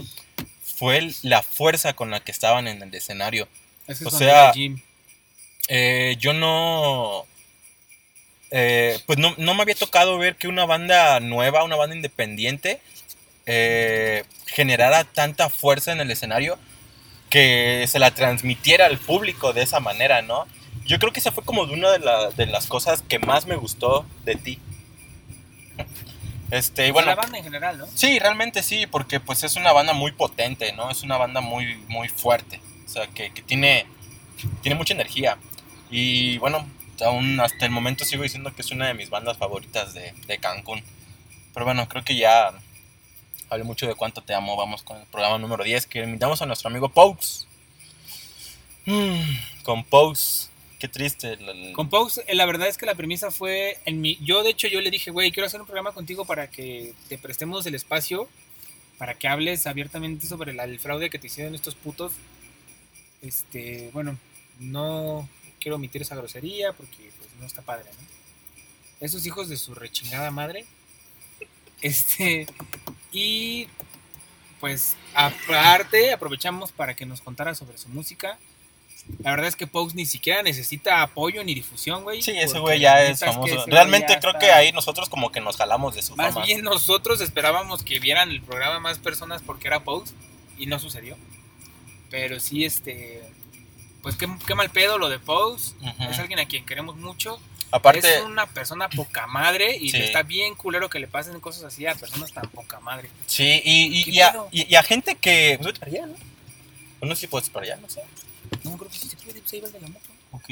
fue 0.63 0.97
el- 0.97 1.15
la 1.23 1.41
fuerza 1.43 1.93
con 1.93 2.11
la 2.11 2.19
que 2.21 2.31
estaban 2.31 2.67
en 2.67 2.81
el 2.81 2.93
escenario. 2.93 3.47
Es 3.87 3.99
que 3.99 4.05
O 4.05 4.11
sea-. 4.11 4.53
Eh, 5.71 6.15
yo 6.19 6.33
no... 6.33 7.25
eh, 8.51 8.99
pues 9.05 9.19
no, 9.19 9.35
no 9.37 9.53
me 9.53 9.61
había 9.61 9.75
tocado 9.75 10.17
ver 10.17 10.35
que 10.35 10.47
una 10.47 10.65
banda 10.65 11.19
nueva, 11.19 11.63
una 11.63 11.75
banda 11.75 11.95
independiente, 11.95 12.81
eh, 13.51 14.25
generara 14.45 15.05
tanta 15.05 15.49
fuerza 15.49 15.91
en 15.91 16.01
el 16.01 16.11
escenario 16.11 16.59
que 17.31 17.85
se 17.87 17.97
la 17.97 18.11
transmitiera 18.11 18.85
al 18.85 18.99
público 18.99 19.53
de 19.53 19.63
esa 19.63 19.79
manera, 19.79 20.21
¿no? 20.21 20.45
Yo 20.85 20.99
creo 20.99 21.11
que 21.11 21.19
esa 21.19 21.31
fue 21.31 21.43
como 21.43 21.65
de 21.65 21.73
una 21.73 21.91
de, 21.91 21.99
la- 21.99 22.29
de 22.29 22.45
las 22.45 22.67
cosas 22.67 23.01
que 23.01 23.17
más 23.17 23.47
me 23.47 23.55
gustó 23.55 24.05
de 24.25 24.35
ti. 24.35 24.59
Este, 26.51 26.87
y 26.87 26.91
bueno, 26.91 27.07
la 27.09 27.15
banda 27.15 27.37
en 27.37 27.43
general, 27.43 27.77
¿no? 27.77 27.87
Sí, 27.93 28.17
realmente 28.17 28.63
sí, 28.63 28.87
porque 28.87 29.19
pues 29.19 29.43
es 29.43 29.55
una 29.55 29.71
banda 29.71 29.93
muy 29.93 30.11
potente, 30.11 30.73
¿no? 30.73 30.89
Es 30.89 31.03
una 31.03 31.17
banda 31.17 31.41
muy, 31.41 31.75
muy 31.87 32.09
fuerte. 32.09 32.59
O 32.85 32.89
sea, 32.89 33.07
que, 33.07 33.31
que 33.31 33.41
tiene, 33.43 33.85
tiene 34.61 34.75
mucha 34.75 34.93
energía. 34.95 35.37
Y 35.91 36.37
bueno, 36.39 36.67
aún 37.05 37.39
hasta 37.39 37.65
el 37.65 37.71
momento 37.71 38.03
sigo 38.03 38.23
diciendo 38.23 38.53
que 38.55 38.63
es 38.63 38.71
una 38.71 38.87
de 38.87 38.95
mis 38.95 39.09
bandas 39.11 39.37
favoritas 39.37 39.93
de, 39.93 40.13
de 40.25 40.37
Cancún. 40.39 40.83
Pero 41.53 41.65
bueno, 41.65 41.87
creo 41.87 42.03
que 42.03 42.15
ya 42.15 42.51
hablé 43.49 43.63
mucho 43.63 43.87
de 43.87 43.95
cuánto 43.95 44.21
te 44.21 44.33
amo. 44.33 44.55
Vamos 44.55 44.83
con 44.83 44.97
el 44.97 45.05
programa 45.07 45.37
número 45.37 45.63
10, 45.63 45.85
que 45.87 46.03
invitamos 46.03 46.41
a 46.41 46.45
nuestro 46.45 46.69
amigo 46.69 46.89
Paux. 46.89 47.47
Mm, 48.85 49.63
con 49.63 49.83
Paux, 49.83 50.49
qué 50.79 50.87
triste. 50.87 51.37
Con 51.73 51.89
Paux, 51.89 52.21
eh, 52.25 52.35
la 52.35 52.45
verdad 52.45 52.67
es 52.67 52.77
que 52.77 52.85
la 52.85 52.95
premisa 52.95 53.31
fue 53.31 53.79
en 53.85 54.01
mi. 54.01 54.17
Yo, 54.21 54.43
de 54.43 54.51
hecho, 54.51 54.67
yo 54.67 54.81
le 54.81 54.91
dije, 54.91 55.11
güey, 55.11 55.31
quiero 55.31 55.47
hacer 55.47 55.59
un 55.59 55.67
programa 55.67 55.91
contigo 55.91 56.25
para 56.25 56.49
que 56.49 56.93
te 57.07 57.17
prestemos 57.17 57.65
el 57.65 57.75
espacio, 57.75 58.27
para 58.97 59.15
que 59.15 59.27
hables 59.27 59.67
abiertamente 59.67 60.27
sobre 60.27 60.51
el 60.51 60.79
fraude 60.79 61.09
que 61.09 61.19
te 61.19 61.27
hicieron 61.27 61.55
estos 61.55 61.75
putos. 61.75 62.13
Este, 63.21 63.89
bueno, 63.93 64.17
no 64.59 65.27
quiero 65.59 65.75
omitir 65.75 66.01
esa 66.01 66.15
grosería 66.15 66.73
porque 66.73 67.11
pues, 67.17 67.29
no 67.39 67.45
está 67.45 67.61
padre, 67.61 67.89
¿no? 67.99 69.05
Esos 69.05 69.25
hijos 69.25 69.49
de 69.49 69.57
su 69.57 69.75
rechingada 69.75 70.31
madre. 70.31 70.65
Este, 71.81 72.45
y 73.11 73.67
pues 74.59 74.97
aparte 75.13 76.11
aprovechamos 76.11 76.71
para 76.71 76.93
que 76.95 77.05
nos 77.05 77.21
contara 77.21 77.55
sobre 77.55 77.77
su 77.77 77.87
música. 77.89 78.37
La 79.23 79.31
verdad 79.31 79.47
es 79.47 79.55
que 79.55 79.65
Paux 79.65 79.95
ni 79.95 80.05
siquiera 80.05 80.43
necesita 80.43 81.01
apoyo 81.01 81.43
ni 81.43 81.55
difusión, 81.55 82.03
güey. 82.03 82.21
Sí, 82.21 82.31
ese 82.37 82.59
güey 82.59 82.79
ya 82.79 83.01
es 83.03 83.19
famoso. 83.21 83.65
Realmente 83.65 84.17
creo 84.19 84.33
está- 84.33 84.39
que 84.39 84.51
ahí 84.51 84.71
nosotros 84.71 85.09
como 85.09 85.31
que 85.31 85.41
nos 85.41 85.57
jalamos 85.57 85.95
de 85.95 86.03
su 86.03 86.15
Más 86.15 86.33
fama. 86.33 86.45
bien 86.45 86.61
nosotros 86.61 87.19
esperábamos 87.21 87.83
que 87.83 87.99
vieran 87.99 88.29
el 88.29 88.41
programa 88.41 88.79
más 88.79 88.99
personas 88.99 89.41
porque 89.41 89.67
era 89.67 89.83
Paux 89.83 90.13
y 90.57 90.67
no 90.67 90.77
sucedió. 90.79 91.17
Pero 92.11 92.39
sí, 92.39 92.65
este. 92.65 93.21
Pues 94.03 94.15
qué, 94.15 94.27
qué 94.45 94.55
mal 94.55 94.69
pedo 94.69 94.97
lo 94.97 95.09
de. 95.09 95.17
Ujú. 95.17 95.73
Es 96.09 96.19
alguien 96.19 96.39
a 96.39 96.45
quien 96.45 96.65
queremos 96.65 96.95
mucho. 96.97 97.39
Aparte, 97.71 98.15
es 98.17 98.23
una 98.23 98.47
persona 98.47 98.89
poca 98.89 99.27
madre 99.27 99.75
y 99.75 99.89
Sí. 99.91 99.97
está 99.97 100.23
bien 100.23 100.55
culero 100.55 100.89
que 100.89 100.99
le 100.99 101.07
pasen 101.07 101.39
cosas 101.39 101.63
así 101.65 101.85
a 101.85 101.93
personas 101.95 102.31
tan 102.31 102.49
poca 102.49 102.79
madre. 102.79 103.09
sí, 103.27 103.61
y, 103.63 103.99
y- 103.99 104.03
¿Qué 104.05 104.11
y 104.11 104.21
a, 104.21 104.35
y- 104.51 104.75
a 104.75 104.83
gente 104.83 105.15
que... 105.15 105.55
Pues 105.57 105.67
vete 105.67 105.79
para 105.79 105.91
allá, 105.91 106.05
¿no? 106.07 107.07
No 107.07 107.15
sé 107.15 107.21
si 107.21 107.27
puedes 107.27 107.49
para 107.49 107.65
allá, 107.65 107.77
no 107.77 107.89
sé. 107.89 108.01
No, 108.63 108.75
creo 108.77 108.89
que 108.89 108.97
sí 108.97 109.07
se 109.09 109.15
puede, 109.17 109.41
se 109.45 109.57
iba 109.57 109.67
el 109.67 109.73
de 109.73 109.79
la 109.81 109.87
moto. 109.87 110.09
Ok. 110.31 110.49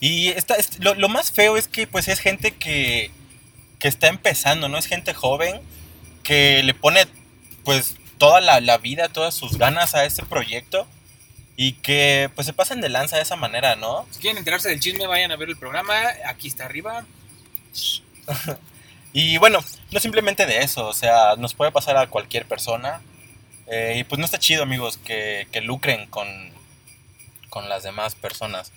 Y 0.00 0.28
está, 0.28 0.54
es- 0.56 0.78
lo, 0.80 0.94
lo 0.94 1.08
más 1.08 1.30
feo 1.32 1.56
es 1.56 1.68
que 1.68 1.86
pues 1.86 2.08
es 2.08 2.18
gente 2.20 2.50
que, 2.52 3.10
que 3.78 3.88
está 3.88 4.08
empezando, 4.08 4.68
¿no? 4.68 4.78
Es 4.78 4.86
gente 4.86 5.14
joven 5.14 5.60
que 6.24 6.62
le 6.64 6.74
pone 6.74 7.06
pues 7.64 7.94
toda 8.18 8.40
la, 8.40 8.60
la 8.60 8.78
vida, 8.78 9.08
todas 9.08 9.34
sus 9.34 9.56
ganas 9.58 9.94
a 9.94 10.04
ese 10.04 10.24
proyecto 10.24 10.86
y 11.56 11.72
que 11.74 12.30
pues 12.34 12.46
se 12.46 12.52
pasan 12.52 12.80
de 12.80 12.88
lanza 12.90 13.16
de 13.16 13.22
esa 13.22 13.36
manera, 13.36 13.76
¿no? 13.76 14.06
Si 14.10 14.20
quieren 14.20 14.38
enterarse 14.38 14.68
del 14.68 14.80
chisme, 14.80 15.06
vayan 15.06 15.32
a 15.32 15.36
ver 15.36 15.48
el 15.48 15.56
programa. 15.56 15.94
Aquí 16.26 16.48
está 16.48 16.64
arriba. 16.66 17.04
Y 19.12 19.38
bueno, 19.38 19.60
no 19.92 20.00
simplemente 20.00 20.44
de 20.44 20.58
eso, 20.58 20.86
o 20.88 20.92
sea, 20.92 21.36
nos 21.36 21.54
puede 21.54 21.72
pasar 21.72 21.96
a 21.96 22.06
cualquier 22.08 22.46
persona. 22.46 23.00
eh, 23.66 23.96
y 23.98 24.04
pues 24.04 24.18
no 24.18 24.24
está 24.26 24.38
chido, 24.38 24.62
amigos, 24.62 24.98
que, 24.98 25.48
que 25.52 25.60
lucren 25.62 26.06
con, 26.08 26.28
con 27.48 27.68
las 27.68 27.82
demás 27.82 28.14
personas. 28.14 28.72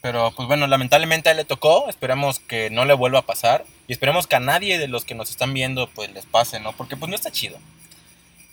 Pero 0.00 0.32
pues 0.36 0.48
bueno, 0.48 0.66
lamentablemente 0.66 1.28
a 1.28 1.32
él 1.32 1.38
le 1.38 1.44
tocó, 1.44 1.88
esperemos 1.88 2.40
que 2.40 2.70
no 2.70 2.84
le 2.84 2.94
vuelva 2.94 3.20
a 3.20 3.26
pasar 3.26 3.64
y 3.88 3.92
esperemos 3.92 4.26
que 4.26 4.36
a 4.36 4.40
nadie 4.40 4.78
de 4.78 4.88
los 4.88 5.04
que 5.04 5.14
nos 5.14 5.30
están 5.30 5.54
viendo 5.54 5.88
pues 5.90 6.10
les 6.12 6.26
pase, 6.26 6.60
¿no? 6.60 6.72
Porque 6.74 6.96
pues 6.96 7.08
no 7.10 7.16
está 7.16 7.30
chido. 7.32 7.58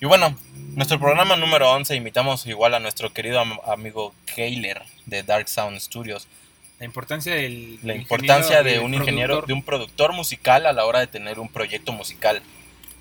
Y 0.02 0.06
bueno, 0.06 0.36
nuestro 0.76 1.00
programa 1.00 1.36
número 1.36 1.72
11 1.72 1.96
invitamos 1.96 2.46
igual 2.48 2.74
a 2.76 2.80
nuestro 2.80 3.14
querido 3.14 3.40
am- 3.40 3.60
amigo 3.66 4.14
Keiler 4.36 4.82
de 5.06 5.24
Dark 5.24 5.48
Sound 5.48 5.80
Studios. 5.80 6.28
La 6.80 6.86
importancia 6.86 7.34
del. 7.34 7.80
La 7.84 7.96
importancia 7.96 8.62
de 8.62 8.80
un 8.80 8.94
ingeniero, 8.94 9.28
productor. 9.36 9.48
de 9.48 9.54
un 9.54 9.64
productor 9.64 10.14
musical 10.14 10.66
a 10.66 10.74
la 10.74 10.86
hora 10.86 11.00
de 11.00 11.08
tener 11.08 11.40
un 11.40 11.48
proyecto 11.48 11.94
musical. 11.94 12.42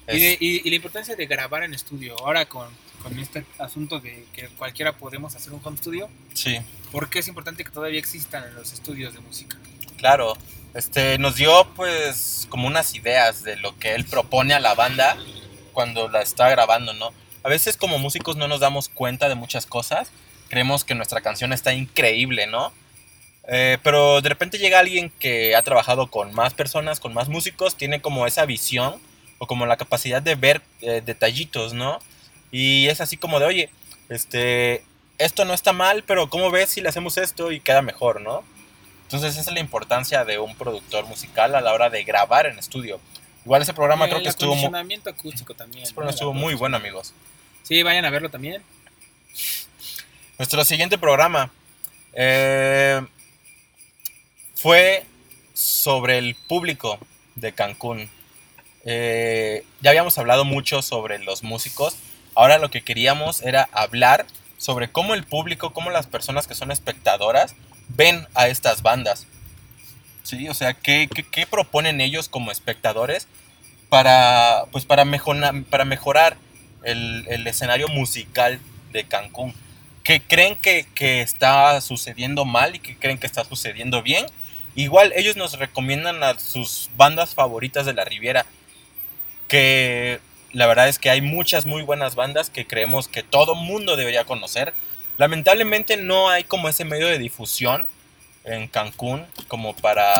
Y, 0.07 0.19
de- 0.21 0.33
Es- 0.35 0.43
y- 0.43 0.63
y 0.65 0.71
la 0.71 0.77
importancia 0.77 1.17
de 1.17 1.27
grabar 1.27 1.65
en 1.65 1.75
estudio. 1.75 2.15
Ahora 2.21 2.47
con, 2.47 2.69
con 3.03 3.19
este 3.19 3.45
asunto 3.59 3.99
de 3.99 4.25
que 4.33 4.47
cualquiera 4.51 4.93
podemos 4.93 5.35
hacer 5.35 5.53
un 5.53 5.61
home 5.65 5.77
studio, 5.77 6.09
sí, 6.35 6.59
¿por 6.93 7.11
qué 7.11 7.19
es 7.19 7.27
importante 7.29 7.65
que 7.65 7.71
todavía 7.71 7.99
existan 7.99 8.45
en 8.45 8.55
los 8.55 8.73
estudios 8.73 9.13
de 9.15 9.21
música? 9.21 9.59
claro. 9.99 10.35
Este, 10.75 11.19
nos 11.19 11.37
dio 11.37 11.69
pues 11.77 12.49
como 12.51 12.67
unas 12.67 12.97
ideas 12.97 13.45
de 13.45 13.55
lo 13.55 13.79
que 13.79 13.95
él 13.95 14.05
propone 14.05 14.55
a 14.55 14.59
la 14.61 14.75
banda 14.75 15.17
cuando 15.75 16.09
la 16.09 16.23
está 16.23 16.49
grabando, 16.49 16.95
¿no? 16.95 17.13
A 17.43 17.51
veces 17.51 17.77
como 17.77 17.99
músicos 17.99 18.37
no 18.37 18.49
nos 18.49 18.61
damos 18.61 18.89
cuenta 18.89 19.29
de 19.29 19.35
muchas 19.35 19.67
cosas, 19.67 20.11
creemos 20.49 20.85
que 20.85 20.95
nuestra 20.95 21.21
canción 21.21 21.53
está 21.53 21.75
increíble, 21.75 22.47
¿no? 22.47 22.73
Eh, 23.47 23.77
pero 23.83 24.23
de 24.23 24.31
repente 24.31 24.57
llega 24.57 24.79
alguien 24.79 25.11
que 25.19 25.55
ha 25.55 25.63
trabajado 25.63 26.07
con 26.07 26.33
más 26.33 26.55
personas, 26.55 27.01
con 27.01 27.13
más 27.13 27.29
músicos, 27.29 27.77
tiene 27.77 28.01
como 28.01 28.27
esa 28.27 28.47
visión 28.47 28.95
o 29.39 29.47
como 29.47 29.67
la 29.67 29.77
capacidad 29.77 30.23
de 30.23 30.35
ver 30.35 30.63
eh, 30.81 31.03
detallitos, 31.05 31.75
¿no? 31.75 31.99
Y 32.51 32.87
es 32.89 33.03
así 33.03 33.17
como 33.19 33.41
de, 33.41 33.47
oye, 33.47 33.71
este, 34.09 34.85
esto 35.19 35.45
no 35.45 35.53
está 35.53 35.73
mal, 35.73 36.05
pero 36.07 36.31
¿cómo 36.31 36.51
ves 36.51 36.71
si 36.71 36.81
le 36.81 36.89
hacemos 36.89 37.19
esto 37.19 37.53
y 37.53 37.61
queda 37.61 37.83
mejor, 37.83 38.21
¿no? 38.21 38.45
Entonces 39.03 39.33
esa 39.33 39.51
es 39.51 39.55
la 39.55 39.61
importancia 39.61 40.25
de 40.25 40.39
un 40.39 40.55
productor 40.57 41.05
musical 41.07 41.55
a 41.55 41.61
la 41.61 41.73
hora 41.73 41.91
de 41.91 42.05
grabar 42.05 42.47
en 42.47 42.59
estudio. 42.59 43.01
Igual 43.45 43.63
ese 43.63 43.75
programa 43.75 44.07
creo 44.07 44.23
que 44.23 44.29
estuvo, 44.29 44.51
mu- 44.55 44.61
acondicionamiento 44.61 45.11
acústico 45.11 45.55
también. 45.55 45.83
ese 45.85 45.93
¿no? 45.93 45.97
programa 45.97 46.11
La 46.13 46.15
estuvo 46.15 46.33
muy 46.33 46.55
bueno, 46.55 46.77
amigos. 46.77 47.13
Sí, 47.63 47.83
vayan 47.83 48.05
a 48.05 48.11
verlo 48.11 48.31
también. 48.31 48.63
Nuestro 50.39 50.65
siguiente 50.65 50.99
programa 50.99 51.51
eh, 52.13 53.01
fue 54.55 55.05
sobre 55.53 56.19
el 56.19 56.35
público 56.35 56.99
de 57.35 57.53
Cancún. 57.53 58.09
Eh, 58.85 59.65
ya 59.81 59.91
habíamos 59.91 60.19
hablado 60.19 60.45
mucho 60.45 60.83
sobre 60.83 61.19
los 61.19 61.43
músicos. 61.43 61.97
Ahora 62.35 62.59
lo 62.59 62.71
que 62.71 62.83
queríamos 62.83 63.43
era 63.43 63.69
hablar 63.73 64.27
sobre 64.59 64.91
cómo 64.91 65.15
el 65.15 65.25
público, 65.25 65.73
cómo 65.73 65.91
las 65.91 66.07
personas 66.07 66.47
que 66.47 66.55
son 66.55 66.71
espectadoras 66.71 67.55
ven 67.89 68.27
a 68.35 68.49
estas 68.49 68.83
bandas. 68.83 69.27
Sí, 70.25 70.49
o 70.49 70.55
sea, 70.55 70.73
¿qué, 70.73 71.07
qué, 71.31 71.47
proponen 71.47 72.01
ellos 72.01 72.31
como 72.31 72.51
espectadores 72.51 73.29
para, 73.91 74.65
pues 74.73 74.87
para, 74.87 75.05
mejorar, 75.05 75.63
para 75.65 75.85
mejorar 75.85 76.39
el, 76.83 77.27
el 77.29 77.47
escenario 77.47 77.89
musical 77.89 78.59
de 78.91 79.05
Cancún? 79.05 79.55
¿Qué 80.03 80.23
creen 80.23 80.57
que, 80.57 80.87
que 80.95 81.21
está 81.21 81.79
sucediendo 81.83 82.47
mal 82.47 82.75
y 82.75 82.79
qué 82.79 82.97
creen 82.97 83.19
que 83.19 83.27
está 83.27 83.45
sucediendo 83.45 84.03
bien? 84.03 84.25
Igual 84.75 85.13
ellos 85.15 85.37
nos 85.37 85.59
recomiendan 85.59 86.23
a 86.23 86.39
sus 86.39 86.89
bandas 86.97 87.35
favoritas 87.35 87.85
de 87.85 87.93
la 87.93 88.07
Riviera, 88.07 88.47
que 89.47 90.21
la 90.53 90.67
verdad 90.67 90.89
es 90.89 90.99
que 90.99 91.11
hay 91.11 91.21
muchas 91.21 91.67
muy 91.67 91.83
buenas 91.83 92.15
bandas 92.15 92.49
que 92.49 92.67
creemos 92.67 93.09
que 93.09 93.23
todo 93.23 93.55
mundo 93.55 93.95
debería 93.95 94.25
conocer. 94.25 94.73
Lamentablemente 95.19 95.99
no 95.99 96.31
hay 96.31 96.45
como 96.45 96.71
ese 96.71 96.87
medio 96.87 97.09
de 97.09 97.19
difusión 97.19 97.89
en 98.45 98.69
Cancún 98.69 99.27
como 99.49 99.75
para 99.75 100.13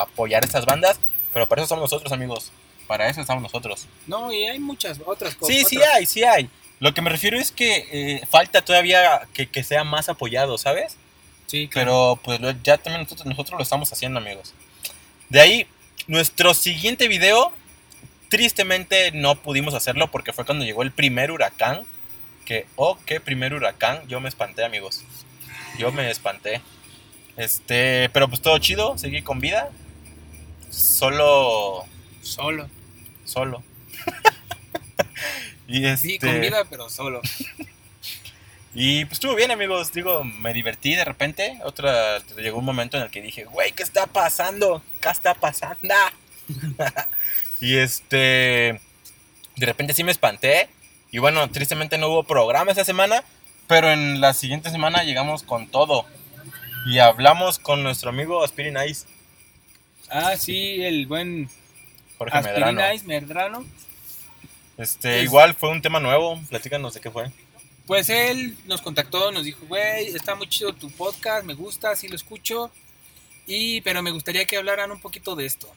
apoyar 0.00 0.44
estas 0.44 0.66
bandas, 0.66 0.98
pero 1.32 1.48
para 1.48 1.62
eso 1.62 1.66
estamos 1.66 1.90
nosotros, 1.90 2.12
amigos. 2.12 2.52
Para 2.86 3.08
eso 3.08 3.20
estamos 3.20 3.42
nosotros. 3.42 3.86
No, 4.06 4.32
y 4.32 4.44
hay 4.44 4.58
muchas 4.58 4.98
otras 5.06 5.36
cosas. 5.36 5.54
Sí, 5.54 5.64
sí 5.64 5.80
hay, 5.80 6.06
sí 6.06 6.24
hay. 6.24 6.50
Lo 6.80 6.92
que 6.92 7.02
me 7.02 7.10
refiero 7.10 7.38
es 7.38 7.52
que 7.52 7.86
eh, 7.92 8.26
falta 8.28 8.62
todavía 8.62 9.28
que, 9.32 9.46
que 9.48 9.62
sea 9.62 9.84
más 9.84 10.08
apoyado, 10.08 10.58
¿sabes? 10.58 10.96
Sí, 11.46 11.68
claro. 11.68 12.18
Pero 12.24 12.38
pues 12.40 12.56
ya 12.64 12.78
también 12.78 13.02
nosotros, 13.02 13.26
nosotros 13.26 13.58
lo 13.58 13.62
estamos 13.62 13.92
haciendo, 13.92 14.18
amigos. 14.18 14.54
De 15.28 15.40
ahí, 15.40 15.66
nuestro 16.06 16.54
siguiente 16.54 17.06
video, 17.06 17.52
tristemente 18.28 19.12
no 19.12 19.36
pudimos 19.36 19.74
hacerlo 19.74 20.10
porque 20.10 20.32
fue 20.32 20.44
cuando 20.44 20.64
llegó 20.64 20.82
el 20.82 20.90
primer 20.90 21.30
huracán. 21.30 21.82
Que, 22.44 22.66
oh, 22.74 22.98
qué 23.06 23.20
primer 23.20 23.54
huracán. 23.54 24.00
Yo 24.08 24.20
me 24.20 24.28
espanté, 24.28 24.64
amigos. 24.64 25.04
Yo 25.78 25.92
me 25.92 26.10
espanté. 26.10 26.60
Este, 27.40 28.10
pero 28.10 28.28
pues 28.28 28.42
todo 28.42 28.58
chido, 28.58 28.98
seguí 28.98 29.22
con 29.22 29.40
vida. 29.40 29.70
Solo, 30.68 31.86
Solo. 32.20 32.68
solo. 33.24 33.62
y 35.66 35.86
este, 35.86 36.08
Sí, 36.08 36.18
con 36.18 36.38
vida, 36.38 36.66
pero 36.68 36.90
solo. 36.90 37.22
Y 38.72 39.04
pues 39.06 39.14
estuvo 39.14 39.34
bien, 39.34 39.50
amigos. 39.50 39.92
Digo, 39.92 40.22
me 40.22 40.52
divertí 40.52 40.94
de 40.94 41.04
repente. 41.04 41.58
Otra, 41.64 42.18
llegó 42.36 42.58
un 42.58 42.64
momento 42.64 42.98
en 42.98 43.02
el 43.02 43.10
que 43.10 43.20
dije, 43.20 43.44
güey, 43.44 43.72
¿qué 43.72 43.82
está 43.82 44.06
pasando? 44.06 44.80
¿Qué 45.00 45.08
está 45.08 45.34
pasando? 45.34 45.92
y 47.60 47.78
este, 47.78 48.80
de 49.56 49.66
repente 49.66 49.92
sí 49.92 50.04
me 50.04 50.12
espanté. 50.12 50.68
Y 51.10 51.18
bueno, 51.18 51.50
tristemente 51.50 51.98
no 51.98 52.10
hubo 52.10 52.22
programa 52.22 52.70
esa 52.70 52.84
semana. 52.84 53.24
Pero 53.66 53.90
en 53.90 54.20
la 54.20 54.34
siguiente 54.34 54.70
semana 54.70 55.02
llegamos 55.02 55.42
con 55.42 55.66
todo. 55.66 56.06
Y 56.86 56.98
hablamos 56.98 57.58
con 57.58 57.82
nuestro 57.82 58.10
amigo 58.10 58.42
Aspirin 58.42 58.76
Ice, 58.88 59.06
Ah, 60.12 60.36
sí, 60.36 60.82
el 60.82 61.06
buen 61.06 61.48
Jorge 62.18 62.36
Medrano. 62.42 62.80
Aspirina 62.80 62.94
Ice 62.94 63.06
Medrano. 63.06 63.64
Este, 64.76 65.18
Es- 65.18 65.24
igual 65.24 65.54
fue 65.54 65.70
un 65.70 65.82
tema 65.82 66.00
nuevo. 66.00 66.40
Platícanos 66.48 66.94
de 66.94 67.00
qué 67.00 67.10
fue. 67.12 67.30
Pues 67.86 68.08
él 68.08 68.56
nos 68.66 68.82
contactó, 68.82 69.30
nos 69.30 69.44
dijo, 69.44 69.64
güey, 69.66 70.06
está 70.08 70.34
muy 70.34 70.48
chido 70.48 70.72
tu 70.72 70.90
podcast, 70.90 71.44
me 71.44 71.54
gusta, 71.54 71.94
sí 71.96 72.08
lo 72.08 72.14
escucho, 72.16 72.70
y 73.46 73.80
pero 73.82 74.00
me 74.02 74.10
gustaría 74.12 74.44
que 74.46 74.56
hablaran 74.56 74.90
un 74.92 75.00
poquito 75.00 75.34
de 75.36 75.46
esto. 75.46 75.72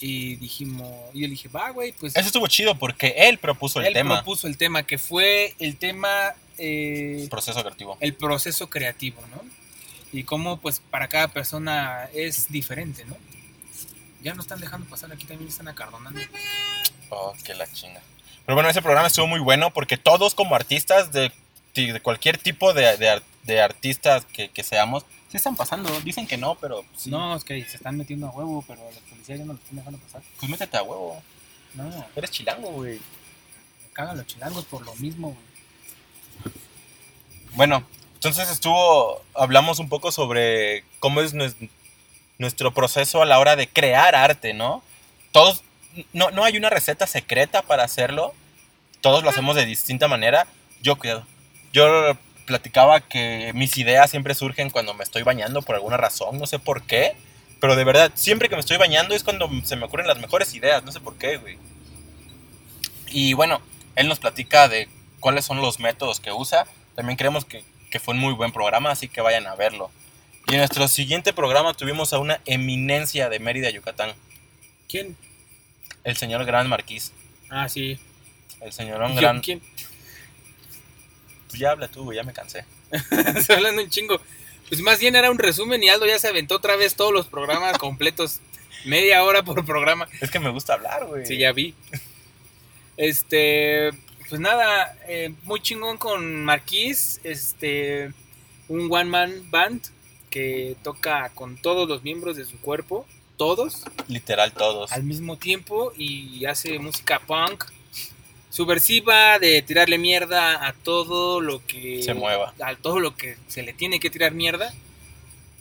Y 0.00 0.36
dijimos, 0.36 0.92
y 1.14 1.20
yo 1.20 1.26
le 1.26 1.30
dije, 1.32 1.48
va, 1.48 1.70
güey, 1.70 1.92
pues 1.92 2.14
Eso 2.16 2.26
estuvo 2.26 2.46
chido 2.48 2.76
porque 2.78 3.14
él 3.16 3.38
propuso 3.38 3.80
el 3.80 3.86
él 3.86 3.92
tema. 3.94 4.16
propuso 4.16 4.46
el 4.48 4.56
tema, 4.56 4.84
que 4.84 4.98
fue 4.98 5.54
el 5.60 5.76
tema, 5.76 6.34
eh, 6.58 7.26
Proceso 7.30 7.60
creativo. 7.62 7.96
el 8.00 8.14
proceso 8.14 8.68
creativo, 8.70 9.20
¿no? 9.30 9.42
Y 10.12 10.24
cómo, 10.24 10.58
pues, 10.58 10.80
para 10.90 11.08
cada 11.08 11.28
persona 11.28 12.08
es 12.12 12.48
diferente, 12.52 13.04
¿no? 13.06 13.16
Ya 14.22 14.34
no 14.34 14.42
están 14.42 14.60
dejando 14.60 14.88
pasar, 14.88 15.10
aquí 15.12 15.24
también 15.24 15.48
están 15.48 15.68
acardonando. 15.68 16.20
Oh, 17.08 17.34
que 17.44 17.54
la 17.54 17.66
chinga. 17.72 18.00
Pero 18.44 18.54
bueno, 18.54 18.68
ese 18.68 18.82
programa 18.82 19.08
estuvo 19.08 19.26
muy 19.26 19.40
bueno 19.40 19.72
porque 19.72 19.96
todos 19.96 20.34
como 20.34 20.54
artistas 20.54 21.12
de, 21.12 21.32
de 21.74 22.00
cualquier 22.00 22.38
tipo 22.38 22.72
de, 22.72 22.96
de 22.96 23.22
de 23.44 23.60
artistas 23.60 24.24
que, 24.26 24.48
que 24.50 24.62
seamos, 24.62 25.04
sí 25.28 25.36
están 25.36 25.56
pasando. 25.56 25.90
Dicen 26.02 26.26
que 26.26 26.36
no, 26.36 26.54
pero 26.56 26.84
sí. 26.96 27.10
No, 27.10 27.34
es 27.34 27.44
que 27.44 27.64
se 27.64 27.76
están 27.76 27.96
metiendo 27.96 28.28
a 28.28 28.30
huevo, 28.30 28.64
pero 28.66 28.80
la 28.92 29.00
policía 29.10 29.36
ya 29.36 29.44
no 29.44 29.54
lo 29.54 29.58
están 29.58 29.76
dejando 29.76 29.98
pasar. 29.98 30.22
Pues 30.38 30.50
métete 30.50 30.76
a 30.76 30.82
huevo. 30.82 31.22
No, 31.74 31.84
me 31.84 32.04
Eres 32.14 32.30
chilango, 32.30 32.70
güey. 32.70 33.00
cagan 33.92 34.16
los 34.16 34.26
chilangos 34.26 34.64
por 34.66 34.84
lo 34.84 34.94
mismo, 34.96 35.28
güey. 35.30 36.54
Bueno, 37.54 37.84
entonces 38.22 38.50
estuvo, 38.50 39.20
hablamos 39.34 39.80
un 39.80 39.88
poco 39.88 40.12
sobre 40.12 40.84
cómo 41.00 41.20
es 41.22 41.34
nues- 41.34 41.56
nuestro 42.38 42.72
proceso 42.72 43.20
a 43.20 43.26
la 43.26 43.40
hora 43.40 43.56
de 43.56 43.66
crear 43.66 44.14
arte, 44.14 44.54
¿no? 44.54 44.84
Todos, 45.32 45.64
no, 46.12 46.30
no 46.30 46.44
hay 46.44 46.56
una 46.56 46.70
receta 46.70 47.08
secreta 47.08 47.62
para 47.62 47.82
hacerlo, 47.82 48.32
todos 49.00 49.24
lo 49.24 49.30
hacemos 49.30 49.56
de 49.56 49.66
distinta 49.66 50.06
manera. 50.06 50.46
Yo, 50.82 50.96
yo 51.72 52.16
platicaba 52.46 53.00
que 53.00 53.50
mis 53.54 53.76
ideas 53.76 54.08
siempre 54.08 54.36
surgen 54.36 54.70
cuando 54.70 54.94
me 54.94 55.02
estoy 55.02 55.24
bañando 55.24 55.60
por 55.62 55.74
alguna 55.74 55.96
razón, 55.96 56.38
no 56.38 56.46
sé 56.46 56.60
por 56.60 56.82
qué, 56.84 57.16
pero 57.60 57.74
de 57.74 57.82
verdad, 57.82 58.12
siempre 58.14 58.48
que 58.48 58.54
me 58.54 58.60
estoy 58.60 58.76
bañando 58.76 59.16
es 59.16 59.24
cuando 59.24 59.50
se 59.64 59.74
me 59.74 59.86
ocurren 59.86 60.06
las 60.06 60.18
mejores 60.18 60.54
ideas, 60.54 60.84
no 60.84 60.92
sé 60.92 61.00
por 61.00 61.16
qué, 61.18 61.38
güey. 61.38 61.58
Y 63.08 63.32
bueno, 63.32 63.60
él 63.96 64.06
nos 64.06 64.20
platica 64.20 64.68
de 64.68 64.88
cuáles 65.18 65.44
son 65.44 65.60
los 65.60 65.80
métodos 65.80 66.20
que 66.20 66.30
usa. 66.30 66.66
También 66.94 67.16
creemos 67.16 67.44
que, 67.44 67.64
que 67.92 68.00
fue 68.00 68.14
un 68.14 68.20
muy 68.20 68.32
buen 68.32 68.50
programa, 68.50 68.90
así 68.90 69.06
que 69.06 69.20
vayan 69.20 69.46
a 69.46 69.54
verlo. 69.54 69.90
Y 70.48 70.54
en 70.54 70.58
nuestro 70.58 70.88
siguiente 70.88 71.32
programa 71.32 71.74
tuvimos 71.74 72.12
a 72.12 72.18
una 72.18 72.40
eminencia 72.46 73.28
de 73.28 73.38
Mérida, 73.38 73.70
Yucatán, 73.70 74.14
¿Quién? 74.88 75.16
el 76.02 76.16
señor 76.16 76.44
Gran 76.44 76.68
Marquís. 76.68 77.12
Ah, 77.50 77.68
sí. 77.68 78.00
El 78.60 78.72
¿Quién? 78.72 79.16
Gran... 79.16 79.40
¿Quién? 79.40 79.60
Pues 81.48 81.60
ya 81.60 81.70
habla 81.70 81.86
tú, 81.86 82.12
ya 82.12 82.24
me 82.24 82.32
cansé. 82.32 82.64
Estoy 83.36 83.56
hablando 83.56 83.82
un 83.82 83.90
chingo. 83.90 84.20
Pues 84.68 84.80
más 84.80 84.98
bien 84.98 85.14
era 85.14 85.30
un 85.30 85.38
resumen 85.38 85.82
y 85.82 85.90
Aldo 85.90 86.06
ya 86.06 86.18
se 86.18 86.28
aventó 86.28 86.56
otra 86.56 86.76
vez 86.76 86.94
todos 86.94 87.12
los 87.12 87.26
programas 87.26 87.76
completos. 87.76 88.40
Media 88.86 89.22
hora 89.22 89.42
por 89.42 89.64
programa. 89.66 90.08
Es 90.22 90.30
que 90.30 90.40
me 90.40 90.48
gusta 90.48 90.72
hablar, 90.72 91.04
güey. 91.04 91.26
Sí, 91.26 91.36
ya 91.36 91.52
vi. 91.52 91.74
Este, 92.96 93.90
pues 94.32 94.40
nada, 94.40 94.96
eh, 95.08 95.34
muy 95.42 95.60
chingón 95.60 95.98
con 95.98 96.42
Marquís, 96.42 97.20
este, 97.22 98.14
un 98.66 98.90
one 98.90 99.04
man 99.04 99.50
band, 99.50 99.82
que 100.30 100.74
toca 100.82 101.28
con 101.34 101.58
todos 101.58 101.86
los 101.86 102.02
miembros 102.02 102.38
de 102.38 102.46
su 102.46 102.58
cuerpo, 102.58 103.04
todos, 103.36 103.84
Literal 104.08 104.50
todos. 104.54 104.90
al 104.90 105.02
mismo 105.02 105.36
tiempo 105.36 105.92
y 105.98 106.46
hace 106.46 106.78
música 106.78 107.20
punk 107.20 107.62
subversiva 108.48 109.38
de 109.38 109.60
tirarle 109.60 109.98
mierda 109.98 110.66
a 110.66 110.72
todo 110.72 111.42
lo 111.42 111.62
que 111.66 112.02
Se 112.02 112.14
mueva. 112.14 112.54
a 112.58 112.74
todo 112.76 113.00
lo 113.00 113.14
que 113.14 113.36
se 113.48 113.62
le 113.62 113.74
tiene 113.74 114.00
que 114.00 114.08
tirar 114.08 114.32
mierda 114.32 114.72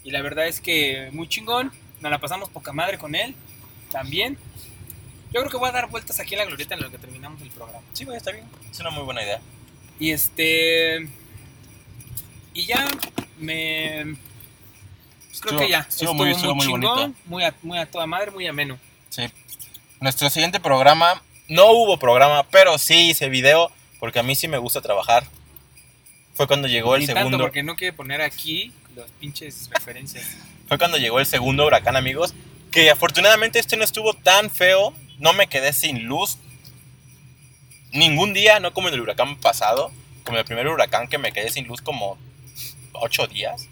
y 0.06 0.12
la 0.12 0.22
verdad 0.22 0.48
es 0.48 0.62
que 0.62 1.10
muy 1.12 1.28
chingón 1.28 1.74
nos 2.00 2.10
la 2.10 2.20
pasamos 2.20 2.48
poca 2.48 2.72
madre 2.72 2.98
con 2.98 3.16
él 3.16 3.36
también 3.92 4.38
yo 5.34 5.40
creo 5.40 5.50
que 5.50 5.58
voy 5.58 5.70
a 5.70 5.72
dar 5.72 5.90
vueltas 5.90 6.20
aquí 6.20 6.34
en 6.34 6.40
la 6.40 6.46
glorieta 6.46 6.76
en 6.76 6.82
lo 6.82 6.92
que 6.92 6.98
terminamos 6.98 7.42
el 7.42 7.50
programa 7.50 7.80
Sí, 7.94 8.06
güey, 8.06 8.18
está 8.18 8.32
bien. 8.32 8.46
Es 8.70 8.80
una 8.80 8.90
muy 8.92 9.04
buena 9.04 9.24
idea. 9.24 9.40
y 10.00 10.12
este 10.12 11.08
y 12.54 12.66
ya 12.66 12.86
me 13.38 14.16
pues 15.30 15.40
creo 15.42 15.54
Estuvo- 15.54 15.60
que 15.60 15.70
ya 15.70 15.80
estuvo 15.88 16.14
muy- 16.14 16.32
estuvo 16.32 16.56
muy 16.56 16.66
chingón, 16.66 16.82
bonito. 16.96 17.20
muy 17.26 17.44
a, 17.44 17.56
muy 17.62 17.78
a 17.78 17.86
toda 17.86 18.06
madre 18.06 18.32
muy 18.32 18.46
ameno 18.48 18.78
Sí. 19.10 19.24
Nuestro 20.00 20.30
siguiente 20.30 20.60
programa, 20.60 21.22
no 21.48 21.72
hubo 21.72 21.98
programa, 22.00 22.44
pero 22.50 22.78
sí 22.78 23.10
hice 23.12 23.28
video, 23.30 23.70
porque 24.00 24.20
a 24.20 24.24
mí 24.24 24.36
sí 24.36 24.48
me 24.48 24.58
gusta 24.58 24.82
trabajar. 24.82 25.26
Fue 26.34 26.48
cuando 26.48 26.68
llegó 26.70 26.96
el 26.96 27.06
tanto 27.06 27.20
segundo. 27.20 27.38
porque 27.40 27.62
no 27.62 27.76
quiere 27.76 27.94
poner 27.94 28.22
aquí 28.22 28.72
los 28.96 29.12
pinches 29.20 29.70
referencias. 29.70 30.26
Fue 30.68 30.78
cuando 30.80 30.98
llegó 30.98 31.20
el 31.20 31.26
segundo 31.28 31.66
huracán, 31.68 31.98
amigos. 31.98 32.34
Que 32.72 32.90
afortunadamente 32.90 33.60
este 33.60 33.76
no 33.78 33.84
estuvo 33.84 34.14
tan 34.14 34.50
feo. 34.50 34.94
No 35.22 35.34
me 35.34 35.48
quedé 35.48 35.72
sin 35.72 36.06
luz. 36.06 36.40
Ningún 37.94 38.34
día, 38.34 38.60
no 38.60 38.74
como 38.74 38.88
en 38.88 38.96
el 38.96 39.02
huracán 39.02 39.38
pasado. 39.38 39.92
Como 40.26 40.40
el 40.40 40.46
primer 40.46 40.68
huracán 40.68 41.08
que 41.08 41.20
me 41.20 41.32
quedé 41.32 41.52
sin 41.52 41.68
luz 41.68 41.82
como 41.82 42.18
ocho 42.94 43.28
días. 43.28 43.68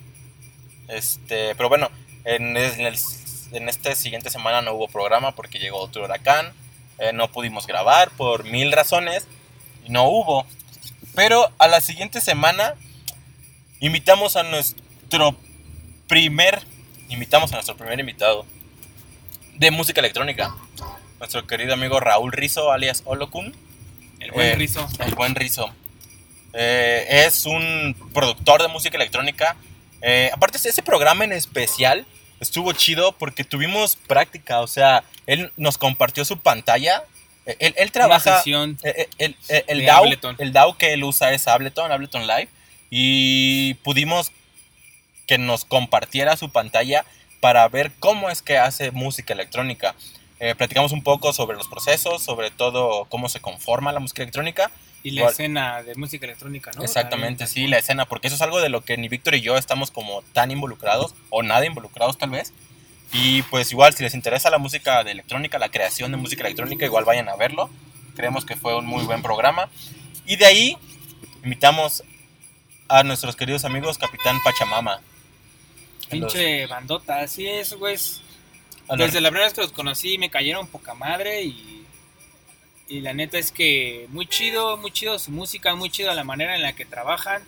Este, 0.88 1.56
pero 1.56 1.68
bueno, 1.68 1.90
en, 2.24 2.56
en 2.56 3.70
esta 3.70 3.96
siguiente 3.96 4.30
semana 4.30 4.62
no 4.62 4.74
hubo 4.74 4.88
programa 4.88 5.34
porque 5.34 5.58
llegó 5.58 5.80
otro 5.80 6.04
huracán. 6.06 6.54
Eh, 7.00 7.14
no 7.14 7.32
pudimos 7.32 7.66
grabar 7.66 8.12
por 8.12 8.44
mil 8.44 8.72
razones. 8.72 9.28
No 9.88 10.08
hubo. 10.08 10.46
Pero 11.16 11.52
a 11.58 11.68
la 11.68 11.82
siguiente 11.82 12.22
semana 12.22 12.76
invitamos 13.80 14.36
a 14.36 14.44
nuestro 14.44 15.36
primer, 16.08 16.62
invitamos 17.10 17.52
a 17.52 17.56
nuestro 17.56 17.76
primer 17.76 18.00
invitado 18.00 18.46
de 19.56 19.72
música 19.72 20.00
electrónica. 20.00 20.56
Nuestro 21.20 21.46
querido 21.48 21.74
amigo 21.74 22.00
Raúl 22.00 22.32
Rizo, 22.32 22.72
alias 22.72 23.04
Olokun. 23.06 23.56
El 24.20 24.32
buen 24.32 24.48
Eh, 24.48 24.56
rizo. 24.56 24.88
El 25.00 25.16
buen 25.16 25.36
Rizo. 25.36 25.70
Eh, 26.54 27.06
es 27.26 27.46
un 27.46 27.96
productor 28.14 28.62
de 28.62 28.68
música 28.70 28.98
electrónica. 28.98 29.56
Eh, 30.02 30.30
aparte, 30.34 30.58
ese 30.58 30.82
programa 30.82 31.24
en 31.26 31.34
especial 31.34 32.06
estuvo 32.40 32.72
chido 32.74 33.12
porque 33.14 33.44
tuvimos 33.44 33.96
práctica. 33.98 34.62
O 34.62 34.68
sea, 34.68 35.04
él 35.26 35.52
nos 35.58 35.78
compartió 35.78 36.24
su 36.26 36.40
pantalla. 36.40 37.04
Eh, 37.46 37.56
Él, 37.60 37.74
él 37.78 37.92
trabaja. 37.92 38.42
El, 38.84 39.08
el- 39.18 39.64
el 39.68 39.86
DAW, 39.86 40.04
Ableton. 40.04 40.36
el 40.40 40.54
DAW 40.54 40.78
que 40.78 40.94
él 40.94 41.04
usa 41.04 41.32
es 41.34 41.48
Ableton, 41.48 41.92
Ableton 41.92 42.28
Live. 42.28 42.50
Y 42.90 43.76
pudimos 43.76 44.32
que 45.28 45.38
nos 45.38 45.66
compartiera 45.66 46.38
su 46.38 46.50
pantalla 46.50 47.06
para 47.40 47.68
ver 47.68 47.92
cómo 48.00 48.30
es 48.30 48.42
que 48.42 48.58
hace 48.58 48.92
música 48.92 49.34
electrónica. 49.34 49.96
Eh, 50.40 50.56
platicamos 50.56 50.92
un 50.94 51.04
poco 51.04 51.34
sobre 51.34 51.58
los 51.58 51.68
procesos, 51.68 52.24
sobre 52.24 52.50
todo 52.52 53.06
cómo 53.06 53.28
se 53.30 53.42
conforma 53.42 53.92
la 53.92 54.00
música 54.00 54.22
electrónica. 54.24 54.72
Y 55.04 55.12
la 55.12 55.22
igual- 55.22 55.32
escena 55.32 55.84
de 55.84 55.96
música 55.96 56.26
electrónica, 56.26 56.72
¿no? 56.76 56.84
Exactamente, 56.84 57.48
sí, 57.48 57.68
la 57.68 57.78
escena, 57.78 58.06
porque 58.06 58.28
eso 58.28 58.36
es 58.36 58.42
algo 58.42 58.60
de 58.62 58.70
lo 58.70 58.82
que 58.82 58.98
ni 58.98 59.08
Víctor 59.08 59.36
y 59.36 59.42
yo 59.42 59.58
estamos 59.58 59.92
como 59.92 60.22
tan 60.34 60.52
involucrados, 60.52 61.14
o 61.30 61.42
nada 61.44 61.66
involucrados 61.66 62.18
tal 62.18 62.30
vez. 62.32 62.54
Y 63.14 63.42
pues 63.44 63.72
igual, 63.72 63.94
si 63.96 64.04
les 64.04 64.14
interesa 64.14 64.50
la 64.50 64.58
música 64.60 65.04
de 65.04 65.12
electrónica, 65.12 65.58
la 65.58 65.70
creación 65.70 66.12
de 66.12 66.18
música 66.18 66.44
electrónica, 66.44 66.86
igual 66.86 67.06
vayan 67.06 67.28
a 67.30 67.36
verlo. 67.36 67.70
Creemos 68.16 68.46
que 68.46 68.56
fue 68.56 68.76
un 68.78 68.86
muy 68.86 69.04
buen 69.06 69.22
programa. 69.22 69.70
Y 70.26 70.36
de 70.36 70.46
ahí 70.46 70.78
invitamos 71.44 72.04
a 72.88 73.04
nuestros 73.04 73.36
queridos 73.36 73.66
amigos 73.66 73.98
Capitán 73.98 74.38
Pachamama. 74.44 75.02
Los- 76.12 76.34
Pinche 76.34 76.66
bandota, 76.68 77.22
así 77.22 77.48
es, 77.48 77.74
güey. 77.74 77.96
Desde 78.98 79.22
la 79.22 79.30
primera 79.30 79.46
vez 79.46 79.54
que 79.54 79.62
los 79.62 79.72
conocí 79.72 80.18
me 80.18 80.30
cayeron 80.30 80.68
poca 80.68 80.94
madre 80.94 81.44
y, 81.44 81.86
y 82.88 83.02
la 83.02 83.14
neta 83.14 83.38
es 83.38 83.52
que 83.52 84.08
muy 84.10 84.26
chido, 84.28 84.78
muy 84.78 84.92
chido 84.92 85.18
su 85.20 85.32
música, 85.32 85.76
muy 85.76 85.90
chido 85.90 86.14
la 86.14 86.24
manera 86.24 86.56
en 86.56 86.62
la 86.62 86.74
que 86.74 86.86
trabajan. 86.86 87.44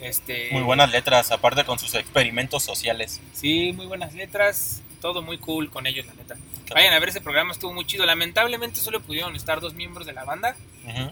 Este, 0.00 0.50
muy 0.52 0.62
buenas 0.62 0.90
letras, 0.90 1.30
aparte 1.30 1.64
con 1.64 1.78
sus 1.78 1.94
experimentos 1.94 2.62
sociales. 2.62 3.20
Sí, 3.32 3.72
muy 3.72 3.86
buenas 3.86 4.12
letras, 4.14 4.82
todo 5.00 5.22
muy 5.22 5.38
cool 5.38 5.70
con 5.70 5.86
ellos, 5.86 6.04
la 6.06 6.14
neta. 6.14 6.36
Vayan 6.74 6.92
a 6.94 6.98
ver 6.98 7.10
ese 7.10 7.20
programa, 7.20 7.52
estuvo 7.52 7.72
muy 7.72 7.86
chido. 7.86 8.04
Lamentablemente 8.04 8.80
solo 8.80 9.00
pudieron 9.00 9.36
estar 9.36 9.60
dos 9.60 9.74
miembros 9.74 10.06
de 10.06 10.12
la 10.12 10.24
banda 10.24 10.56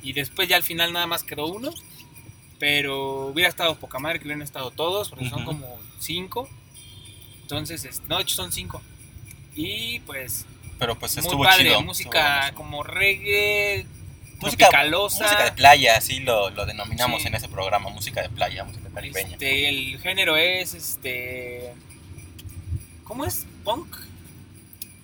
y 0.03 0.13
después 0.13 0.49
ya 0.49 0.57
al 0.57 0.63
final 0.63 0.93
nada 0.93 1.07
más 1.07 1.23
quedó 1.23 1.47
uno. 1.47 1.71
Pero 2.59 3.27
hubiera 3.27 3.49
estado 3.49 3.77
poca 3.77 3.99
madre 3.99 4.19
que 4.19 4.25
hubieran 4.25 4.43
estado 4.43 4.71
todos, 4.71 5.09
porque 5.09 5.29
son 5.29 5.45
como 5.45 5.79
cinco. 5.99 6.49
Entonces, 7.43 7.85
es- 7.85 8.03
no, 8.09 8.17
de 8.17 8.23
hecho 8.23 8.37
son 8.37 8.53
cinco. 8.53 8.81
Y 9.55 10.01
pues, 10.01 10.47
Pero 10.79 10.99
pues 10.99 11.15
muy 11.17 11.25
estuvo 11.25 11.45
padre, 11.45 11.65
chido. 11.65 11.83
música 11.83 12.47
estuvo 12.47 12.57
como 12.59 12.83
reggae, 12.83 13.87
Música- 14.41 14.69
tropicalosa. 14.69 15.23
Música 15.25 15.45
de 15.45 15.53
playa, 15.53 15.97
así 15.97 16.21
lo, 16.21 16.51
lo 16.51 16.67
denominamos 16.67 17.23
Sí. 17.23 17.29
en 17.29 17.35
ese 17.35 17.49
programa, 17.49 17.91
música 17.91 18.23
de 18.23 18.29
playa, 18.31 18.65
música 18.65 18.89
caribeña. 18.93 19.33
Este, 19.33 19.69
el 19.69 20.01
género 20.01 20.37
es 20.37 20.75
este. 20.75 21.73
¿Cómo 23.05 23.25
es? 23.25 23.47
¿Punk? 23.65 23.95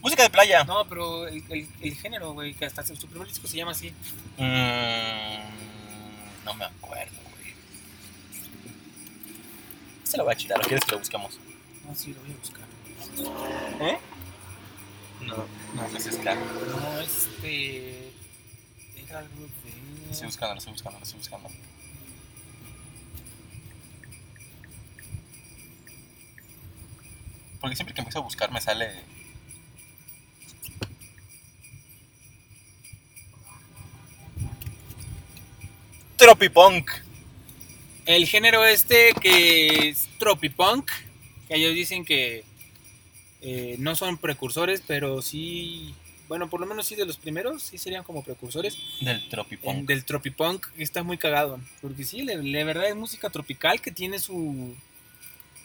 Música 0.00 0.22
de 0.22 0.30
playa. 0.30 0.64
No, 0.64 0.84
pero 0.88 1.26
el, 1.28 1.42
el- 1.50 1.68
el 1.82 1.94
género, 1.96 2.32
güey, 2.32 2.54
que 2.54 2.64
hasta 2.64 2.82
su 2.84 3.06
primer 3.08 3.28
disco 3.28 3.46
se 3.46 3.56
llama 3.58 3.72
así. 3.72 3.90
Mm, 4.38 4.44
no 6.44 6.54
me 6.54 6.64
acuerdo, 6.64 7.16
güey. 7.30 7.52
Se 10.04 10.16
lo 10.16 10.24
voy 10.24 10.32
a 10.32 10.36
chitar, 10.36 10.58
¿o 10.58 10.62
quieres 10.62 10.84
que 10.84 10.92
lo 10.92 10.98
busquemos? 11.00 11.38
No, 11.86 11.94
sí, 11.94 12.14
lo 12.14 12.20
voy 12.22 12.32
a 12.32 12.36
buscar. 12.38 12.66
¿Eh? 13.82 13.98
No, 15.26 15.36
no, 15.74 15.88
no 15.88 15.98
es 15.98 16.04
ska. 16.04 16.34
No, 16.34 17.00
este. 17.00 18.12
Era 18.96 19.18
algo 19.18 19.46
de. 19.64 20.10
Estoy 20.10 20.26
buscando, 20.26 20.54
lo 20.54 20.58
estoy 20.58 20.72
buscando, 20.72 20.98
lo 20.98 21.04
estoy 21.04 21.18
buscando. 21.18 21.50
Porque 27.60 27.76
siempre 27.76 27.94
que 27.94 28.00
empiezo 28.00 28.20
a 28.20 28.22
buscar 28.22 28.52
me 28.52 28.60
sale. 28.60 28.90
Tropipunk. 36.16 36.90
El 38.06 38.26
género 38.26 38.64
este 38.64 39.12
que 39.20 39.88
es 39.88 40.08
tropipunk, 40.18 40.90
que 41.46 41.56
ellos 41.56 41.74
dicen 41.74 42.04
que 42.04 42.44
eh, 43.42 43.76
no 43.78 43.94
son 43.96 44.16
precursores, 44.18 44.82
pero 44.86 45.22
sí, 45.22 45.94
bueno, 46.28 46.48
por 46.50 46.60
lo 46.60 46.66
menos 46.66 46.86
sí 46.86 46.94
de 46.96 47.06
los 47.06 47.16
primeros, 47.16 47.62
sí 47.62 47.78
serían 47.78 48.04
como 48.04 48.22
precursores. 48.22 48.76
Del 49.00 49.28
Tropipunk. 49.28 49.86
del 49.88 50.04
tropipunk 50.04 50.66
está 50.76 51.02
muy 51.02 51.16
cagado, 51.18 51.60
porque 51.80 52.04
sí, 52.04 52.24
de 52.24 52.64
verdad 52.64 52.88
es 52.88 52.96
música 52.96 53.30
tropical 53.30 53.80
que 53.80 53.90
tiene 53.90 54.18
su 54.18 54.74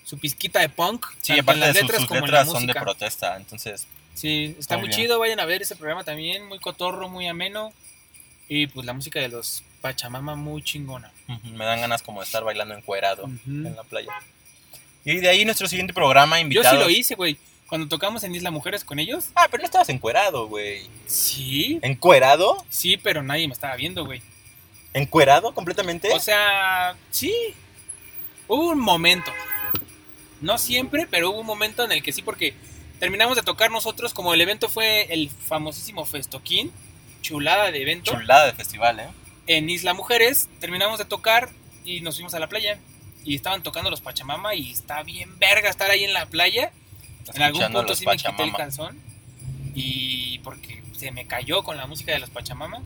su 0.06 0.18
pizquita 0.20 0.60
de 0.60 0.68
punk, 0.70 1.06
Sí, 1.22 1.40
aparte 1.40 1.62
las 1.62 1.74
de 1.74 1.82
letras 1.82 2.02
sus 2.02 2.08
como 2.10 2.26
en 2.26 2.32
la 2.32 2.40
letras 2.40 2.52
son 2.60 2.68
de 2.68 2.74
protesta, 2.74 3.38
entonces 3.38 3.88
Sí, 4.16 4.56
está 4.60 4.78
Muy 4.78 4.88
muy 4.90 4.96
chido, 4.96 5.18
vayan 5.18 5.40
a 5.40 5.46
ver 5.46 5.64
ese 5.64 5.76
programa 5.76 6.04
también, 6.04 6.46
muy 6.48 6.60
cotorro, 6.60 7.10
muy 7.10 7.26
ameno. 7.28 7.74
Y 8.48 8.68
pues 8.68 8.86
la 8.86 8.94
música 8.94 9.20
de 9.20 9.28
los 9.30 9.64
Pachamama 9.82 10.36
muy 10.36 10.62
chingona. 10.62 11.12
ujú, 11.28 11.48
me 11.56 11.66
dan 11.66 11.82
ganas 11.82 12.04
como 12.04 12.20
de 12.20 12.26
estar 12.26 12.44
bailando 12.44 12.76
encuerado 12.76 13.24
Ujú. 13.24 13.40
en 13.48 13.76
la 13.76 13.84
playa. 13.84 14.12
Y 15.04 15.16
de 15.16 15.30
ahí 15.30 15.46
nuestro 15.46 15.68
siguiente 15.68 15.94
programa 15.94 16.36
Yo 16.38 16.42
invitado. 16.42 16.78
sí 16.78 16.84
lo 16.84 16.90
hice, 16.92 17.16
güey. 17.16 17.38
Cuando 17.68 17.88
tocamos 17.88 18.24
en 18.24 18.36
Isla 18.36 18.52
Mujeres 18.52 18.84
con 18.84 19.00
ellos. 19.00 19.30
Ah, 19.36 19.48
pero 19.50 19.62
no 19.62 19.66
estabas 19.66 19.90
encuerado, 19.90 20.48
güey. 20.48 20.88
Sí, 21.08 21.80
¿Encuerado? 21.82 22.64
sí, 22.70 22.98
pero 22.98 23.24
nadie 23.24 23.48
me 23.48 23.54
estaba 23.54 23.76
viendo, 23.76 24.06
güey. 24.06 24.22
¿Encuerado 24.94 25.54
completamente? 25.54 26.12
O 26.14 26.20
sea, 26.20 26.96
sí. 27.10 27.34
Hubo 28.48 28.70
un 28.70 28.80
momento. 28.80 29.32
No 30.42 30.58
siempre, 30.58 31.08
pero 31.10 31.32
hubo 31.32 31.40
un 31.40 31.48
momento 31.48 31.84
en 31.84 31.92
el 31.92 32.04
que 32.04 32.12
sí, 32.12 32.22
porque 32.22 32.54
terminamos 33.00 33.36
de 33.36 33.44
tocar 33.44 33.72
nosotros, 33.72 34.14
como 34.14 34.34
el 34.34 34.42
evento 34.42 34.70
fue 34.70 35.12
el 35.14 35.30
famosísimo 35.30 36.06
Festoquín, 36.06 36.72
chulada 37.22 37.72
de 37.72 37.82
evento, 37.82 38.12
Chulada 38.12 38.46
de 38.48 38.54
festival, 38.54 39.00
¿eh? 39.00 39.08
en 39.48 39.70
Isla 39.70 39.94
Mujeres, 39.94 40.50
terminamos 40.60 41.00
de 41.00 41.06
tocar 41.06 41.50
y 41.86 42.02
nos 42.02 42.16
fuimos 42.16 42.34
a 42.34 42.40
la 42.40 42.48
playa. 42.48 42.78
Y 43.26 43.36
estaban 43.36 43.64
tocando 43.64 43.90
los 43.90 44.02
Pachamama 44.02 44.54
y 44.54 44.72
está 44.72 45.02
bien 45.04 45.40
verga 45.40 45.70
estar 45.70 45.90
ahí 45.90 46.04
en 46.04 46.14
la 46.14 46.26
playa. 46.26 46.72
En 47.34 47.42
algún 47.42 47.72
punto 47.72 47.96
sí 47.96 48.06
me 48.06 48.18
quité 48.18 48.44
el 48.44 48.54
calzón. 48.54 49.00
Y 49.76 50.40
porque 50.40 50.84
se 50.98 51.12
me 51.12 51.26
cayó 51.26 51.64
con 51.64 51.78
la 51.78 51.88
música 51.88 52.12
de 52.12 52.20
los 52.20 52.30
Pachamama. 52.30 52.82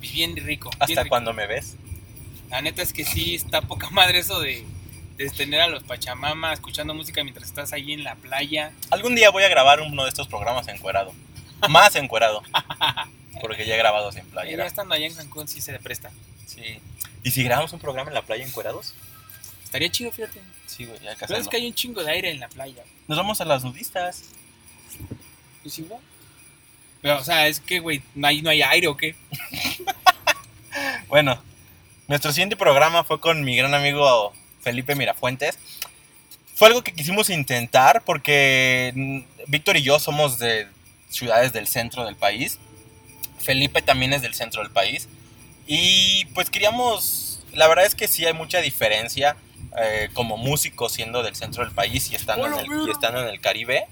Y 0.00 0.08
Bien 0.12 0.36
rico. 0.36 0.70
bien 0.70 0.82
Hasta 0.82 1.02
rico. 1.02 1.08
cuando 1.10 1.32
me 1.32 1.46
ves. 1.46 1.76
La 2.50 2.62
neta 2.62 2.82
es 2.82 2.92
que 2.92 3.04
sí 3.04 3.34
está 3.34 3.60
poca 3.62 3.90
madre 3.90 4.18
eso 4.20 4.40
de, 4.40 4.64
de 5.16 5.30
tener 5.30 5.60
a 5.60 5.66
los 5.68 5.82
Pachamama 5.82 6.52
escuchando 6.52 6.94
música 6.94 7.22
mientras 7.22 7.48
estás 7.48 7.72
ahí 7.72 7.92
en 7.92 8.04
la 8.04 8.14
playa. 8.14 8.72
Algún 8.90 9.14
día 9.14 9.30
voy 9.30 9.42
a 9.44 9.48
grabar 9.48 9.80
uno 9.82 10.04
de 10.04 10.08
estos 10.08 10.28
programas 10.28 10.68
encuerado. 10.68 11.12
Más 11.68 11.94
encuerado. 11.96 12.42
Porque 13.40 13.66
ya 13.66 13.74
he 13.74 13.78
grabado 13.78 14.10
sin 14.12 14.22
Y 14.48 14.56
ya 14.56 14.64
estando 14.66 14.94
allá 14.94 15.06
en 15.06 15.14
Cancún 15.14 15.46
sí 15.48 15.60
se 15.60 15.78
presta. 15.78 16.10
Sí. 16.46 16.80
¿Y 17.22 17.30
si 17.30 17.42
grabamos 17.44 17.72
un 17.72 17.78
programa 17.80 18.10
en 18.10 18.14
la 18.14 18.22
playa 18.22 18.44
encuerados? 18.44 18.94
Estaría 19.68 19.90
chido, 19.90 20.10
fíjate. 20.10 20.40
Sí, 20.64 20.86
güey, 20.86 20.98
ya 21.00 21.14
Pero 21.14 21.38
es 21.38 21.46
que 21.46 21.58
hay 21.58 21.66
un 21.66 21.74
chingo 21.74 22.02
de 22.02 22.10
aire 22.10 22.30
en 22.30 22.40
la 22.40 22.48
playa. 22.48 22.82
Nos 23.06 23.18
vamos 23.18 23.38
a 23.42 23.44
las 23.44 23.62
nudistas. 23.64 24.22
Pues 25.62 25.78
igual. 25.78 26.00
Pero, 27.02 27.18
o 27.18 27.22
sea, 27.22 27.46
es 27.48 27.60
que, 27.60 27.78
güey, 27.78 28.02
no 28.14 28.28
hay, 28.28 28.40
no 28.40 28.48
hay 28.48 28.62
aire 28.62 28.88
o 28.88 28.96
qué. 28.96 29.14
Bueno, 31.08 31.42
nuestro 32.06 32.30
siguiente 32.32 32.54
programa 32.56 33.02
fue 33.02 33.18
con 33.18 33.42
mi 33.42 33.56
gran 33.56 33.74
amigo 33.74 34.32
Felipe 34.60 34.94
Mirafuentes. 34.94 35.58
Fue 36.54 36.68
algo 36.68 36.82
que 36.82 36.92
quisimos 36.92 37.30
intentar 37.30 38.04
porque 38.04 39.24
Víctor 39.48 39.76
y 39.78 39.82
yo 39.82 39.98
somos 39.98 40.38
de 40.38 40.68
ciudades 41.08 41.52
del 41.52 41.66
centro 41.66 42.04
del 42.04 42.14
país. 42.14 42.58
Felipe 43.40 43.82
también 43.82 44.12
es 44.12 44.22
del 44.22 44.34
centro 44.34 44.62
del 44.62 44.70
país. 44.70 45.08
Y 45.66 46.26
pues 46.26 46.48
queríamos, 46.48 47.42
la 47.54 47.66
verdad 47.66 47.86
es 47.86 47.94
que 47.94 48.06
sí 48.06 48.24
hay 48.24 48.34
mucha 48.34 48.60
diferencia 48.60 49.36
eh, 49.80 50.08
como 50.14 50.36
músicos 50.36 50.92
siendo 50.92 51.22
del 51.22 51.36
centro 51.36 51.64
del 51.64 51.72
país 51.72 52.10
y 52.10 52.14
estando, 52.14 52.46
en 52.46 52.54
el, 52.54 52.66
y 52.86 52.90
estando 52.90 53.20
en 53.20 53.28
el 53.28 53.40
Caribe. 53.40 53.86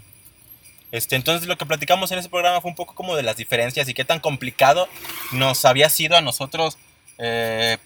Este, 0.92 1.16
entonces 1.16 1.48
lo 1.48 1.58
que 1.58 1.66
platicamos 1.66 2.12
en 2.12 2.18
ese 2.18 2.28
programa 2.28 2.60
fue 2.60 2.70
un 2.70 2.76
poco 2.76 2.94
como 2.94 3.16
de 3.16 3.22
las 3.22 3.36
diferencias 3.36 3.88
y 3.88 3.94
qué 3.94 4.04
tan 4.04 4.20
complicado 4.20 4.88
nos 5.32 5.64
había 5.64 5.90
sido 5.90 6.16
a 6.16 6.20
nosotros 6.20 6.78
eh, 7.18 7.78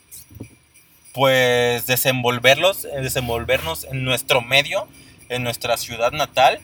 pues 1.12 1.86
desenvolverlos, 1.86 2.84
eh, 2.84 3.00
desenvolvernos 3.00 3.84
en 3.84 4.04
nuestro 4.04 4.42
medio, 4.42 4.86
en 5.28 5.42
nuestra 5.42 5.76
ciudad 5.76 6.12
natal 6.12 6.60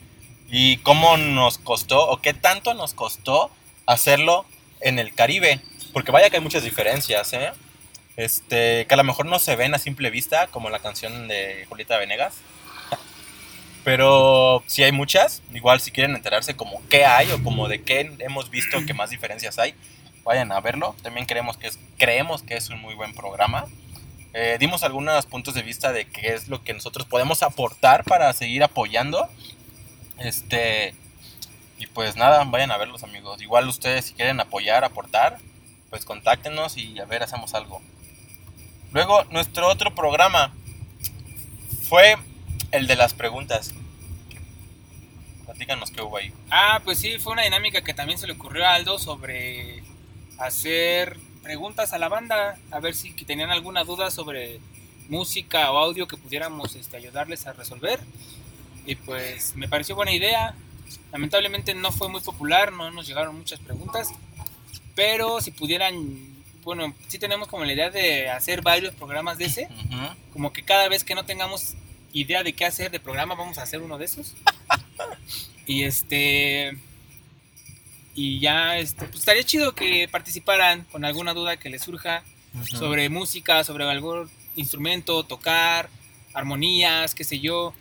y 0.49 0.76
cómo 0.78 1.16
nos 1.16 1.59
costó 1.59 2.09
o 2.09 2.20
qué 2.20 2.34
tanto 2.34 2.74
nos 2.74 2.95
costó 2.95 3.51
hacerlo 3.87 4.45
en 4.80 4.99
el 4.99 5.14
Caribe, 5.14 5.61
porque 5.93 6.12
vaya 6.12 6.30
que 6.30 6.37
hay 6.37 6.43
muchas 6.43 6.62
diferencias, 6.62 7.32
¿eh? 7.32 7.51
Este, 8.17 8.87
que 8.87 8.95
a 8.95 8.97
lo 8.97 9.05
mejor 9.05 9.27
no 9.27 9.39
se 9.39 9.57
ven 9.57 9.75
a 9.75 9.79
simple 9.79 10.11
vista, 10.11 10.47
como 10.49 10.71
la 10.71 10.79
canción 10.79 11.29
de 11.29 11.67
Julieta 11.69 11.99
Venegas. 11.99 12.37
Pero 13.85 14.62
sí 14.67 14.83
hay 14.83 14.93
muchas. 14.93 15.43
Igual 15.53 15.81
si 15.81 15.91
quieren 15.91 16.17
enterarse 16.17 16.57
como 16.57 16.81
qué 16.89 17.05
hay 17.05 17.31
o 17.31 17.43
como 17.43 17.69
de 17.69 17.83
qué 17.83 18.11
hemos 18.21 18.51
visto 18.51 18.85
que 18.87 18.95
más 18.95 19.11
diferencias 19.11 19.59
hay, 19.59 19.75
vayan 20.25 20.51
a 20.51 20.61
verlo. 20.61 20.97
También 21.03 21.27
creemos 21.27 21.57
que 21.57 21.69
es, 21.69 21.79
creemos 21.99 22.43
que 22.43 22.57
es 22.57 22.71
un 22.71 22.81
muy 22.81 22.95
buen 22.95 23.14
programa. 23.14 23.67
Eh, 24.33 24.57
dimos 24.61 24.83
algunos 24.83 25.25
puntos 25.27 25.55
de 25.55 25.62
vista 25.62 25.93
de 25.93 26.07
qué 26.07 26.35
es 26.35 26.49
lo 26.49 26.62
que 26.62 26.75
nosotros 26.75 27.07
podemos 27.07 27.43
aportar 27.43 28.05
para 28.05 28.33
seguir 28.33 28.64
apoyando. 28.64 29.29
Este. 30.19 30.95
Y 31.79 31.87
pues 31.87 32.17
nada, 32.17 32.43
vayan 32.45 32.71
a 32.71 32.79
verlos 32.79 33.03
amigos. 33.03 33.43
Igual 33.43 33.69
ustedes 33.69 34.07
si 34.07 34.14
quieren 34.14 34.41
apoyar, 34.41 34.85
aportar, 34.85 35.39
pues 35.91 36.05
contáctenos 36.05 36.77
y 36.79 36.99
a 36.99 37.05
ver, 37.05 37.23
hacemos 37.23 37.55
algo. 37.55 37.83
Luego, 38.97 39.24
nuestro 39.24 39.68
otro 39.68 39.94
programa 39.94 40.55
fue 41.86 42.16
el 42.70 42.86
de 42.86 42.97
las 42.97 43.12
preguntas. 43.12 43.74
Platícanos 45.44 45.90
qué 45.90 46.01
hubo 46.01 46.16
ahí. 46.16 46.32
Ah, 46.51 46.80
pues 46.82 47.01
sí, 47.01 47.18
fue 47.18 47.34
una 47.34 47.42
dinámica 47.42 47.82
que 47.82 47.92
también 47.92 48.18
se 48.18 48.26
le 48.26 48.32
ocurrió 48.32 48.64
a 48.64 48.72
Aldo 48.72 48.99
sobre 48.99 49.82
hacer 50.38 51.18
preguntas 51.42 51.92
a 51.92 51.99
la 51.99 52.09
banda, 52.09 52.57
a 52.70 52.80
ver 52.80 52.94
si 52.94 53.12
tenían 53.12 53.51
alguna 53.51 53.84
duda 53.84 54.11
sobre 54.11 54.61
música 55.11 55.70
o 55.72 55.76
audio 55.76 56.09
que 56.09 56.16
pudiéramos 56.16 56.74
este, 56.74 56.97
ayudarles 56.97 57.47
a 57.47 57.53
resolver. 57.53 58.01
Y 58.86 58.94
pues 58.94 59.55
me 59.57 59.68
pareció 59.68 59.94
buena 59.94 60.14
idea. 60.14 60.55
Lamentablemente 61.12 61.74
no 61.74 61.92
fue 61.92 62.09
muy 62.09 62.22
popular, 62.22 62.72
no 62.72 62.90
nos 62.90 63.07
llegaron 63.07 63.36
muchas 63.36 63.61
preguntas. 63.61 64.09
Pero 64.94 65.42
si 65.42 65.51
pudieran, 65.51 66.26
bueno, 66.67 66.93
sí 67.07 67.19
tenemos 67.21 67.47
como 67.47 67.64
la 67.64 67.73
idea 67.73 67.91
de 67.91 68.29
hacer 68.29 68.61
varios 68.61 68.93
programas 68.95 69.39
de 69.39 69.45
ese. 69.47 69.69
Como 70.33 70.53
que 70.53 70.64
cada 70.64 70.89
vez 70.89 71.05
que 71.05 71.14
no 71.14 71.25
tengamos 71.25 71.75
idea 72.12 72.43
de 72.43 72.53
qué 72.53 72.64
hacer 72.64 72.91
de 72.91 72.99
programa, 73.01 73.37
vamos 73.37 73.57
a 73.59 73.62
hacer 73.62 73.81
uno 73.81 73.97
de 73.99 74.05
esos. 74.05 74.35
y 75.67 75.85
este. 75.85 76.77
Y 78.14 78.41
ya, 78.41 78.79
este, 78.79 79.05
pues 79.07 79.21
estaría 79.21 79.45
chido 79.45 79.75
que 79.75 80.09
participaran 80.09 80.85
con 80.91 81.05
alguna 81.05 81.35
duda 81.35 81.57
que 81.57 81.71
les 81.71 81.83
surja 81.83 82.25
sobre 82.64 83.09
música, 83.11 83.62
sobre 83.62 83.85
algún 83.85 84.29
instrumento, 84.57 85.23
tocar, 85.23 85.89
armonías, 86.35 87.14
qué 87.14 87.23
sé 87.25 87.39
yo. 87.39 87.75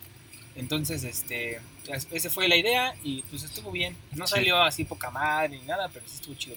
Entonces, 0.54 1.02
este, 1.04 1.60
pues, 1.86 2.06
esa 2.12 2.30
fue 2.30 2.46
la 2.48 2.56
idea 2.56 2.94
y 3.02 3.22
pues 3.22 3.42
estuvo 3.42 3.72
bien. 3.72 3.96
No 4.12 4.26
Sí. 4.26 4.34
salió 4.34 4.62
así 4.62 4.84
poca 4.84 5.10
madre 5.10 5.48
ni 5.58 5.62
nada, 5.66 5.88
pero 5.92 6.06
sí 6.06 6.14
estuvo 6.16 6.34
chido. 6.36 6.56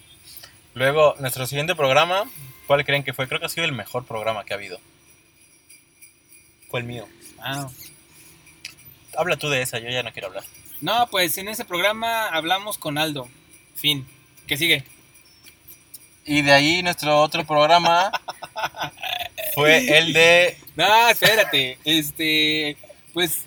Luego, 0.73 1.15
nuestro 1.19 1.45
siguiente 1.47 1.75
programa, 1.75 2.29
¿cuál 2.67 2.85
creen 2.85 3.03
que 3.03 3.13
fue? 3.13 3.27
Creo 3.27 3.39
que 3.39 3.47
ha 3.47 3.49
sido 3.49 3.65
el 3.65 3.71
mejor 3.71 4.05
programa 4.05 4.45
que 4.45 4.53
ha 4.53 4.57
habido. 4.57 4.79
Fue 6.69 6.79
el 6.79 6.85
mío. 6.85 7.07
Ah. 7.39 7.69
Habla 9.17 9.37
tú 9.37 9.49
de 9.49 9.61
esa, 9.61 9.79
yo 9.79 9.89
ya 9.89 10.03
no 10.03 10.13
quiero 10.13 10.27
hablar. 10.27 10.43
No, 10.81 11.07
pues 11.07 11.37
en 11.37 11.49
ese 11.49 11.65
programa 11.65 12.27
hablamos 12.27 12.77
con 12.77 12.97
Aldo. 12.97 13.27
Fin. 13.75 14.07
¿Qué 14.47 14.55
sigue? 14.55 14.83
Y 16.25 16.41
de 16.41 16.51
ahí 16.51 16.83
nuestro 16.83 17.19
otro 17.21 17.45
programa 17.45 18.11
fue 19.55 19.97
el 19.97 20.13
de... 20.13 20.57
No, 20.75 21.09
espérate. 21.09 21.77
Este, 21.83 22.77
pues 23.13 23.45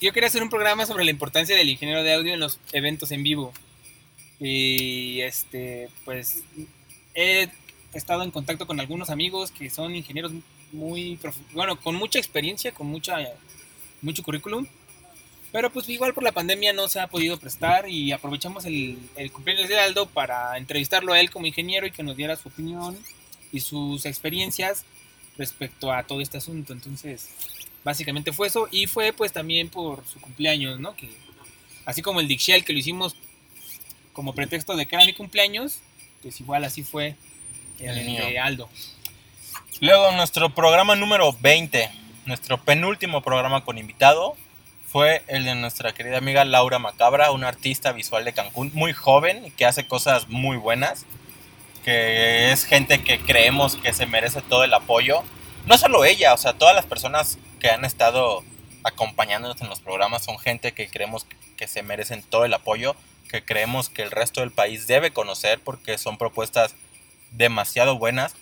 yo 0.00 0.12
quería 0.12 0.28
hacer 0.28 0.42
un 0.42 0.50
programa 0.50 0.86
sobre 0.86 1.04
la 1.04 1.10
importancia 1.10 1.56
del 1.56 1.68
ingeniero 1.68 2.02
de 2.02 2.14
audio 2.14 2.34
en 2.34 2.40
los 2.40 2.60
eventos 2.72 3.10
en 3.10 3.22
vivo. 3.22 3.52
Y 4.40 5.20
este, 5.22 5.88
pues 6.04 6.42
he 7.14 7.48
estado 7.92 8.22
en 8.22 8.30
contacto 8.30 8.66
con 8.66 8.78
algunos 8.80 9.10
amigos 9.10 9.50
que 9.50 9.70
son 9.70 9.94
ingenieros 9.94 10.32
muy, 10.72 11.18
bueno, 11.52 11.80
con 11.80 11.94
mucha 11.94 12.18
experiencia, 12.18 12.72
con 12.72 12.86
mucha, 12.86 13.16
mucho 14.02 14.22
currículum. 14.22 14.66
Pero 15.52 15.70
pues 15.70 15.88
igual 15.88 16.12
por 16.12 16.24
la 16.24 16.32
pandemia 16.32 16.72
no 16.72 16.88
se 16.88 17.00
ha 17.00 17.06
podido 17.06 17.38
prestar 17.38 17.88
y 17.88 18.12
aprovechamos 18.12 18.66
el, 18.66 18.98
el 19.16 19.32
cumpleaños 19.32 19.68
de 19.68 19.78
Aldo 19.78 20.06
para 20.06 20.58
entrevistarlo 20.58 21.12
a 21.12 21.20
él 21.20 21.30
como 21.30 21.46
ingeniero 21.46 21.86
y 21.86 21.92
que 21.92 22.02
nos 22.02 22.16
diera 22.16 22.36
su 22.36 22.48
opinión 22.48 22.98
y 23.52 23.60
sus 23.60 24.04
experiencias 24.04 24.84
respecto 25.38 25.92
a 25.92 26.02
todo 26.02 26.20
este 26.20 26.38
asunto. 26.38 26.72
Entonces, 26.72 27.30
básicamente 27.84 28.32
fue 28.32 28.48
eso. 28.48 28.68
Y 28.70 28.86
fue 28.86 29.12
pues 29.12 29.32
también 29.32 29.68
por 29.68 30.04
su 30.06 30.20
cumpleaños, 30.20 30.78
¿no? 30.80 30.94
Que 30.94 31.08
así 31.84 32.02
como 32.02 32.20
el 32.20 32.28
Dixial 32.28 32.64
que 32.64 32.72
lo 32.72 32.80
hicimos 32.80 33.16
como 34.16 34.34
pretexto 34.34 34.74
de 34.76 34.86
que 34.86 34.96
era 34.96 35.04
mi 35.04 35.12
cumpleaños, 35.12 35.80
pues 36.22 36.40
igual 36.40 36.64
así 36.64 36.82
fue 36.82 37.16
el, 37.78 37.98
El 37.98 38.06
mío. 38.06 38.24
de 38.24 38.38
Aldo. 38.38 38.66
Luego 39.80 40.10
nuestro 40.12 40.54
programa 40.54 40.96
número 40.96 41.36
20, 41.38 41.90
nuestro 42.24 42.56
penúltimo 42.64 43.20
programa 43.20 43.62
con 43.66 43.76
invitado, 43.76 44.34
fue 44.90 45.22
el 45.26 45.44
de 45.44 45.54
nuestra 45.54 45.92
querida 45.92 46.16
amiga 46.16 46.46
Laura 46.46 46.78
Macabra, 46.78 47.30
una 47.30 47.48
artista 47.48 47.92
visual 47.92 48.24
de 48.24 48.32
Cancún, 48.32 48.70
muy 48.72 48.94
joven 48.94 49.44
y 49.44 49.50
que 49.50 49.66
hace 49.66 49.86
cosas 49.86 50.28
muy 50.28 50.56
buenas, 50.56 51.04
que 51.84 52.52
es 52.52 52.64
gente 52.64 53.04
que 53.04 53.18
creemos 53.18 53.76
que 53.76 53.92
se 53.92 54.06
merece 54.06 54.40
todo 54.40 54.64
el 54.64 54.72
apoyo. 54.72 55.22
No 55.66 55.76
solo 55.76 56.06
ella, 56.06 56.32
o 56.32 56.38
sea, 56.38 56.54
todas 56.54 56.74
las 56.74 56.86
personas 56.86 57.36
que 57.60 57.68
han 57.68 57.84
estado 57.84 58.42
acompañándonos 58.82 59.60
en 59.60 59.68
los 59.68 59.80
programas 59.80 60.24
son 60.24 60.38
gente 60.38 60.72
que 60.72 60.88
creemos 60.88 61.26
que 61.58 61.68
se 61.68 61.82
merecen 61.82 62.22
todo 62.22 62.46
el 62.46 62.54
apoyo, 62.54 62.96
que 63.28 63.42
creemos 63.44 63.88
que 63.88 64.02
el 64.02 64.10
resto 64.10 64.40
del 64.40 64.50
país 64.50 64.86
debe 64.86 65.10
conocer 65.12 65.60
porque 65.60 65.98
son 65.98 66.16
propuestas 66.18 66.74
demasiado 67.32 67.98
buenas 67.98 68.34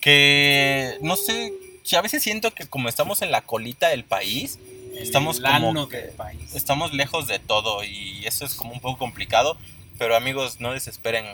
que 0.00 0.98
no 1.00 1.16
sé, 1.16 1.52
si 1.82 1.96
a 1.96 2.02
veces 2.02 2.22
siento 2.22 2.52
que 2.54 2.66
como 2.66 2.88
estamos 2.88 3.22
en 3.22 3.30
la 3.30 3.40
colita 3.42 3.88
del 3.88 4.04
país, 4.04 4.58
Estamos 4.94 5.38
el 5.38 5.42
como 5.44 5.54
ano 5.70 5.88
que- 5.88 5.96
del 5.98 6.10
país. 6.12 6.54
estamos 6.54 6.92
lejos 6.92 7.26
de 7.26 7.38
todo 7.38 7.82
y 7.84 8.24
eso 8.26 8.44
es 8.46 8.54
como 8.54 8.72
un 8.72 8.80
poco 8.80 8.98
complicado, 8.98 9.58
pero 9.98 10.16
amigos, 10.16 10.60
no 10.60 10.72
desesperen. 10.72 11.26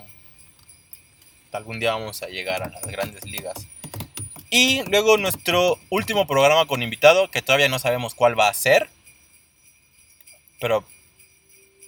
Algún 1.53 1.79
día 1.81 1.93
vamos 1.93 2.23
a 2.23 2.29
llegar 2.29 2.63
a 2.63 2.71
las 2.71 2.83
grandes 2.87 3.25
ligas. 3.25 3.55
Y 4.51 4.83
luego 4.85 5.17
nuestro 5.19 5.79
último 5.91 6.27
programa 6.27 6.67
con 6.67 6.83
invitado, 6.83 7.31
que 7.31 7.43
todavía 7.43 7.69
no 7.69 7.79
sabemos 7.79 8.15
cuál 8.15 8.39
va 8.39 8.49
a 8.49 8.55
ser, 8.55 8.89
pero 10.61 10.85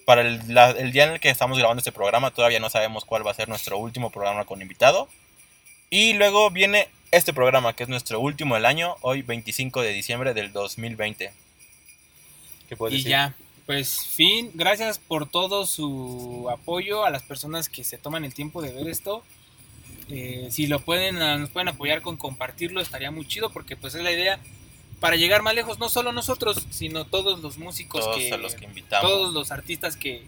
para 0.04 0.22
el, 0.22 0.40
la- 0.54 0.70
el 0.70 0.92
día 0.92 1.04
en 1.04 1.12
el 1.12 1.20
que 1.20 1.30
estamos 1.30 1.58
grabando 1.58 1.80
este 1.80 1.92
programa 1.92 2.30
todavía 2.30 2.60
no 2.60 2.70
sabemos 2.70 3.04
cuál 3.04 3.26
va 3.26 3.30
a 3.30 3.34
ser 3.34 3.48
nuestro 3.48 3.78
último 3.78 4.10
programa 4.10 4.44
con 4.44 4.60
invitado. 4.62 5.08
Y 5.90 6.14
luego 6.14 6.50
viene 6.50 6.88
este 7.12 7.32
programa, 7.32 7.74
que 7.74 7.84
es 7.84 7.88
nuestro 7.88 8.18
último 8.20 8.54
del 8.56 8.66
año, 8.66 8.96
hoy 9.02 9.22
25 9.22 9.82
de 9.82 9.92
diciembre 9.92 10.34
del 10.34 10.52
2020. 10.52 11.32
¿Qué 12.68 12.76
puedes 12.76 12.94
Y 12.94 12.96
decir? 12.98 13.10
ya, 13.10 13.34
pues 13.66 14.06
fin, 14.06 14.50
gracias 14.54 14.98
por 14.98 15.28
todo 15.28 15.66
su 15.66 16.48
apoyo 16.50 17.04
a 17.04 17.10
las 17.10 17.22
personas 17.22 17.68
que 17.68 17.84
se 17.84 17.98
toman 17.98 18.24
el 18.24 18.34
tiempo 18.34 18.62
de 18.62 18.72
ver 18.72 18.88
esto. 18.88 19.22
Eh, 20.10 20.48
si 20.50 20.66
lo 20.66 20.80
pueden, 20.80 21.18
nos 21.18 21.50
pueden 21.50 21.68
apoyar 21.68 22.02
con 22.02 22.16
compartirlo, 22.16 22.80
estaría 22.80 23.10
muy 23.10 23.26
chido 23.26 23.50
porque 23.50 23.76
pues 23.76 23.94
es 23.94 24.02
la 24.02 24.12
idea 24.12 24.38
para 25.04 25.16
llegar 25.16 25.42
más 25.42 25.54
lejos, 25.54 25.78
no 25.78 25.90
solo 25.90 26.12
nosotros, 26.12 26.66
sino 26.70 27.04
todos 27.04 27.40
los 27.40 27.58
músicos 27.58 28.00
Todos 28.02 28.16
que, 28.16 28.38
los 28.38 28.54
que 28.54 28.64
invitamos. 28.64 29.10
todos 29.10 29.34
los 29.34 29.50
artistas 29.50 29.96
que, 29.96 30.22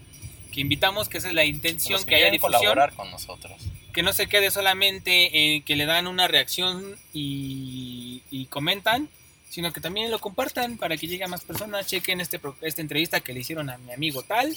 que 0.52 0.60
invitamos, 0.60 1.08
que 1.08 1.16
esa 1.16 1.28
es 1.28 1.34
la 1.34 1.46
intención 1.46 1.98
que, 2.00 2.10
que 2.10 2.16
haya 2.16 2.30
difusión, 2.30 2.60
colaborar 2.60 2.92
con 2.92 3.10
nosotros. 3.10 3.54
que 3.94 4.02
no 4.02 4.12
se 4.12 4.26
quede 4.26 4.50
solamente 4.50 5.54
en 5.56 5.62
que 5.62 5.76
le 5.76 5.86
dan 5.86 6.06
una 6.06 6.28
reacción 6.28 6.94
y, 7.14 8.20
y 8.30 8.44
comentan, 8.46 9.08
sino 9.48 9.72
que 9.72 9.80
también 9.80 10.10
lo 10.10 10.18
compartan 10.18 10.76
para 10.76 10.98
que 10.98 11.06
llegue 11.06 11.24
a 11.24 11.28
más 11.28 11.42
personas, 11.42 11.86
chequen 11.86 12.20
este, 12.20 12.38
esta 12.60 12.82
entrevista 12.82 13.20
que 13.20 13.32
le 13.32 13.40
hicieron 13.40 13.70
a 13.70 13.78
mi 13.78 13.92
amigo 13.92 14.22
tal, 14.24 14.54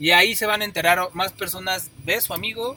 y 0.00 0.10
ahí 0.10 0.34
se 0.34 0.46
van 0.46 0.62
a 0.62 0.64
enterar 0.64 0.98
más 1.14 1.30
personas 1.30 1.88
de 2.04 2.20
su 2.20 2.34
amigo 2.34 2.76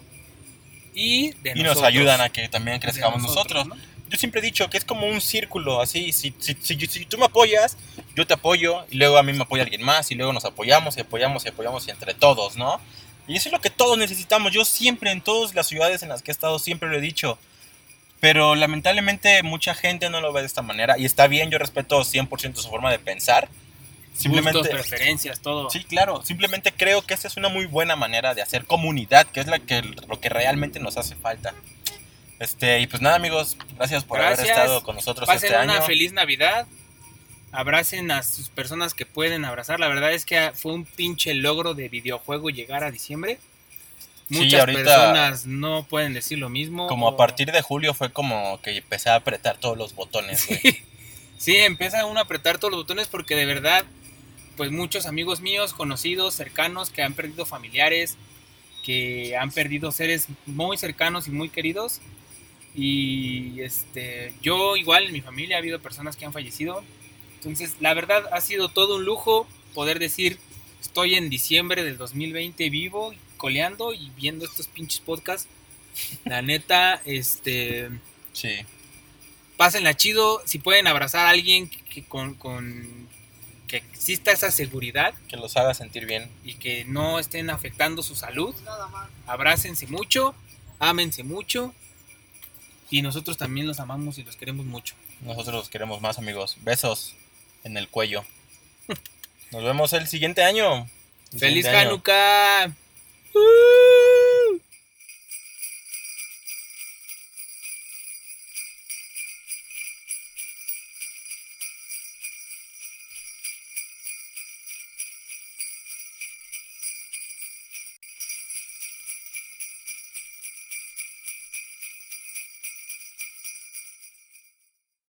y 0.93 1.32
de 1.41 1.54
Y 1.56 1.64
nos 1.64 1.70
nosotros. 1.78 1.84
ayudan 1.86 2.22
a 2.22 2.30
que 2.30 2.47
también 2.49 2.80
De 2.80 2.86
crezcamos 2.86 3.24
nosotros. 3.24 3.66
¿no? 3.66 3.76
Yo 4.14 4.20
siempre 4.20 4.41
he 4.41 4.43
dicho 4.43 4.70
que 4.70 4.78
es 4.78 4.86
como 4.86 5.07
un 5.07 5.20
círculo, 5.22 5.82
así, 5.82 6.11
si, 6.11 6.36
si, 6.38 6.55
si, 6.61 6.76
si 6.86 7.05
tú 7.05 7.18
me 7.18 7.26
apoyas, 7.26 7.78
yo 8.16 8.28
te 8.28 8.36
apoyo, 8.36 8.86
y 8.91 8.97
luego 8.97 9.18
a 9.18 9.24
mí 9.24 9.34
me 9.34 9.41
apoya 9.41 9.64
alguien 9.64 9.82
más, 9.82 10.11
y 10.11 10.16
luego 10.16 10.32
nos 10.32 10.45
apoyamos, 10.45 10.95
y 10.97 11.01
apoyamos, 11.01 11.43
y 11.45 11.49
apoyamos, 11.49 11.88
y 11.88 11.89
entre 11.89 12.14
todos, 12.14 12.55
¿no? 12.55 12.80
Y 13.28 13.36
eso 13.38 13.49
es 13.49 13.53
lo 13.53 13.59
que 13.59 13.72
todos 13.72 13.97
necesitamos. 13.97 14.51
Yo 14.51 14.66
siempre, 14.66 15.09
en 15.11 15.22
todas 15.22 15.55
las 15.55 15.66
ciudades 15.66 16.03
en 16.03 16.09
las 16.09 16.22
que 16.22 16.30
he 16.30 16.32
estado, 16.32 16.59
siempre 16.59 16.89
lo 16.89 16.97
he 16.97 17.01
dicho. 17.01 17.39
Pero 18.20 18.53
lamentablemente 18.53 19.41
mucha 19.41 19.74
gente 19.74 20.11
no 20.11 20.22
lo 20.22 20.32
ve 20.32 20.41
de 20.41 20.47
esta 20.47 20.61
manera, 20.61 20.95
y 20.99 21.05
está 21.05 21.26
bien, 21.26 21.49
yo 21.49 21.57
respeto 21.57 21.99
100% 22.01 22.57
su 22.57 22.70
forma 22.70 22.91
de 22.91 22.99
pensar. 22.99 23.49
Simplemente... 24.14 24.59
Gustos, 24.59 24.78
preferencias, 24.78 25.39
todo. 25.39 25.72
Sí, 25.72 25.84
claro. 25.86 26.24
Simplemente 26.24 26.72
creo 26.72 27.01
que 27.01 27.16
esta 27.16 27.28
es 27.28 27.36
una 27.36 27.49
muy 27.49 27.66
buena 27.66 27.95
manera 27.95 28.36
de 28.36 28.43
hacer 28.43 28.66
comunidad, 28.66 29.26
que 29.26 29.39
es 29.39 29.47
la 29.47 29.57
que, 29.57 29.82
lo 29.82 30.20
que 30.20 30.30
realmente 30.30 30.80
nos 30.80 30.97
hace 30.97 31.16
falta. 31.16 31.55
Este, 32.44 32.82
y 32.82 32.88
pues 32.88 33.02
nada, 33.02 33.16
amigos, 33.16 33.56
gracias 33.78 34.04
por 34.04 34.20
haber 34.20 34.38
estado 34.38 34.84
con 34.84 34.96
nosotros 34.98 35.26
Pasen 35.28 35.54
este 35.54 35.64
una 35.64 35.78
año. 35.78 35.86
feliz 35.86 36.12
Navidad. 36.12 36.68
Abracen 37.54 38.12
a 38.12 38.22
sus 38.22 38.50
personas 38.50 38.94
que 38.94 39.06
pueden 39.06 39.46
abrazar. 39.46 39.80
La 39.80 39.88
verdad 39.88 40.12
es 40.12 40.26
que 40.26 40.52
fue 40.54 40.74
un 40.74 40.84
pinche 40.84 41.34
logro 41.36 41.74
de 41.74 41.88
videojuego 41.88 42.50
llegar 42.50 42.84
a 42.84 42.91
diciembre. 42.91 43.39
Sí, 44.30 44.39
Muchas 44.39 44.60
ahorita- 44.62 44.84
personas 44.84 45.46
no 45.46 45.86
pueden 45.86 46.14
decir 46.14 46.38
lo 46.38 46.50
mismo. 46.50 46.88
Como 46.88 47.08
a 47.08 47.16
partir 47.16 47.50
de 47.50 47.62
julio 47.62 47.94
fue 47.94 48.12
como 48.12 48.60
que 48.62 48.76
empecé 48.76 49.10
a 49.10 49.16
apretar 49.16 49.56
todos 49.58 49.78
los 49.78 49.96
botones, 49.96 50.46
güey. 50.48 50.60
Sí, 51.38 51.58
empieza 51.58 52.06
uno 52.06 52.20
a 52.20 52.24
apretar 52.24 52.58
todos 52.58 52.72
los 52.72 52.82
botones 52.84 53.08
porque 53.08 53.36
de 53.36 53.46
verdad, 53.46 53.84
pues 54.58 54.72
muchos 54.72 55.06
amigos 55.06 55.39
míos, 55.41 55.74
conocidos, 55.74 56.34
cercanos, 56.36 56.89
que 56.89 57.04
han 57.04 57.14
perdido 57.14 57.46
familiares, 57.46 58.16
que 58.86 59.36
han 59.38 59.52
perdido 59.52 59.91
seres 59.91 60.28
muy 60.46 60.78
cercanos 60.78 61.28
y 61.28 61.32
muy 61.32 61.50
queridos. 61.50 62.00
Y 62.76 63.61
este, 63.61 64.34
yo 64.41 64.76
igual 64.76 65.05
en 65.05 65.13
mi 65.13 65.21
familia 65.21 65.57
ha 65.57 65.59
habido 65.59 65.80
personas 65.80 66.15
que 66.15 66.26
han 66.26 66.34
fallecido. 66.34 66.84
Entonces, 67.36 67.76
la 67.80 67.93
verdad 67.93 68.24
ha 68.32 68.41
sido 68.41 68.69
todo 68.69 68.95
un 68.95 69.05
lujo 69.05 69.47
poder 69.74 69.99
decir, 69.99 70.39
estoy 70.82 71.15
en 71.15 71.30
diciembre 71.30 71.84
del 71.84 71.97
2020 71.97 72.69
vivo, 72.69 73.13
coleando 73.38 73.93
y 73.93 74.09
viendo 74.15 74.45
estos 74.45 74.67
pinches 74.67 74.99
podcasts. 75.01 75.47
La 76.26 76.41
neta, 76.41 77.01
este 77.05 77.89
Sí. 78.34 78.49
pásenla 79.57 79.95
chido. 79.95 80.41
Si 80.45 80.57
pueden 80.57 80.88
abrazar 80.88 81.28
a 81.28 81.30
alguien 81.30 81.69
que 81.69 82.03
con, 82.03 82.34
con- 82.36 83.07
que 83.67 83.78
exista 83.78 84.32
esa 84.32 84.51
seguridad 84.51 85.13
Que 85.28 85.36
los 85.38 85.57
haga 85.57 85.74
sentir 85.74 86.05
bien. 86.05 86.30
y 86.43 86.55
que 86.55 86.86
no 86.86 87.17
estén 87.19 87.49
afectando 87.49 88.01
su 88.03 88.15
salud, 88.15 88.55
abrácense 89.28 89.88
mucho, 89.88 90.34
ámense 90.80 91.24
mucho. 91.24 91.74
Y 92.94 93.02
nosotros 93.02 93.38
también 93.38 93.66
los 93.66 93.80
amamos 93.80 94.20
y 94.20 94.24
los 94.24 94.36
queremos 94.36 94.68
mucho. 94.68 94.94
Nosotros 95.22 95.56
los 95.56 95.70
queremos 95.70 96.00
más, 96.00 96.20
amigos. 96.20 96.58
Besos 96.62 97.16
en 97.64 97.76
el 97.76 97.88
cuello. 97.88 98.24
Nos 99.52 99.64
vemos 99.64 99.94
el 99.94 100.08
siguiente 100.08 100.44
año. 100.44 100.88
El 101.32 101.39
¡Feliz 101.39 101.66
siguiente 101.66 101.70
año. 101.70 101.89
Hanukkah! 101.89 102.72